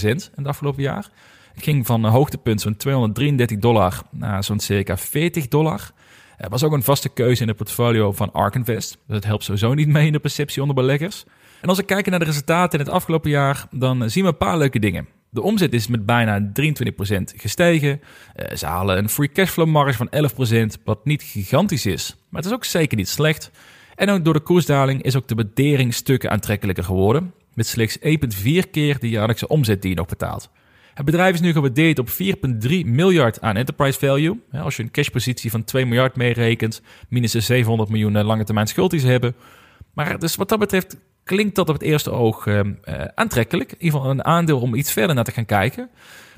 in 0.02 0.30
het 0.36 0.48
afgelopen 0.48 0.84
jaar. 0.84 1.10
Het 1.54 1.64
ging 1.64 1.86
van 1.86 2.04
een 2.04 2.12
hoogtepunt 2.12 2.62
zo'n 2.62 2.78
233 2.78 3.58
dollar 3.58 4.02
naar 4.12 4.44
zo'n 4.44 4.60
circa 4.60 4.98
40 4.98 5.48
dollar. 5.48 5.92
Er 6.38 6.50
was 6.50 6.64
ook 6.64 6.72
een 6.72 6.84
vaste 6.84 7.10
keuze 7.10 7.42
in 7.42 7.48
het 7.48 7.58
portfolio 7.58 8.12
van 8.12 8.34
Ark 8.34 8.56
Invest. 8.56 8.90
Dus 8.90 9.16
dat 9.16 9.24
helpt 9.24 9.44
sowieso 9.44 9.74
niet 9.74 9.88
mee 9.88 10.06
in 10.06 10.12
de 10.12 10.20
perceptie 10.20 10.62
onder 10.62 10.76
beleggers. 10.76 11.26
En 11.62 11.70
als 11.70 11.78
we 11.78 11.84
kijken 11.84 12.12
naar 12.12 12.20
de 12.20 12.26
resultaten 12.26 12.80
in 12.80 12.86
het 12.86 12.94
afgelopen 12.94 13.30
jaar, 13.30 13.68
dan 13.72 14.10
zien 14.10 14.24
we 14.24 14.30
een 14.30 14.38
paar 14.38 14.58
leuke 14.58 14.80
dingen. 14.80 15.08
De 15.30 15.42
omzet 15.42 15.74
is 15.74 15.88
met 15.88 16.06
bijna 16.06 16.52
23% 16.54 17.34
gestegen. 17.36 18.02
Eh, 18.36 18.56
ze 18.56 18.66
halen 18.66 18.98
een 18.98 19.10
free 19.10 19.32
cashflow 19.32 19.68
marge 19.68 19.98
van 19.98 20.10
11%, 20.10 20.78
wat 20.84 21.06
niet 21.06 21.24
gigantisch 21.24 21.86
is. 21.86 22.16
Maar 22.30 22.42
het 22.42 22.50
is 22.52 22.56
ook 22.56 22.66
zeker 22.66 22.98
niet 22.98 23.10
slecht. 23.10 23.52
En 23.96 24.10
ook 24.10 24.26
door 24.26 24.34
de 24.34 24.40
koersdaling 24.40 25.02
is 25.02 25.16
ook 25.16 25.28
de 25.28 25.36
waardering 25.36 25.94
stukken 25.94 26.32
aantrekkelijker 26.32 26.84
geworden. 26.84 27.34
Met 27.54 27.68
slechts 27.68 27.98
1,4 28.00 28.70
keer 28.72 29.00
de 29.00 29.10
jaarlijkse 29.10 29.48
omzet 29.48 29.82
die 29.82 29.90
je 29.90 29.96
nog 29.96 30.08
betaalt. 30.08 30.50
Het 30.94 31.06
bedrijf 31.06 31.34
is 31.34 31.42
nu 31.42 31.52
gewaardeerd 31.52 32.00
op 32.00 32.10
4,3 32.10 32.86
miljard 32.86 33.42
aan 33.42 33.56
enterprise 33.56 34.00
value. 34.00 34.40
Als 34.52 34.76
je 34.76 34.84
een 34.84 34.92
cashpositie 34.92 35.52
van 35.52 35.64
2 35.64 35.86
miljard 35.86 36.16
meerekent, 36.16 36.82
minus 37.10 37.32
de 37.32 37.40
700 37.40 37.90
miljoen 37.90 38.22
lange 38.24 38.44
termijn 38.44 38.68
schuld 38.68 38.92
die 38.92 39.00
ze 39.00 39.08
hebben. 39.08 39.36
Maar 39.94 40.20
dus 40.20 40.36
wat 40.36 40.50
dat 40.50 40.60
betreft 40.60 40.98
klinkt 41.28 41.56
dat 41.56 41.70
op 41.70 41.76
het 41.76 41.84
eerste 41.84 42.12
oog 42.12 42.46
uh, 42.46 42.60
aantrekkelijk. 43.16 43.72
In 43.72 43.78
ieder 43.80 44.00
geval 44.00 44.14
een 44.14 44.24
aandeel 44.24 44.60
om 44.60 44.76
iets 44.76 44.92
verder 44.92 45.16
naar 45.16 45.24
te 45.24 45.32
gaan 45.32 45.46
kijken. 45.46 45.90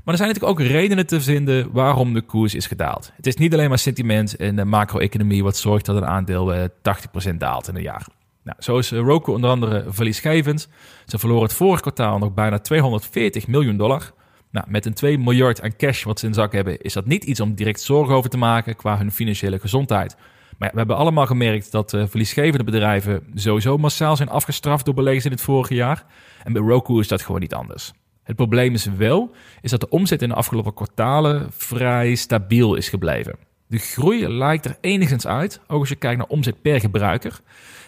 Maar 0.04 0.14
er 0.14 0.26
zijn 0.26 0.30
natuurlijk 0.30 0.60
ook 0.60 0.68
redenen 0.68 1.08
te 1.08 1.22
vinden 1.22 1.72
waarom 1.72 2.14
de 2.14 2.22
koers 2.22 2.56
is 2.56 2.68
gedaald. 2.68 3.12
Het 3.16 3.28
is 3.28 3.36
niet 3.36 3.54
alleen 3.54 3.70
maar 3.70 3.80
sentiment 3.80 4.36
en 4.36 4.56
de 4.56 4.66
macro-economie 4.66 5.44
wat 5.44 5.58
zorgt 5.58 5.86
dat 5.86 5.96
een 5.96 6.06
aandeel 6.06 6.54
uh, 6.54 6.64
eh, 6.64 6.70
80% 7.32 7.36
daalt 7.38 7.68
in 7.68 7.76
een 7.76 7.82
jaar. 7.82 8.08
Nou, 8.44 8.58
zo 8.60 8.78
is 8.78 8.92
Roku 8.92 9.32
onder 9.32 9.50
andere 9.50 9.86
verliesgevend. 9.88 10.68
Ze 11.06 11.20
verloren 11.20 11.44
het 11.44 11.54
vorige 11.54 11.82
kwartaal 11.82 12.18
nog 12.18 12.34
bijna 12.34 12.60
240 12.60 13.48
miljoen 13.48 13.78
dollar. 13.78 14.12
Nou, 14.52 14.66
met 14.70 14.86
een 14.86 14.94
2 14.94 15.20
miljard 15.20 15.62
aan 15.62 15.76
cash 15.76 16.04
wat 16.04 16.20
ze 16.20 16.26
in 16.26 16.34
zak 16.34 16.52
hebben, 16.52 16.82
is 16.82 16.94
dat 16.94 17.06
niet 17.06 17.24
iets 17.24 17.40
om 17.40 17.56
direct 17.56 17.82
zorgen 17.82 18.16
over 18.16 18.30
te 18.30 18.38
maken 18.38 18.76
qua 18.76 18.98
hun 18.98 19.12
financiële 19.12 19.60
gezondheid. 19.60 20.16
Maar 20.60 20.70
we 20.72 20.78
hebben 20.78 20.96
allemaal 20.96 21.26
gemerkt 21.26 21.72
dat 21.72 21.94
uh, 21.94 22.04
verliesgevende 22.08 22.64
bedrijven 22.64 23.24
sowieso 23.34 23.78
massaal 23.78 24.16
zijn 24.16 24.30
afgestraft 24.30 24.86
door 24.86 24.94
beleggers 24.94 25.26
in 25.26 25.32
het 25.32 25.42
vorige 25.42 25.74
jaar. 25.74 26.06
En 26.44 26.54
bij 26.54 26.62
Roku 26.62 27.00
is 27.00 27.08
dat 27.08 27.22
gewoon 27.22 27.40
niet 27.40 27.54
anders. 27.54 27.92
Het 28.24 28.36
probleem 28.36 28.74
is 28.74 28.86
wel, 28.86 29.32
is 29.62 29.72
dat 29.72 29.80
de 29.80 29.90
omzet 29.90 30.22
in 30.22 30.30
de 30.30 30.36
afgelopen 30.36 30.74
kwartalen 30.74 31.48
vrij 31.52 32.16
stabiel 32.16 32.76
is 32.76 32.90
gebleven. 32.90 33.36
De 33.68 33.78
groei 33.78 34.28
lijkt 34.28 34.66
er 34.66 34.78
enigszins 34.82 35.28
uit, 35.28 35.62
ook 35.68 35.80
als 35.80 35.90
je 35.90 35.96
kijkt 35.96 36.18
naar 36.18 36.28
omzet 36.28 36.62
per 36.62 36.80
gebruiker. 36.80 37.40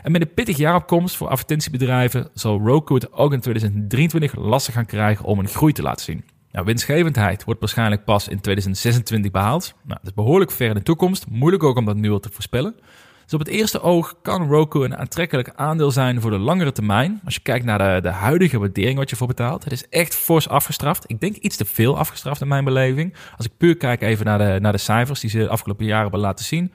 En 0.04 0.12
met 0.12 0.22
een 0.22 0.34
pittig 0.34 0.58
jaaropkomst 0.58 1.16
voor 1.16 1.28
advertentiebedrijven 1.28 2.30
zal 2.34 2.60
Roku 2.60 2.94
het 2.94 3.14
ook 3.14 3.34
in 3.34 3.40
2023 3.40 4.36
lastig 4.36 4.74
gaan 4.74 4.86
krijgen 4.86 5.26
om 5.26 5.40
een 5.40 5.48
groei 5.48 5.74
te 5.74 5.82
laten 5.82 6.06
zien. 6.06 6.24
Nou, 6.52 6.66
winstgevendheid 6.66 7.44
wordt 7.44 7.60
waarschijnlijk 7.60 8.04
pas 8.04 8.28
in 8.28 8.42
2026 8.42 9.32
behaald. 9.32 9.74
Nou, 9.84 10.00
dat 10.00 10.10
is 10.10 10.14
behoorlijk 10.14 10.52
ver 10.52 10.68
in 10.68 10.74
de 10.74 10.84
toekomst. 10.84 11.26
Moeilijk 11.30 11.64
ook 11.64 11.78
om 11.78 11.86
dat 11.86 11.96
nu 11.96 12.12
al 12.12 12.20
te 12.20 12.30
voorspellen. 12.32 12.76
Dus 13.24 13.40
op 13.40 13.40
het 13.40 13.56
eerste 13.56 13.82
oog 13.82 14.16
kan 14.22 14.48
Roku 14.50 14.84
een 14.84 14.98
aantrekkelijk 14.98 15.52
aandeel 15.56 15.92
zijn 15.92 16.22
voor 16.22 16.32
de 16.32 16.38
langere 16.38 16.72
termijn. 16.72 17.22
Als 17.26 17.34
je 17.34 17.40
kijkt 17.40 17.66
naar 17.66 17.78
de, 17.78 18.00
de 18.02 18.10
huidige 18.10 18.60
waardering 18.60 18.98
wat 18.98 19.10
je 19.10 19.16
voor 19.16 19.28
betaalt. 19.28 19.64
Het 19.64 19.74
is 19.74 19.90
echt 19.90 20.16
fors 20.16 20.48
afgestraft. 20.48 21.04
Ik 21.08 21.20
denk 21.20 21.36
iets 21.36 21.58
te 21.58 21.66
veel 21.66 21.98
afgestraft 21.98 22.42
in 22.42 22.48
mijn 22.48 22.64
beleving. 22.64 23.14
Als 23.38 23.46
ik 23.46 23.52
puur 23.58 23.78
kijk 23.78 24.02
even 24.02 24.26
naar 24.26 24.38
de, 24.38 24.60
naar 24.62 24.72
de 24.72 24.78
cijfers 24.78 25.20
die 25.20 25.30
ze 25.30 25.38
de 25.38 25.50
afgelopen 25.50 25.86
jaren 25.86 26.02
hebben 26.02 26.20
laten 26.20 26.46
zien. 26.46 26.72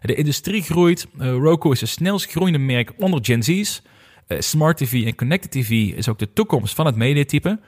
De 0.00 0.14
industrie 0.14 0.62
groeit. 0.62 1.06
Uh, 1.20 1.28
Roku 1.30 1.70
is 1.70 1.80
het 1.80 1.90
snelst 1.90 2.30
groeiende 2.30 2.58
merk 2.58 2.92
onder 2.96 3.20
Gen 3.22 3.42
Z's. 3.42 3.82
Uh, 4.28 4.40
Smart 4.40 4.76
TV 4.76 5.06
en 5.06 5.14
Connected 5.14 5.50
TV 5.50 5.70
is 5.70 6.08
ook 6.08 6.18
de 6.18 6.32
toekomst 6.32 6.74
van 6.74 6.86
het 6.86 6.96
mediatype. 6.96 7.58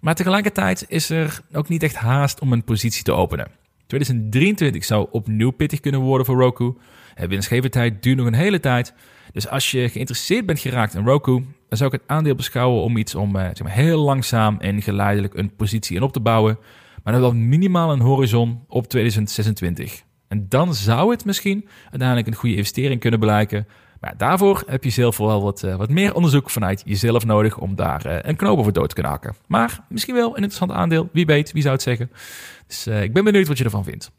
Maar 0.00 0.14
tegelijkertijd 0.14 0.84
is 0.88 1.10
er 1.10 1.40
ook 1.52 1.68
niet 1.68 1.82
echt 1.82 1.96
haast 1.96 2.40
om 2.40 2.52
een 2.52 2.64
positie 2.64 3.02
te 3.02 3.12
openen. 3.12 3.48
2023 3.86 4.84
zou 4.84 5.08
opnieuw 5.10 5.50
pittig 5.50 5.80
kunnen 5.80 6.00
worden 6.00 6.26
voor 6.26 6.40
Roku. 6.40 6.74
Winstgevendheid 7.14 8.02
duurt 8.02 8.16
nog 8.16 8.26
een 8.26 8.34
hele 8.34 8.60
tijd. 8.60 8.94
Dus 9.32 9.48
als 9.48 9.70
je 9.70 9.88
geïnteresseerd 9.88 10.46
bent 10.46 10.60
geraakt 10.60 10.94
in 10.94 11.04
Roku, 11.04 11.44
dan 11.68 11.78
zou 11.78 11.94
ik 11.94 12.00
het 12.00 12.10
aandeel 12.10 12.34
beschouwen 12.34 12.82
om 12.82 12.96
iets 12.96 13.14
om 13.14 13.36
zeg 13.36 13.62
maar, 13.62 13.72
heel 13.72 14.00
langzaam 14.00 14.56
en 14.60 14.82
geleidelijk 14.82 15.34
een 15.34 15.56
positie 15.56 15.96
in 15.96 16.02
op 16.02 16.12
te 16.12 16.20
bouwen. 16.20 16.58
Maar 17.02 17.12
dan 17.12 17.22
wel 17.22 17.34
minimaal 17.34 17.92
een 17.92 18.00
horizon 18.00 18.64
op 18.68 18.88
2026. 18.88 20.02
En 20.28 20.46
dan 20.48 20.74
zou 20.74 21.10
het 21.10 21.24
misschien 21.24 21.68
uiteindelijk 21.90 22.28
een 22.28 22.34
goede 22.34 22.56
investering 22.56 23.00
kunnen 23.00 23.20
blijken. 23.20 23.66
Maar 24.00 24.14
daarvoor 24.16 24.62
heb 24.66 24.84
je 24.84 24.90
zelf 24.90 25.16
wel 25.16 25.42
wat, 25.42 25.62
uh, 25.62 25.76
wat 25.76 25.90
meer 25.90 26.14
onderzoek 26.14 26.50
vanuit 26.50 26.82
jezelf 26.84 27.24
nodig 27.24 27.58
om 27.58 27.74
daar 27.74 28.06
uh, 28.06 28.16
een 28.20 28.36
knoop 28.36 28.58
over 28.58 28.72
dood 28.72 28.88
te 28.88 28.94
kunnen 28.94 29.12
hakken. 29.12 29.34
Maar 29.46 29.84
misschien 29.88 30.14
wel 30.14 30.28
een 30.28 30.34
interessant 30.34 30.72
aandeel. 30.72 31.08
Wie 31.12 31.26
weet, 31.26 31.52
wie 31.52 31.62
zou 31.62 31.74
het 31.74 31.82
zeggen. 31.82 32.10
Dus 32.66 32.86
uh, 32.86 33.02
ik 33.02 33.12
ben 33.12 33.24
benieuwd 33.24 33.48
wat 33.48 33.58
je 33.58 33.64
ervan 33.64 33.84
vindt. 33.84 34.10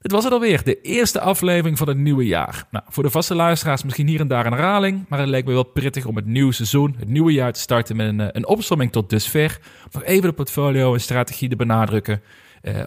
Dit 0.00 0.12
was 0.12 0.24
het 0.24 0.32
alweer, 0.32 0.64
de 0.64 0.80
eerste 0.80 1.20
aflevering 1.20 1.78
van 1.78 1.88
het 1.88 1.96
nieuwe 1.96 2.26
jaar. 2.26 2.64
Nou, 2.70 2.84
voor 2.88 3.02
de 3.02 3.10
vaste 3.10 3.34
luisteraars 3.34 3.82
misschien 3.82 4.06
hier 4.06 4.20
en 4.20 4.28
daar 4.28 4.46
een 4.46 4.52
herhaling, 4.52 5.04
maar 5.08 5.18
het 5.18 5.28
leek 5.28 5.44
me 5.44 5.52
wel 5.52 5.64
prettig 5.64 6.06
om 6.06 6.16
het 6.16 6.26
nieuwe 6.26 6.52
seizoen, 6.52 6.94
het 6.98 7.08
nieuwe 7.08 7.32
jaar 7.32 7.52
te 7.52 7.60
starten 7.60 7.96
met 7.96 8.08
een, 8.08 8.36
een 8.36 8.46
opsomming 8.46 8.92
tot 8.92 9.10
dusver. 9.10 9.60
Nog 9.92 10.04
even 10.04 10.28
de 10.28 10.34
portfolio 10.34 10.94
en 10.94 11.00
strategie 11.00 11.48
te 11.48 11.56
benadrukken. 11.56 12.22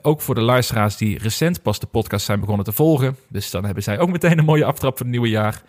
Ook 0.01 0.22
voor 0.22 0.36
de 0.36 0.41
luisteraars 0.41 0.97
die 0.97 1.19
recent 1.19 1.61
pas 1.61 1.80
de 1.80 1.88
podcast 1.88 2.26
zijn 2.26 2.39
begonnen 2.39 2.65
te 2.65 2.72
volgen. 2.72 3.17
Dus 3.30 3.51
dan 3.51 3.65
hebben 3.65 3.84
zij 3.84 3.99
ook 3.99 4.11
meteen 4.11 4.38
een 4.38 4.45
mooie 4.45 4.65
aftrap 4.65 4.97
voor 4.97 5.05
het 5.05 5.15
nieuwe 5.15 5.30
jaar. 5.30 5.61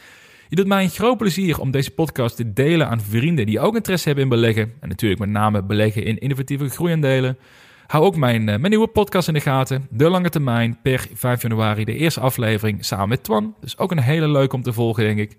Je 0.52 0.58
doet 0.58 0.66
mij 0.66 0.82
een 0.82 0.90
groot 0.90 1.16
plezier 1.16 1.60
om 1.60 1.70
deze 1.70 1.90
podcast 1.90 2.36
te 2.36 2.52
delen 2.52 2.88
aan 2.88 3.00
vrienden 3.00 3.46
die 3.46 3.60
ook 3.60 3.74
interesse 3.74 4.06
hebben 4.06 4.24
in 4.24 4.30
beleggen. 4.30 4.72
En 4.80 4.88
natuurlijk 4.88 5.20
met 5.20 5.28
name 5.28 5.62
beleggen 5.62 6.04
in 6.04 6.18
innovatieve 6.18 6.68
groeiaandelen. 6.68 7.38
Hou 7.86 8.04
ook 8.04 8.16
mijn, 8.16 8.44
mijn 8.44 8.68
nieuwe 8.68 8.86
podcast 8.86 9.28
in 9.28 9.34
de 9.34 9.40
gaten. 9.40 9.86
De 9.90 10.08
lange 10.08 10.28
termijn 10.28 10.78
per 10.82 11.06
5 11.14 11.42
januari 11.42 11.84
de 11.84 11.96
eerste 11.96 12.20
aflevering 12.20 12.84
samen 12.84 13.08
met 13.08 13.24
Twan. 13.24 13.54
Dus 13.60 13.78
ook 13.78 13.90
een 13.90 14.00
hele 14.00 14.28
leuke 14.28 14.54
om 14.54 14.62
te 14.62 14.72
volgen 14.72 15.04
denk 15.04 15.18
ik. 15.18 15.30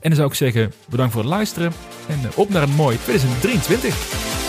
En 0.00 0.08
dan 0.08 0.14
zou 0.14 0.28
ik 0.28 0.34
zeggen 0.34 0.72
bedankt 0.88 1.12
voor 1.12 1.22
het 1.22 1.30
luisteren 1.30 1.72
en 2.08 2.18
op 2.34 2.48
naar 2.48 2.62
een 2.62 2.74
mooi 2.74 2.96
2023. 2.96 4.47